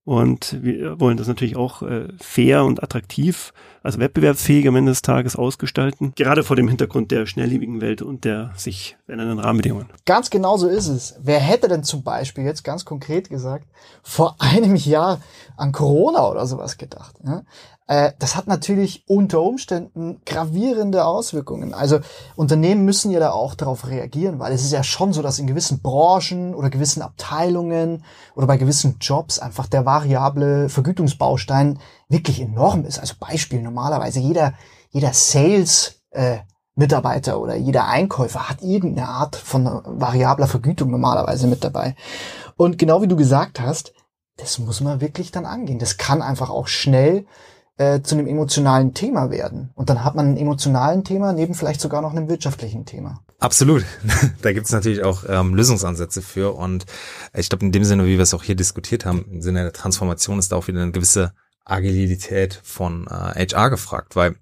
Und 0.04 0.62
wir 0.62 1.00
wollen 1.00 1.16
das 1.16 1.28
natürlich 1.28 1.56
auch 1.56 1.80
äh, 1.82 2.08
fair 2.20 2.64
und 2.64 2.82
attraktiv, 2.82 3.54
also 3.82 3.98
wettbewerbsfähig 3.98 4.68
am 4.68 4.76
Ende 4.76 4.92
des 4.92 5.00
Tages 5.00 5.34
ausgestalten. 5.34 6.12
Gerade 6.14 6.44
vor 6.44 6.56
dem 6.56 6.68
Hintergrund 6.68 7.10
der 7.10 7.24
schnelllebigen 7.24 7.80
Welt 7.80 8.02
und 8.02 8.24
der 8.24 8.52
sich 8.54 8.98
verändernden 9.06 9.38
Rahmenbedingungen. 9.38 9.88
Ganz 10.04 10.28
genau 10.28 10.58
so 10.58 10.68
ist 10.68 10.88
es. 10.88 11.16
Wer 11.22 11.40
hätte 11.40 11.68
denn 11.68 11.84
zum 11.84 12.02
Beispiel 12.02 12.44
jetzt 12.44 12.64
ganz 12.64 12.84
konkret 12.84 13.30
gesagt, 13.30 13.66
vor 14.02 14.36
einem 14.40 14.76
Jahr 14.76 15.22
an 15.56 15.72
Corona 15.72 16.30
oder 16.30 16.46
sowas 16.46 16.76
gedacht? 16.76 17.16
Ja? 17.24 17.42
Äh, 17.86 18.12
das 18.18 18.36
hat 18.36 18.46
natürlich 18.46 19.04
unter 19.08 19.42
Umständen 19.42 20.20
gravierende 20.24 21.04
Auswirkungen. 21.04 21.74
Also 21.74 22.00
Unternehmen 22.36 22.84
müssen 22.84 23.10
ja 23.10 23.20
da 23.20 23.30
auch 23.32 23.54
darauf 23.54 23.86
reagieren, 23.86 24.38
weil 24.38 24.52
es 24.52 24.62
ist 24.62 24.72
ja 24.72 24.82
schon 24.82 25.12
so, 25.12 25.22
dass 25.22 25.38
in 25.38 25.46
gewissen 25.46 25.82
Branchen 25.82 26.54
oder 26.54 26.70
gewissen 26.70 27.02
Abteilungen 27.02 28.04
oder 28.34 28.46
bei 28.46 28.56
gewissen 28.56 28.96
Jobs 29.00 29.38
einfach 29.38 29.66
der 29.66 29.84
variable 29.84 30.68
Vergütungsbaustein 30.68 31.78
wirklich 32.08 32.40
enorm 32.40 32.84
ist. 32.84 32.98
Also 32.98 33.14
Beispiel 33.18 33.60
normalerweise 33.62 34.20
jeder 34.20 34.54
jeder 34.94 35.12
Sales 35.12 36.02
äh, 36.12 36.38
Mitarbeiter 36.76 37.40
oder 37.40 37.56
jeder 37.56 37.86
Einkäufer 37.88 38.48
hat 38.48 38.62
irgendeine 38.62 39.08
Art 39.08 39.36
von 39.36 39.64
variabler 39.84 40.46
Vergütung 40.46 40.90
normalerweise 40.90 41.46
mit 41.46 41.64
dabei. 41.64 41.94
Und 42.56 42.78
genau 42.78 43.02
wie 43.02 43.08
du 43.08 43.16
gesagt 43.16 43.60
hast, 43.60 43.92
das 44.36 44.58
muss 44.58 44.80
man 44.80 45.00
wirklich 45.00 45.30
dann 45.30 45.46
angehen. 45.46 45.78
Das 45.78 45.96
kann 45.96 46.22
einfach 46.22 46.50
auch 46.50 46.68
schnell 46.68 47.26
äh, 47.76 48.00
zu 48.02 48.14
einem 48.14 48.26
emotionalen 48.26 48.94
Thema 48.94 49.30
werden. 49.30 49.70
Und 49.74 49.90
dann 49.90 50.04
hat 50.04 50.14
man 50.14 50.32
ein 50.32 50.36
emotionalen 50.36 51.04
Thema 51.04 51.32
neben 51.32 51.54
vielleicht 51.54 51.80
sogar 51.80 52.02
noch 52.02 52.12
einem 52.12 52.28
wirtschaftlichen 52.28 52.84
Thema. 52.84 53.24
Absolut. 53.40 53.84
Da 54.42 54.52
gibt's 54.52 54.72
natürlich 54.72 55.02
auch 55.02 55.24
ähm, 55.28 55.54
Lösungsansätze 55.54 56.22
für. 56.22 56.54
Und 56.54 56.86
ich 57.34 57.48
glaube, 57.48 57.64
in 57.64 57.72
dem 57.72 57.84
Sinne, 57.84 58.06
wie 58.06 58.16
wir 58.16 58.20
es 58.20 58.34
auch 58.34 58.42
hier 58.42 58.54
diskutiert 58.54 59.04
haben, 59.04 59.24
im 59.30 59.42
Sinne 59.42 59.62
der 59.62 59.72
Transformation 59.72 60.38
ist 60.38 60.52
da 60.52 60.56
auch 60.56 60.68
wieder 60.68 60.82
eine 60.82 60.92
gewisse 60.92 61.32
Agilität 61.64 62.60
von 62.62 63.06
äh, 63.06 63.46
HR 63.46 63.70
gefragt, 63.70 64.16
weil 64.16 64.36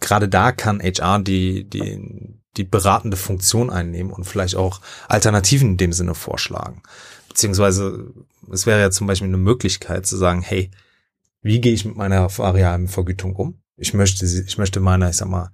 gerade 0.00 0.28
da 0.28 0.52
kann 0.52 0.80
HR 0.80 1.20
die, 1.20 1.68
die, 1.68 2.40
die 2.56 2.64
beratende 2.64 3.16
Funktion 3.16 3.70
einnehmen 3.70 4.12
und 4.12 4.24
vielleicht 4.24 4.56
auch 4.56 4.80
Alternativen 5.08 5.70
in 5.70 5.76
dem 5.76 5.92
Sinne 5.92 6.14
vorschlagen. 6.14 6.82
Beziehungsweise 7.28 8.12
es 8.50 8.66
wäre 8.66 8.80
ja 8.80 8.90
zum 8.90 9.06
Beispiel 9.06 9.28
eine 9.28 9.36
Möglichkeit 9.36 10.06
zu 10.06 10.16
sagen, 10.16 10.42
hey, 10.42 10.70
wie 11.48 11.60
gehe 11.60 11.72
ich 11.72 11.86
mit 11.86 11.96
meiner 11.96 12.28
variablen 12.36 12.88
Vergütung 12.88 13.34
um? 13.34 13.62
Ich 13.76 13.94
möchte 13.94 14.26
sie, 14.26 14.42
ich 14.42 14.58
möchte 14.58 14.80
meine, 14.80 15.08
ich 15.08 15.16
sag 15.16 15.28
mal, 15.28 15.50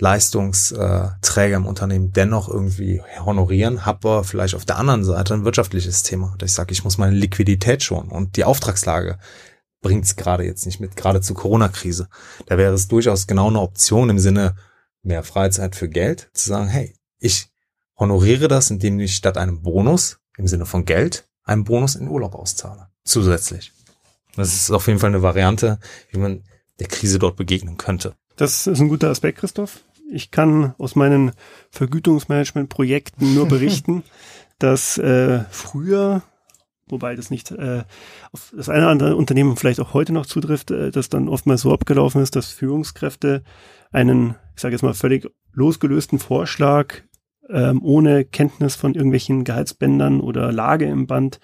Leistungsträger 0.00 1.56
im 1.56 1.66
Unternehmen 1.66 2.12
dennoch 2.12 2.48
irgendwie 2.48 3.00
honorieren, 3.24 3.86
habe 3.86 4.08
aber 4.08 4.24
vielleicht 4.24 4.54
auf 4.54 4.64
der 4.64 4.78
anderen 4.78 5.04
Seite 5.04 5.34
ein 5.34 5.44
wirtschaftliches 5.44 6.02
Thema. 6.02 6.36
Ich 6.42 6.52
sage, 6.52 6.72
ich 6.72 6.82
muss 6.82 6.98
meine 6.98 7.16
Liquidität 7.16 7.82
schonen 7.82 8.10
und 8.10 8.36
die 8.36 8.44
Auftragslage 8.44 9.18
bringt 9.80 10.04
es 10.04 10.16
gerade 10.16 10.44
jetzt 10.44 10.66
nicht 10.66 10.80
mit, 10.80 10.96
gerade 10.96 11.20
zur 11.20 11.36
Corona-Krise. 11.36 12.08
Da 12.46 12.58
wäre 12.58 12.74
es 12.74 12.88
durchaus 12.88 13.28
genau 13.28 13.48
eine 13.48 13.60
Option 13.60 14.10
im 14.10 14.18
Sinne 14.18 14.56
mehr 15.02 15.22
Freizeit 15.22 15.76
für 15.76 15.88
Geld, 15.88 16.30
zu 16.32 16.48
sagen, 16.48 16.68
hey, 16.68 16.96
ich 17.20 17.48
honoriere 17.96 18.48
das, 18.48 18.70
indem 18.70 18.98
ich 18.98 19.14
statt 19.14 19.38
einem 19.38 19.62
Bonus 19.62 20.18
im 20.36 20.48
Sinne 20.48 20.66
von 20.66 20.84
Geld 20.84 21.28
einen 21.44 21.64
Bonus 21.64 21.94
in 21.94 22.08
Urlaub 22.08 22.34
auszahle. 22.34 22.88
Zusätzlich. 23.04 23.72
Das 24.38 24.54
ist 24.54 24.70
auf 24.70 24.86
jeden 24.86 25.00
Fall 25.00 25.10
eine 25.10 25.22
Variante, 25.22 25.80
wie 26.12 26.18
man 26.18 26.44
der 26.78 26.86
Krise 26.86 27.18
dort 27.18 27.36
begegnen 27.36 27.76
könnte. 27.76 28.14
Das 28.36 28.68
ist 28.68 28.80
ein 28.80 28.88
guter 28.88 29.10
Aspekt, 29.10 29.38
Christoph. 29.38 29.80
Ich 30.12 30.30
kann 30.30 30.74
aus 30.78 30.94
meinen 30.94 31.32
Vergütungsmanagement-Projekten 31.70 33.34
nur 33.34 33.48
berichten, 33.48 34.04
dass 34.60 34.96
äh, 34.96 35.40
früher, 35.50 36.22
wobei 36.86 37.16
das 37.16 37.30
nicht 37.30 37.50
äh, 37.50 37.82
auf 38.30 38.52
das 38.56 38.68
eine 38.68 38.82
oder 38.82 38.90
andere 38.90 39.16
Unternehmen 39.16 39.56
vielleicht 39.56 39.80
auch 39.80 39.92
heute 39.92 40.12
noch 40.12 40.24
zutrifft, 40.24 40.70
äh, 40.70 40.92
das 40.92 41.08
dann 41.08 41.28
oftmals 41.28 41.62
so 41.62 41.72
abgelaufen 41.72 42.22
ist, 42.22 42.36
dass 42.36 42.52
Führungskräfte 42.52 43.42
einen, 43.90 44.36
ich 44.54 44.62
sage 44.62 44.74
jetzt 44.74 44.82
mal, 44.82 44.94
völlig 44.94 45.28
losgelösten 45.52 46.20
Vorschlag 46.20 46.94
ähm, 47.50 47.82
ohne 47.82 48.24
Kenntnis 48.24 48.76
von 48.76 48.94
irgendwelchen 48.94 49.42
Gehaltsbändern 49.42 50.20
oder 50.20 50.52
Lage 50.52 50.84
im 50.84 51.08
Band 51.08 51.40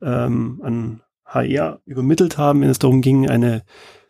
ähm, 0.00 0.62
an 0.64 1.02
HR 1.30 1.80
übermittelt 1.84 2.38
haben, 2.38 2.60
wenn 2.60 2.70
es 2.70 2.78
darum 2.78 3.00
ging, 3.00 3.28
eine, 3.28 3.62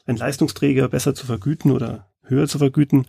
einen 0.06 0.18
Leistungsträger 0.18 0.88
besser 0.88 1.14
zu 1.14 1.26
vergüten 1.26 1.70
oder 1.70 2.10
höher 2.22 2.48
zu 2.48 2.58
vergüten. 2.58 3.06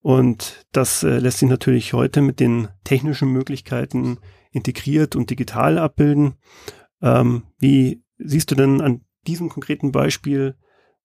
Und 0.00 0.66
das 0.72 1.02
äh, 1.02 1.18
lässt 1.18 1.38
sich 1.38 1.48
natürlich 1.48 1.92
heute 1.92 2.20
mit 2.20 2.40
den 2.40 2.68
technischen 2.84 3.30
Möglichkeiten 3.30 4.18
integriert 4.50 5.16
und 5.16 5.30
digital 5.30 5.78
abbilden. 5.78 6.34
Ähm, 7.02 7.44
wie 7.58 8.02
siehst 8.18 8.50
du 8.50 8.54
denn 8.54 8.80
an 8.80 9.02
diesem 9.26 9.48
konkreten 9.48 9.92
Beispiel 9.92 10.56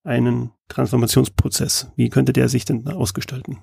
einen 0.04 0.52
Transformationsprozess? 0.68 1.92
Wie 1.96 2.10
könnte 2.10 2.34
der 2.34 2.50
sich 2.50 2.66
denn 2.66 2.88
ausgestalten? 2.88 3.60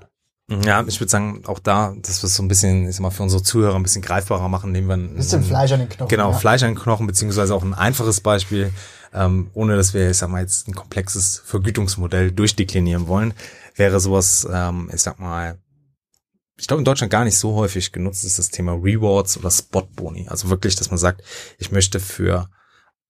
Ja, 0.51 0.83
ich 0.87 0.99
würde 0.99 1.11
sagen, 1.11 1.43
auch 1.47 1.59
da, 1.59 1.95
dass 2.01 2.23
wir 2.23 2.27
es 2.27 2.35
so 2.35 2.43
ein 2.43 2.49
bisschen, 2.49 2.89
ich 2.89 2.97
sag 2.97 3.03
mal, 3.03 3.11
für 3.11 3.23
unsere 3.23 3.43
Zuhörer 3.43 3.77
ein 3.77 3.83
bisschen 3.83 4.01
greifbarer 4.01 4.49
machen, 4.49 4.73
nehmen 4.73 4.89
wir 4.89 4.97
ein 4.97 5.15
bisschen 5.15 5.43
Fleisch 5.43 5.73
an 5.73 5.81
den 5.81 5.91
Knochen. 5.91 6.09
Genau, 6.09 6.31
ja. 6.31 6.39
Fleisch 6.39 6.63
an 6.63 6.71
den 6.71 6.79
Knochen, 6.79 7.07
beziehungsweise 7.07 7.55
auch 7.55 7.63
ein 7.63 7.75
einfaches 7.75 8.21
Beispiel, 8.21 8.73
ähm, 9.13 9.51
ohne 9.53 9.77
dass 9.77 9.93
wir, 9.93 10.11
ich 10.11 10.17
sag 10.17 10.31
mal, 10.31 10.41
jetzt 10.41 10.67
ein 10.67 10.75
komplexes 10.75 11.43
Vergütungsmodell 11.45 12.33
durchdeklinieren 12.33 13.09
wollen, 13.09 13.35
wäre 13.77 14.01
sowas, 14.01 14.49
ähm, 14.51 14.91
ich 14.93 15.03
sag 15.03 15.21
mal, 15.21 15.59
ich 16.57 16.67
glaube 16.67 16.81
in 16.81 16.85
Deutschland 16.87 17.13
gar 17.13 17.25
nicht 17.25 17.39
so 17.39 17.55
häufig 17.55 17.93
genutzt 17.93 18.25
ist 18.25 18.39
das 18.39 18.49
Thema 18.49 18.73
Rewards 18.73 19.37
oder 19.37 19.51
Spot-Boni. 19.51 20.29
Also 20.29 20.49
wirklich, 20.49 20.77
dass 20.77 20.91
man 20.91 20.99
sagt, 20.99 21.23
ich 21.59 21.71
möchte 21.73 22.01
für 22.01 22.49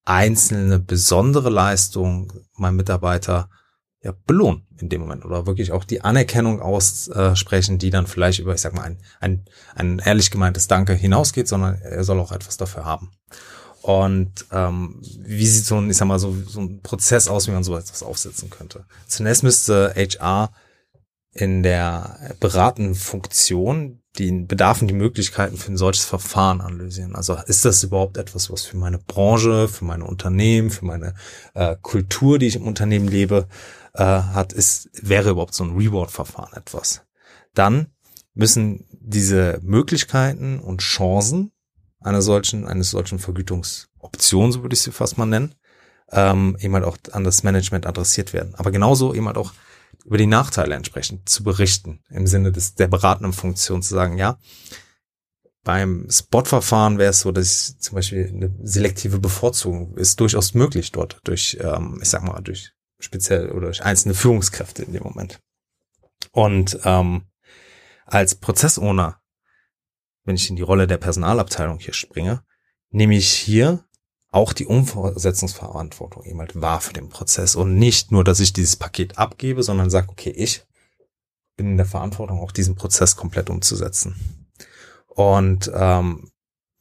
einzelne 0.05 0.78
besondere 0.78 1.51
Leistungen 1.51 2.32
meinen 2.57 2.76
Mitarbeiter 2.76 3.49
ja, 4.03 4.15
belohnen 4.27 4.67
in 4.81 4.89
dem 4.89 5.01
Moment 5.01 5.25
oder 5.25 5.47
wirklich 5.47 5.73
auch 5.73 5.85
die 5.85 6.03
Anerkennung 6.03 6.61
aussprechen, 6.61 7.79
die 7.79 7.91
dann 7.91 8.07
vielleicht 8.07 8.39
über, 8.39 8.55
ich 8.55 8.61
sag 8.61 8.75
mal, 8.75 8.83
ein, 8.83 8.99
ein, 9.21 9.45
ein 9.75 9.99
ehrlich 9.99 10.31
gemeintes 10.31 10.69
Danke 10.69 10.95
hinausgeht, 10.95 11.49
sondern 11.49 11.81
er 11.83 12.05
soll 12.05 12.21
auch 12.21 12.33
etwas 12.33 12.57
dafür 12.57 12.85
haben. 12.85 13.11
Und 13.83 14.47
ähm, 14.53 15.01
wie 15.21 15.47
sieht 15.47 15.65
so 15.65 15.81
ein, 15.81 15.91
ich 15.91 15.97
sag 15.97 16.07
mal, 16.07 16.19
so, 16.19 16.37
so 16.47 16.61
ein 16.61 16.81
Prozess 16.83 17.29
aus, 17.29 17.49
wie 17.49 17.53
man 17.53 17.65
so 17.65 17.77
etwas 17.77 18.03
aufsetzen 18.03 18.51
könnte? 18.51 18.85
Zunächst 19.07 19.43
müsste 19.43 19.95
HR 19.97 20.51
in 21.33 21.63
der 21.63 22.37
beratenden 22.41 22.95
Funktion 22.95 24.01
den 24.19 24.49
Bedarf 24.49 24.81
und 24.81 24.89
die 24.89 24.95
Möglichkeiten 24.95 25.57
für 25.57 25.71
ein 25.71 25.77
solches 25.77 26.05
Verfahren 26.05 26.61
analysieren. 26.61 27.15
Also 27.15 27.37
ist 27.47 27.65
das 27.65 27.85
überhaupt 27.85 28.17
etwas, 28.17 28.51
was 28.51 28.65
für 28.65 28.77
meine 28.77 28.99
Branche, 28.99 29.69
für 29.69 29.85
meine 29.85 30.05
Unternehmen, 30.05 30.71
für 30.71 30.85
meine 30.85 31.15
äh, 31.55 31.77
Kultur, 31.81 32.39
die 32.39 32.47
ich 32.49 32.57
im 32.57 32.67
Unternehmen 32.67 33.07
lebe, 33.07 33.47
äh, 33.99 34.05
hat, 34.05 34.53
ist, 34.53 34.89
wäre 34.93 35.31
überhaupt 35.31 35.55
so 35.55 35.65
ein 35.65 35.77
Reward-Verfahren 35.77 36.55
etwas. 36.55 37.03
Dann 37.53 37.89
müssen 38.35 38.87
diese 38.93 39.59
Möglichkeiten 39.63 40.61
und 40.61 40.81
Chancen 40.81 41.51
einer 42.01 42.23
solchen, 42.23 42.67
eines 42.67 42.91
solchen 42.91 43.19
Vergütungsoption, 43.19 44.53
so 44.53 44.63
würde 44.63 44.75
ich 44.75 44.83
sie 44.83 44.93
fast 44.93 45.19
mal 45.19 45.27
nennen, 45.27 45.57
ähm, 46.13 46.57
eben 46.61 46.75
halt 46.75 46.85
auch 46.85 46.97
an 47.11 47.25
das 47.25 47.43
Management 47.43 47.87
adressiert 47.87 48.33
werden. 48.33 48.55
Aber 48.55 48.71
genauso 48.71 49.15
eben 49.15 49.27
halt 49.27 49.37
auch 49.37 49.53
über 50.05 50.17
die 50.17 50.27
Nachteile 50.27 50.77
entsprechend 50.77 51.29
zu 51.29 51.43
berichten, 51.43 52.01
im 52.09 52.29
Sinne 52.29 52.53
des, 52.53 52.77
der 52.77 52.87
beratenden 52.87 53.33
Funktion 53.33 53.83
zu 53.83 53.95
sagen, 53.95 54.17
ja, 54.17 54.39
beim 55.65 56.07
Spot-Verfahren 56.09 56.99
wäre 56.99 57.11
es 57.11 57.21
so, 57.21 57.33
dass 57.33 57.79
zum 57.79 57.97
Beispiel 57.97 58.29
eine 58.33 58.55
selektive 58.63 59.19
Bevorzugung 59.19 59.97
ist 59.97 60.21
durchaus 60.21 60.55
möglich 60.55 60.93
dort 60.93 61.21
durch, 61.25 61.59
ähm, 61.61 61.99
ich 62.01 62.09
sag 62.09 62.23
mal, 62.23 62.41
durch 62.41 62.73
speziell 62.99 63.51
oder 63.51 63.67
durch 63.67 63.83
einzelne 63.83 64.15
Führungskräfte 64.15 64.83
in 64.83 64.93
dem 64.93 65.03
Moment. 65.03 65.41
Und 66.33 66.79
ähm, 66.85 67.27
als 68.05 68.35
Prozessowner, 68.35 69.21
wenn 70.25 70.37
ich 70.37 70.51
in 70.51 70.57
die 70.57 70.63
Rolle 70.63 70.87
der 70.87 70.99
Personalabteilung 70.99 71.79
hier 71.79 71.95
springe, 71.95 72.43
nehme 72.91 73.17
ich 73.17 73.31
hier 73.31 73.85
auch 74.31 74.53
die 74.53 74.67
Umsetzungsverantwortung 74.67 76.25
eben 76.25 76.39
halt 76.41 76.61
wahr 76.61 76.81
für 76.81 76.93
den 76.93 77.09
Prozess 77.09 77.55
und 77.57 77.77
nicht 77.77 78.13
nur, 78.13 78.25
dass 78.25 78.41
ich 78.41 78.53
dieses 78.53 78.77
Paket 78.77 79.17
abgebe, 79.17 79.63
sondern 79.63 79.91
sage, 79.91 80.09
okay, 80.11 80.31
ich 80.31 80.67
bin 81.57 81.71
in 81.71 81.77
der 81.77 81.87
Verantwortung, 81.87 82.41
auch 82.41 82.53
diesen 82.53 82.75
Prozess 82.75 83.17
komplett 83.17 83.51
umzusetzen. 83.51 84.49
Und 85.07 85.71
ähm, 85.75 86.31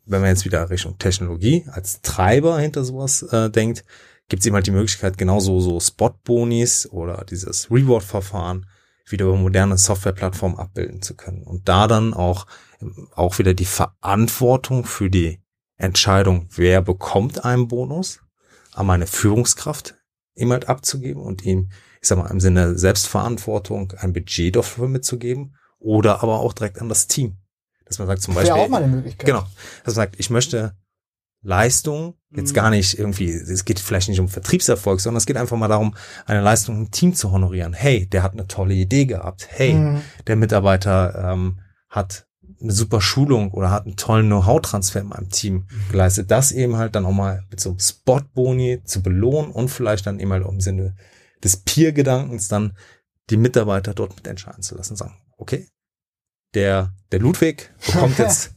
wenn 0.06 0.22
man 0.22 0.30
jetzt 0.30 0.46
wieder 0.46 0.70
Richtung 0.70 0.98
Technologie 0.98 1.66
als 1.72 2.02
Treiber 2.02 2.60
hinter 2.60 2.84
sowas 2.84 3.24
äh, 3.24 3.50
denkt, 3.50 3.84
gibt 4.30 4.42
es 4.42 4.46
eben 4.46 4.56
halt 4.56 4.68
die 4.68 4.72
Möglichkeit, 4.72 5.18
genauso 5.18 5.60
so 5.60 5.80
Spot-Bonis 5.80 6.88
oder 6.92 7.26
dieses 7.30 7.72
Reward-Verfahren 7.72 8.66
wieder 9.10 9.26
über 9.26 9.38
moderne 9.38 9.78
Softwareplattformen 9.78 10.60
abbilden 10.60 11.02
zu 11.02 11.16
können. 11.16 11.44
Und 11.44 11.70
da 11.70 11.88
dann 11.88 12.14
auch, 12.14 12.46
auch 13.14 13.40
wieder 13.40 13.54
die 13.54 13.66
Verantwortung 13.66 14.84
für 14.84 15.10
die 15.10 15.40
Entscheidung, 15.78 16.50
wer 16.56 16.82
bekommt 16.82 17.46
einen 17.46 17.68
Bonus, 17.68 18.20
an 18.74 18.86
meine 18.86 19.08
Führungskraft 19.08 19.96
ihm 20.36 20.52
halt 20.52 20.70
abzugeben 20.70 21.22
und 21.22 21.44
ihm, 21.44 21.70
ich 22.02 22.08
sag 22.08 22.18
mal, 22.18 22.30
im 22.30 22.40
Sinne 22.40 22.78
Selbstverantwortung 22.78 23.94
ein 23.98 24.14
Budget 24.14 24.56
dafür 24.56 24.88
mitzugeben 24.88 25.56
oder 25.80 26.22
aber 26.22 26.40
auch 26.40 26.54
direkt 26.54 26.80
an 26.80 26.90
das 26.90 27.08
Team. 27.08 27.38
Dass 27.86 28.00
man 28.00 28.08
sagt 28.08 28.22
zum 28.22 28.36
Beispiel. 28.36 28.54
Wäre 28.54 28.66
auch 28.66 28.70
mal 28.70 28.84
eine 28.84 28.96
Möglichkeit. 28.96 29.26
Genau. 29.26 29.46
Dass 29.84 29.96
man 29.96 30.06
sagt, 30.06 30.20
ich 30.20 30.30
möchte 30.30 30.76
Leistung, 31.42 32.16
jetzt 32.32 32.52
mhm. 32.52 32.56
gar 32.56 32.70
nicht 32.70 32.98
irgendwie, 32.98 33.30
es 33.30 33.66
geht 33.66 33.80
vielleicht 33.80 34.10
nicht 34.10 34.20
um 34.20 34.28
Vertriebserfolg, 34.28 35.00
sondern 35.00 35.18
es 35.18 35.26
geht 35.26 35.38
einfach 35.38 35.58
mal 35.58 35.68
darum, 35.68 35.96
eine 36.26 36.42
Leistung 36.42 36.78
im 36.78 36.92
Team 36.92 37.14
zu 37.14 37.32
honorieren. 37.32 37.74
Hey, 37.74 38.06
der 38.08 38.24
hat 38.24 38.34
eine 38.34 38.48
tolle 38.48 38.74
Idee 38.74 39.06
gehabt. 39.06 39.48
Hey, 39.50 39.74
mhm. 39.74 40.02
der 40.26 40.36
Mitarbeiter 40.36 41.34
ähm, 41.34 41.60
hat 41.90 42.28
eine 42.62 42.72
super 42.72 43.02
Schulung 43.02 43.52
oder 43.52 43.72
hat 43.72 43.86
einen 43.86 43.98
tollen 43.98 44.28
Know-how-Transfer 44.28 45.02
in 45.02 45.08
meinem 45.08 45.30
Team 45.30 45.54
mhm. 45.70 45.92
geleistet. 45.92 46.32
Das 46.32 46.52
eben 46.52 46.78
halt 46.78 46.96
dann 46.96 47.06
auch 47.06 47.12
mal 47.12 47.44
mit 47.50 47.60
so 47.60 47.70
einem 47.70 47.80
Spot-Boni 47.80 48.84
zu 48.84 49.02
belohnen 49.04 49.52
und 49.52 49.70
vielleicht 49.70 50.08
dann 50.08 50.20
eben 50.20 50.32
halt 50.32 50.46
im 50.46 50.60
Sinne 50.60 50.96
des 51.44 51.58
Peer-Gedankens 51.58 52.48
dann 52.48 52.76
die 53.30 53.38
Mitarbeiter 53.38 53.94
dort 53.94 54.16
mit 54.16 54.28
entscheiden 54.28 54.64
zu 54.64 54.76
lassen. 54.76 54.96
Sagen, 54.96 55.18
okay, 55.38 55.68
der, 56.56 56.94
der 57.12 57.20
Ludwig 57.20 57.72
bekommt 57.86 58.18
jetzt 58.18 58.56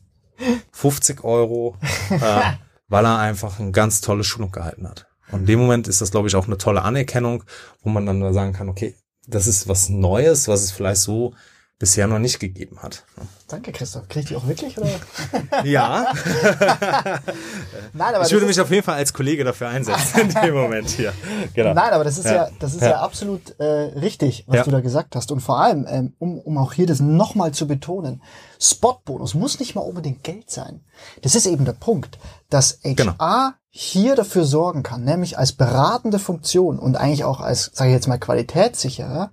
50 0.73 1.23
Euro 1.25 1.77
äh, 2.11 2.53
weil 2.91 3.07
er 3.07 3.19
einfach 3.19 3.59
eine 3.59 3.71
ganz 3.71 4.03
tolle 4.03 4.25
Schulung 4.25 4.53
gehalten 4.53 4.87
hat. 4.87 5.07
Und 5.33 5.41
in 5.41 5.47
dem 5.47 5.61
Moment 5.61 5.89
ist 5.89 6.03
das, 6.03 6.11
glaube 6.11 6.29
ich, 6.29 6.37
auch 6.37 6.47
eine 6.47 6.59
tolle 6.59 6.83
Anerkennung, 6.83 7.45
wo 7.83 7.89
man 7.89 8.05
dann 8.05 8.35
sagen 8.35 8.53
kann, 8.53 8.69
okay, 8.69 8.97
das 9.27 9.47
ist 9.47 9.69
was 9.69 9.89
Neues, 9.89 10.49
was 10.49 10.63
es 10.63 10.73
vielleicht 10.73 11.01
so 11.01 11.35
bisher 11.81 12.07
noch 12.07 12.19
nicht 12.21 12.39
gegeben 12.39 12.79
hat. 12.83 13.05
Danke, 13.49 13.73
Christoph. 13.73 14.07
Krieg 14.07 14.23
ich 14.25 14.29
die 14.29 14.37
auch 14.37 14.47
wirklich? 14.47 14.79
Oder? 14.79 14.89
Ja. 15.65 16.13
Nein, 17.93 18.15
aber 18.15 18.25
ich 18.25 18.33
würde 18.33 18.47
mich 18.47 18.61
auf 18.61 18.71
jeden 18.71 18.83
Fall 18.85 18.97
als 18.97 19.13
Kollege 19.13 19.43
dafür 19.45 19.69
einsetzen 19.69 20.21
in 20.21 20.29
dem 20.29 20.55
Moment 20.55 20.89
hier. 20.91 21.13
Genau. 21.55 21.75
Nein, 21.75 21.93
aber 21.93 22.05
das 22.05 22.19
ist 22.19 22.27
ja, 22.27 22.35
Ja. 22.35 22.51
das 22.61 22.75
ist 22.75 22.83
ja, 22.83 22.91
Ja. 22.91 23.01
absolut 23.01 23.59
äh, 23.59 23.65
richtig, 23.65 24.45
was 24.47 24.57
Ja. 24.59 24.63
du 24.65 24.71
da 24.71 24.81
gesagt 24.81 25.17
hast. 25.17 25.33
Und 25.33 25.41
vor 25.41 25.59
allem, 25.61 25.87
ähm, 25.89 26.13
um, 26.19 26.39
um 26.39 26.59
auch 26.59 26.73
hier 26.75 26.87
das 26.87 27.01
nochmal 27.01 27.53
zu 27.53 27.67
betonen, 27.67 28.23
Spotbonus 28.61 29.35
muss 29.35 29.59
nicht 29.59 29.75
mal 29.75 29.81
unbedingt 29.81 30.23
Geld 30.23 30.51
sein. 30.51 30.85
Das 31.23 31.35
ist 31.35 31.47
eben 31.47 31.65
der 31.65 31.73
Punkt, 31.73 32.19
dass 32.51 32.79
HR 32.85 32.95
Genau. 32.95 33.51
hier 33.71 34.17
dafür 34.17 34.45
sorgen 34.45 34.83
kann, 34.83 35.05
nämlich 35.05 35.39
als 35.39 35.53
beratende 35.53 36.19
Funktion 36.19 36.79
und 36.79 36.97
eigentlich 36.97 37.25
auch 37.25 37.41
als, 37.41 37.71
sage 37.73 37.91
ich 37.91 37.95
jetzt 37.95 38.07
mal, 38.07 38.19
Qualitätssicherer, 38.19 39.31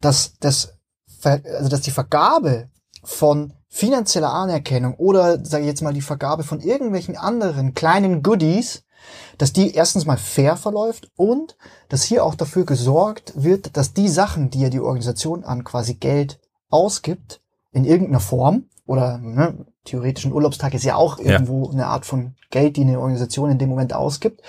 dass 0.00 0.32
das, 0.40 0.74
also 1.24 1.68
dass 1.68 1.80
die 1.80 1.90
Vergabe 1.90 2.68
von 3.02 3.52
finanzieller 3.68 4.32
Anerkennung 4.32 4.94
oder, 4.94 5.44
sage 5.44 5.62
ich 5.62 5.68
jetzt 5.68 5.82
mal, 5.82 5.94
die 5.94 6.02
Vergabe 6.02 6.42
von 6.42 6.60
irgendwelchen 6.60 7.16
anderen 7.16 7.74
kleinen 7.74 8.22
Goodies, 8.22 8.82
dass 9.38 9.52
die 9.52 9.74
erstens 9.74 10.04
mal 10.04 10.18
fair 10.18 10.56
verläuft 10.56 11.10
und 11.16 11.56
dass 11.88 12.02
hier 12.02 12.24
auch 12.24 12.34
dafür 12.34 12.66
gesorgt 12.66 13.32
wird, 13.36 13.76
dass 13.76 13.94
die 13.94 14.08
Sachen, 14.08 14.50
die 14.50 14.60
ja 14.60 14.68
die 14.68 14.80
Organisation 14.80 15.44
an 15.44 15.64
quasi 15.64 15.94
Geld 15.94 16.40
ausgibt, 16.68 17.40
in 17.72 17.84
irgendeiner 17.84 18.20
Form 18.20 18.64
oder 18.86 19.18
ne, 19.18 19.66
theoretisch 19.84 20.24
ein 20.26 20.32
Urlaubstag 20.32 20.74
ist 20.74 20.84
ja 20.84 20.96
auch 20.96 21.18
Ja. 21.18 21.32
irgendwo 21.32 21.70
eine 21.70 21.86
Art 21.86 22.04
von 22.04 22.34
Geld, 22.50 22.76
die 22.76 22.82
eine 22.82 22.98
Organisation 22.98 23.50
in 23.50 23.58
dem 23.58 23.68
Moment 23.68 23.94
ausgibt, 23.94 24.42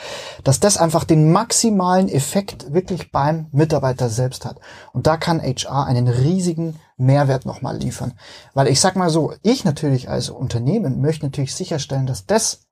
dass 0.43 0.59
das 0.59 0.77
einfach 0.77 1.03
den 1.03 1.31
maximalen 1.31 2.09
Effekt 2.09 2.73
wirklich 2.73 3.11
beim 3.11 3.47
Mitarbeiter 3.51 4.09
selbst 4.09 4.45
hat. 4.45 4.59
Und 4.91 5.07
da 5.07 5.17
kann 5.17 5.41
HR 5.41 5.85
einen 5.85 6.07
riesigen 6.07 6.79
Mehrwert 6.97 7.45
nochmal 7.45 7.77
liefern. 7.77 8.13
Weil 8.53 8.67
ich 8.67 8.79
sag 8.81 8.95
mal 8.95 9.09
so, 9.09 9.33
ich 9.41 9.63
natürlich 9.63 10.09
als 10.09 10.29
Unternehmen 10.29 11.01
möchte 11.01 11.25
natürlich 11.25 11.55
sicherstellen, 11.55 12.07
dass 12.07 12.25
das, 12.25 12.65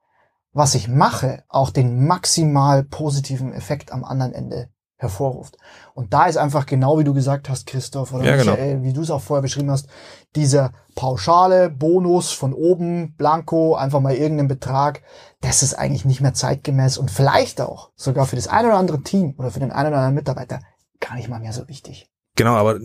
was 0.51 0.75
ich 0.75 0.87
mache, 0.87 1.43
auch 1.47 1.69
den 1.69 2.05
maximal 2.07 2.83
positiven 2.83 3.53
Effekt 3.53 3.91
am 3.91 4.03
anderen 4.03 4.33
Ende 4.33 4.69
hervorruft. 4.99 5.57
Und 5.93 6.13
da 6.13 6.25
ist 6.25 6.37
einfach 6.37 6.65
genau 6.65 6.99
wie 6.99 7.05
du 7.05 7.13
gesagt 7.13 7.49
hast, 7.49 7.65
Christoph, 7.65 8.13
oder 8.13 8.25
Ja, 8.25 8.35
genau. 8.35 8.51
Michael, 8.51 8.83
wie 8.83 8.93
du 8.93 9.01
es 9.01 9.09
auch 9.09 9.21
vorher 9.21 9.41
beschrieben 9.41 9.71
hast, 9.71 9.87
dieser 10.35 10.73
pauschale 10.93 11.69
Bonus 11.69 12.31
von 12.31 12.53
oben, 12.53 13.15
blanko, 13.15 13.75
einfach 13.75 14.01
mal 14.01 14.13
irgendeinen 14.13 14.49
Betrag, 14.49 15.01
das 15.39 15.63
ist 15.63 15.73
eigentlich 15.73 16.03
nicht 16.03 16.19
mehr 16.19 16.33
zeitgemäß 16.33 16.97
und 16.97 17.09
vielleicht 17.09 17.61
auch 17.61 17.91
sogar 17.95 18.27
für 18.27 18.35
das 18.35 18.49
eine 18.49 18.67
oder 18.67 18.77
andere 18.77 19.01
Team 19.01 19.35
oder 19.37 19.51
für 19.51 19.61
den 19.61 19.71
einen 19.71 19.87
oder 19.87 19.97
anderen 19.97 20.15
Mitarbeiter 20.15 20.59
gar 20.99 21.15
nicht 21.15 21.29
mal 21.29 21.39
mehr 21.39 21.53
so 21.53 21.67
wichtig. 21.69 22.11
Genau, 22.35 22.55
aber 22.55 22.79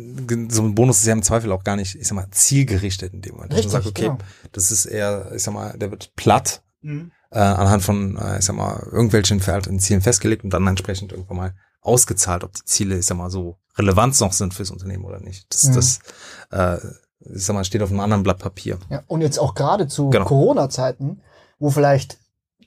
so 0.49 0.63
ein 0.63 0.75
Bonus 0.75 0.99
ist 0.99 1.07
ja 1.07 1.13
im 1.13 1.23
Zweifel 1.23 1.51
auch 1.53 1.65
gar 1.65 1.77
nicht, 1.77 1.97
ich 1.97 2.07
sag 2.07 2.15
mal, 2.15 2.29
zielgerichtet 2.31 3.13
in 3.13 3.23
dem 3.23 3.35
Moment. 3.35 3.53
Dass 3.53 3.59
man 3.59 3.77
Richtig, 3.77 3.85
sagt, 3.85 3.87
okay, 3.87 4.03
genau. 4.05 4.19
das 4.53 4.71
ist 4.71 4.87
eher, 4.87 5.33
ich 5.35 5.43
sag 5.43 5.55
mal, 5.55 5.77
der 5.77 5.91
wird 5.91 6.15
platt 6.17 6.63
äh, 6.83 7.39
anhand 7.39 7.83
von, 7.83 8.17
äh, 8.17 8.39
ich 8.39 8.45
sag 8.45 8.57
mal, 8.57 8.87
irgendwelchen 8.93 9.41
veralteten 9.41 9.81
Zielen 9.81 10.01
festgelegt 10.01 10.45
und 10.45 10.51
dann 10.51 10.67
entsprechend 10.67 11.13
irgendwann 11.13 11.37
mal 11.37 11.55
ausgezahlt, 11.85 12.43
ob 12.45 12.53
die 12.55 12.65
Ziele, 12.65 12.99
ich 12.99 13.07
sag 13.07 13.17
mal, 13.17 13.31
so 13.31 13.59
relevant 13.77 14.19
noch 14.21 14.33
sind 14.33 14.55
fürs 14.55 14.71
Unternehmen 14.71 15.05
oder 15.05 15.21
nicht. 15.21 15.47
Das, 15.53 15.65
Mhm. 15.65 15.75
das 15.75 15.99
äh, 16.51 16.79
ich 17.33 17.45
sag 17.45 17.55
mal, 17.55 17.65
steht 17.65 17.83
auf 17.83 17.91
einem 17.91 18.01
anderen 18.01 18.23
Blatt 18.23 18.39
Papier. 18.39 18.79
Ja, 18.91 19.03
und 19.07 19.21
jetzt 19.21 19.39
auch 19.39 19.55
gerade 19.55 19.87
zu 19.89 20.11
Genau. 20.11 20.25
Corona-Zeiten, 20.27 21.21
wo 21.59 21.71
vielleicht 21.71 22.19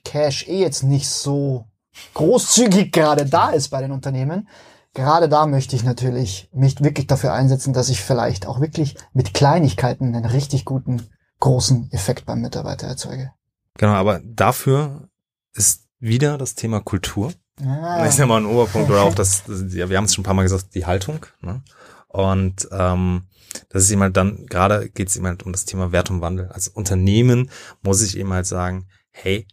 Cash 0.04 0.48
eh 0.48 0.60
jetzt 0.60 0.82
nicht 0.82 1.08
so 1.08 1.66
großzügig 2.14 2.92
gerade 2.92 3.26
da 3.26 3.50
ist 3.50 3.68
bei 3.68 3.80
den 3.80 3.92
Unternehmen, 3.92 4.48
gerade 4.94 5.28
da 5.28 5.46
möchte 5.46 5.76
ich 5.76 5.84
natürlich 5.84 6.48
mich 6.52 6.82
wirklich 6.82 7.06
dafür 7.06 7.32
einsetzen, 7.32 7.72
dass 7.72 7.88
ich 7.88 8.00
vielleicht 8.02 8.46
auch 8.46 8.60
wirklich 8.60 8.96
mit 9.12 9.34
Kleinigkeiten 9.34 10.14
einen 10.14 10.24
richtig 10.24 10.64
guten, 10.64 11.08
großen 11.40 11.90
Effekt 11.92 12.26
beim 12.26 12.40
Mitarbeiter 12.40 12.86
erzeuge. 12.88 13.32
Genau, 13.74 13.92
aber 13.92 14.20
dafür 14.24 15.08
ist 15.54 15.86
wieder 16.00 16.38
das 16.38 16.54
Thema 16.54 16.80
Kultur. 16.80 17.32
Ah, 17.64 17.98
Das 18.04 18.14
ist 18.14 18.18
ja 18.18 18.26
mal 18.26 18.38
ein 18.40 18.46
Oberpunkt 18.46 18.90
oder 18.90 19.02
auch 19.02 19.14
das, 19.14 19.42
ja, 19.70 19.88
wir 19.90 19.96
haben 19.96 20.04
es 20.04 20.14
schon 20.14 20.22
ein 20.22 20.26
paar 20.26 20.34
Mal 20.34 20.42
gesagt, 20.42 20.74
die 20.74 20.86
Haltung. 20.86 21.26
Ne? 21.40 21.62
Und 22.08 22.68
ähm, 22.72 23.22
das 23.70 23.84
ist 23.84 23.90
eben 23.90 24.02
halt 24.02 24.16
dann, 24.16 24.46
gerade 24.46 24.88
geht 24.90 25.08
es 25.08 25.16
eben 25.16 25.26
halt 25.26 25.42
um 25.42 25.52
das 25.52 25.64
Thema 25.64 25.92
Wert 25.92 26.10
und 26.10 26.20
Wandel. 26.20 26.48
Als 26.48 26.68
Unternehmen 26.68 27.50
muss 27.82 28.02
ich 28.02 28.16
eben 28.16 28.32
halt 28.32 28.46
sagen, 28.46 28.88
hey, 29.10 29.46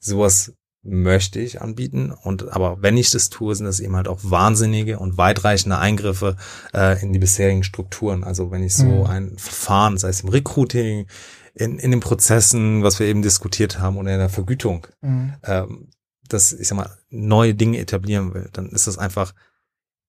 sowas 0.00 0.52
möchte 0.82 1.40
ich 1.40 1.60
anbieten. 1.60 2.12
Und 2.12 2.52
aber 2.54 2.80
wenn 2.80 2.96
ich 2.96 3.10
das 3.10 3.28
tue, 3.28 3.54
sind 3.54 3.66
das 3.66 3.80
eben 3.80 3.96
halt 3.96 4.08
auch 4.08 4.20
wahnsinnige 4.22 4.98
und 4.98 5.18
weitreichende 5.18 5.78
Eingriffe 5.78 6.36
äh, 6.72 7.00
in 7.02 7.12
die 7.12 7.18
bisherigen 7.18 7.64
Strukturen. 7.64 8.22
Also 8.24 8.50
wenn 8.50 8.62
ich 8.62 8.74
so 8.76 8.84
Mhm. 8.84 9.06
ein 9.06 9.38
Verfahren, 9.38 9.98
sei 9.98 10.08
es 10.10 10.20
im 10.20 10.28
Recruiting, 10.28 11.06
in, 11.54 11.78
in 11.78 11.90
den 11.90 12.00
Prozessen, 12.00 12.82
was 12.82 13.00
wir 13.00 13.06
eben 13.06 13.22
diskutiert 13.22 13.80
haben, 13.80 13.96
oder 13.96 14.12
in 14.12 14.18
der 14.18 14.28
Vergütung, 14.28 14.86
mhm. 15.00 15.34
ähm, 15.42 15.88
das, 16.28 16.52
ich 16.52 16.68
sag 16.68 16.76
mal, 16.76 16.90
neue 17.10 17.54
Dinge 17.54 17.78
etablieren 17.78 18.34
will, 18.34 18.48
dann 18.52 18.68
ist 18.70 18.86
das 18.86 18.98
einfach, 18.98 19.34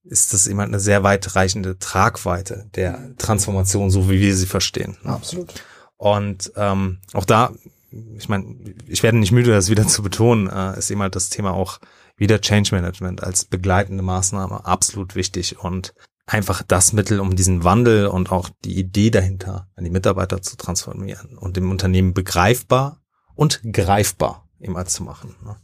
ist 0.04 0.34
das 0.34 0.48
immer 0.48 0.64
eine 0.64 0.80
sehr 0.80 1.04
weitreichende 1.04 1.78
Tragweite 1.80 2.70
der 2.76 3.16
Transformation, 3.18 3.90
so 3.90 4.10
wie 4.10 4.20
wir 4.20 4.36
sie 4.36 4.46
verstehen. 4.46 4.98
ne? 5.04 5.14
Absolut. 5.14 5.54
Und 5.98 6.52
ähm, 6.56 7.00
auch 7.14 7.26
da, 7.26 7.52
ich 8.18 8.30
meine, 8.30 8.56
ich 8.88 9.02
werde 9.04 9.18
nicht 9.18 9.32
müde, 9.32 9.52
das 9.52 9.70
wieder 9.70 9.88
zu 9.88 10.04
betonen, 10.04 10.48
äh, 10.48 10.78
ist 10.78 10.92
eben 10.92 11.02
halt 11.02 11.16
das 11.16 11.30
Thema 11.30 11.52
auch 11.52 11.80
wieder 12.16 12.42
Change 12.42 12.76
Management 12.76 13.24
als 13.24 13.46
begleitende 13.46 14.04
Maßnahme 14.04 14.66
absolut 14.66 15.16
wichtig 15.16 15.60
und 15.60 15.94
einfach 16.26 16.62
das 16.62 16.94
Mittel, 16.94 17.20
um 17.20 17.36
diesen 17.36 17.64
Wandel 17.64 18.08
und 18.08 18.32
auch 18.32 18.50
die 18.66 18.78
Idee 18.78 19.10
dahinter 19.10 19.70
an 19.76 19.86
die 19.86 19.90
Mitarbeiter 19.90 20.42
zu 20.42 20.58
transformieren 20.58 21.38
und 21.38 21.58
dem 21.58 21.72
Unternehmen 21.72 22.14
begreifbar 22.14 23.02
und 23.34 23.62
greifbar 23.72 24.48
immer 24.60 24.86
zu 24.86 25.04
machen. 25.04 25.36
Ne? 25.44 25.56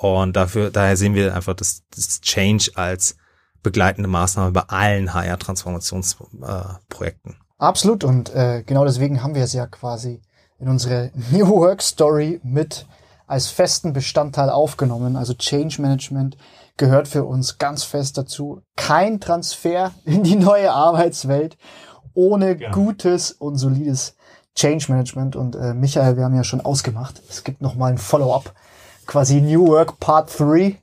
Und 0.00 0.34
dafür, 0.34 0.70
daher 0.70 0.96
sehen 0.96 1.14
wir 1.14 1.34
einfach 1.34 1.52
das, 1.52 1.82
das 1.94 2.22
Change 2.22 2.70
als 2.74 3.16
begleitende 3.62 4.08
Maßnahme 4.08 4.52
bei 4.52 4.62
allen 4.62 5.12
HR-Transformationsprojekten. 5.12 7.36
Absolut. 7.58 8.04
Und 8.04 8.34
äh, 8.34 8.62
genau 8.64 8.86
deswegen 8.86 9.22
haben 9.22 9.34
wir 9.34 9.44
es 9.44 9.52
ja 9.52 9.66
quasi 9.66 10.22
in 10.58 10.68
unsere 10.68 11.10
New 11.30 11.46
Work 11.48 11.82
Story 11.82 12.40
mit 12.42 12.86
als 13.26 13.48
festen 13.48 13.92
Bestandteil 13.92 14.48
aufgenommen. 14.48 15.16
Also 15.16 15.34
Change 15.34 15.82
Management 15.82 16.38
gehört 16.78 17.06
für 17.06 17.24
uns 17.24 17.58
ganz 17.58 17.84
fest 17.84 18.16
dazu. 18.16 18.62
Kein 18.76 19.20
Transfer 19.20 19.92
in 20.06 20.22
die 20.22 20.36
neue 20.36 20.72
Arbeitswelt 20.72 21.58
ohne 22.14 22.56
gutes 22.56 23.32
und 23.32 23.58
solides 23.58 24.16
Change 24.54 24.86
Management. 24.88 25.36
Und 25.36 25.56
äh, 25.56 25.74
Michael, 25.74 26.16
wir 26.16 26.24
haben 26.24 26.34
ja 26.34 26.44
schon 26.44 26.62
ausgemacht. 26.62 27.20
Es 27.28 27.44
gibt 27.44 27.60
noch 27.60 27.74
mal 27.74 27.92
ein 27.92 27.98
Follow-up, 27.98 28.54
quasi 29.10 29.40
New 29.40 29.66
Work 29.66 29.98
Part 29.98 30.38
3. 30.38 30.76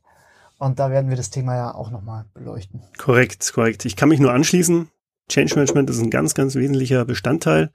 Und 0.59 0.79
da 0.79 0.91
werden 0.91 1.09
wir 1.09 1.15
das 1.15 1.29
Thema 1.29 1.55
ja 1.55 1.73
auch 1.73 1.91
noch 1.91 2.01
mal 2.01 2.25
beleuchten. 2.33 2.81
Korrekt, 2.97 3.53
korrekt. 3.53 3.85
Ich 3.85 3.95
kann 3.95 4.09
mich 4.09 4.19
nur 4.19 4.33
anschließen. 4.33 4.89
Change 5.29 5.55
Management 5.55 5.89
ist 5.89 5.99
ein 5.99 6.09
ganz, 6.09 6.33
ganz 6.33 6.55
wesentlicher 6.55 7.05
Bestandteil 7.05 7.71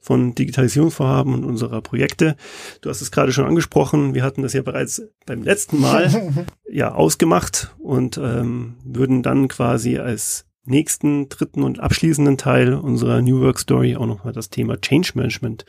von 0.00 0.34
Digitalisierungsvorhaben 0.34 1.32
und 1.34 1.44
unserer 1.44 1.80
Projekte. 1.80 2.36
Du 2.80 2.90
hast 2.90 3.02
es 3.02 3.10
gerade 3.10 3.32
schon 3.32 3.46
angesprochen. 3.46 4.14
Wir 4.14 4.22
hatten 4.22 4.42
das 4.42 4.52
ja 4.52 4.62
bereits 4.62 5.02
beim 5.26 5.42
letzten 5.42 5.80
Mal 5.80 6.46
ja 6.70 6.92
ausgemacht 6.92 7.74
und 7.78 8.18
ähm, 8.18 8.76
würden 8.84 9.22
dann 9.22 9.48
quasi 9.48 9.98
als 9.98 10.46
nächsten, 10.64 11.28
dritten 11.28 11.62
und 11.62 11.80
abschließenden 11.80 12.38
Teil 12.38 12.74
unserer 12.74 13.22
New 13.22 13.40
Work 13.40 13.58
Story 13.58 13.96
auch 13.96 14.06
nochmal 14.06 14.32
das 14.32 14.50
Thema 14.50 14.80
Change 14.80 15.12
Management 15.14 15.64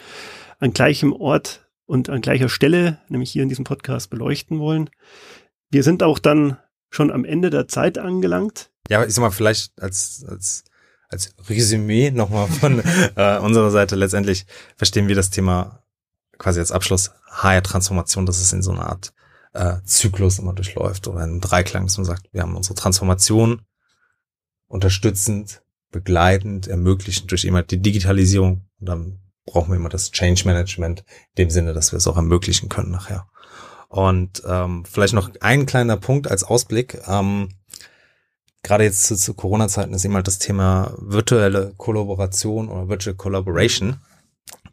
an 0.59 0.71
gleichem 0.71 1.13
Ort 1.13 1.64
und 1.86 2.09
an 2.09 2.21
gleicher 2.21 2.49
Stelle, 2.49 2.99
nämlich 3.09 3.31
hier 3.31 3.43
in 3.43 3.49
diesem 3.49 3.65
Podcast, 3.65 4.09
beleuchten 4.09 4.59
wollen. 4.59 4.89
Wir 5.69 5.83
sind 5.83 6.03
auch 6.03 6.19
dann 6.19 6.57
schon 6.89 7.11
am 7.11 7.25
Ende 7.25 7.49
der 7.49 7.67
Zeit 7.67 7.97
angelangt. 7.97 8.71
Ja, 8.89 9.03
ich 9.03 9.13
sag 9.13 9.21
mal, 9.21 9.31
vielleicht 9.31 9.79
als, 9.81 10.25
als, 10.27 10.63
als 11.09 11.36
Resümee 11.49 12.11
nochmal 12.11 12.47
von 12.47 12.81
äh, 13.15 13.38
unserer 13.39 13.71
Seite 13.71 13.95
letztendlich 13.95 14.45
verstehen 14.77 15.07
wir 15.07 15.15
das 15.15 15.29
Thema 15.29 15.83
quasi 16.38 16.59
als 16.59 16.71
Abschluss 16.71 17.11
HR-Transformation, 17.29 18.25
dass 18.25 18.39
es 18.39 18.53
in 18.53 18.61
so 18.61 18.71
einer 18.71 18.88
Art 18.88 19.13
äh, 19.53 19.77
Zyklus 19.86 20.39
immer 20.39 20.53
durchläuft 20.53 21.07
oder 21.07 21.17
in 21.19 21.23
einem 21.23 21.41
Dreiklang, 21.41 21.86
dass 21.86 21.97
man 21.97 22.05
sagt, 22.05 22.27
wir 22.31 22.41
haben 22.41 22.55
unsere 22.55 22.75
Transformation 22.75 23.61
unterstützend, 24.67 25.61
begleitend, 25.91 26.67
ermöglichend 26.67 27.31
durch 27.31 27.45
immer 27.45 27.63
die 27.63 27.81
Digitalisierung 27.81 28.65
und 28.79 28.89
dann 28.89 29.19
brauchen 29.45 29.69
wir 29.69 29.77
immer 29.77 29.89
das 29.89 30.11
Change 30.11 30.43
Management 30.45 31.01
in 31.35 31.45
dem 31.45 31.49
Sinne, 31.49 31.73
dass 31.73 31.91
wir 31.91 31.97
es 31.97 32.07
auch 32.07 32.17
ermöglichen 32.17 32.69
können 32.69 32.91
nachher. 32.91 33.27
Und 33.87 34.43
ähm, 34.45 34.83
vielleicht 34.85 35.13
noch 35.13 35.29
ein 35.39 35.65
kleiner 35.65 35.97
Punkt 35.97 36.29
als 36.29 36.43
Ausblick. 36.43 36.99
Ähm, 37.07 37.49
Gerade 38.63 38.83
jetzt 38.83 39.03
zu, 39.03 39.15
zu 39.15 39.35
Corona-Zeiten 39.35 39.93
ist 39.93 40.03
eben 40.05 40.15
halt 40.15 40.27
das 40.27 40.39
Thema 40.39 40.95
virtuelle 40.97 41.75
Kollaboration 41.77 42.67
oder 42.67 42.89
Virtual 42.89 43.15
Collaboration. 43.15 44.01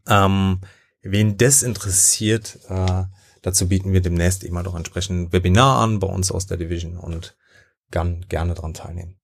Ähm, 0.08 0.60
wen 1.02 1.36
das 1.36 1.62
interessiert, 1.62 2.58
äh, 2.68 3.04
dazu 3.42 3.68
bieten 3.68 3.92
wir 3.92 4.00
demnächst 4.00 4.44
eben 4.44 4.56
halt 4.56 4.66
auch 4.66 4.74
entsprechend 4.74 5.28
ein 5.28 5.32
Webinar 5.32 5.80
an 5.82 5.98
bei 5.98 6.06
uns 6.06 6.32
aus 6.32 6.46
der 6.46 6.56
Division 6.56 6.96
und 6.96 7.36
kann 7.90 8.24
gerne 8.30 8.54
dran 8.54 8.72
teilnehmen. 8.72 9.20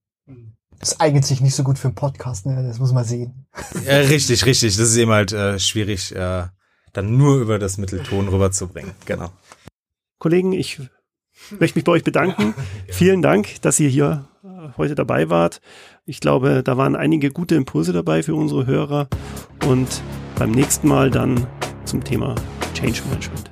Das 0.79 1.01
eignet 1.01 1.25
sich 1.25 1.41
nicht 1.41 1.55
so 1.55 1.65
gut 1.65 1.79
für 1.79 1.89
einen 1.89 1.95
Podcast, 1.95 2.47
ne? 2.47 2.65
Das 2.67 2.79
muss 2.79 2.93
man 2.93 3.05
sehen. 3.05 3.47
Ja, 3.85 3.97
richtig, 3.99 4.47
richtig. 4.47 4.77
Das 4.77 4.89
ist 4.91 4.97
eben 4.97 5.11
halt 5.11 5.33
äh, 5.33 5.59
schwierig, 5.59 6.15
äh, 6.15 6.45
dann 6.93 7.17
nur 7.17 7.39
über 7.39 7.59
das 7.59 7.79
Mittelton 7.79 8.29
rüberzubringen. 8.29 8.93
Genau. 9.05 9.31
Kollegen, 10.19 10.53
ich 10.53 10.81
möchte 11.59 11.79
mich 11.79 11.85
bei 11.85 11.93
euch 11.93 12.05
bedanken. 12.05 12.55
Vielen 12.89 13.23
Dank, 13.23 13.61
dass 13.63 13.81
ihr 13.81 13.89
hier 13.89 14.29
äh, 14.45 14.49
heute 14.77 14.95
dabei 14.95 15.31
wart. 15.31 15.61
Ich 16.05 16.21
glaube, 16.21 16.63
da 16.63 16.77
waren 16.77 16.97
einige 16.97 17.31
gute 17.31 17.55
Impulse 17.55 17.93
dabei 17.93 18.23
für 18.23 18.35
unsere 18.35 18.67
Hörer 18.67 19.09
und 19.67 20.03
beim 20.37 20.53
nächsten 20.53 20.89
Mal 20.89 21.11
dann 21.11 21.47
zum 21.85 22.03
Thema 22.05 22.35
Change 22.75 23.03
Management. 23.09 23.51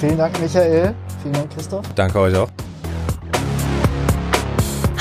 Vielen 0.00 0.18
Dank, 0.18 0.40
Michael. 0.40 0.94
Vielen 1.22 1.34
Dank, 1.34 1.50
Christoph. 1.52 1.86
Danke 1.94 2.18
euch 2.18 2.36
auch. 2.36 2.50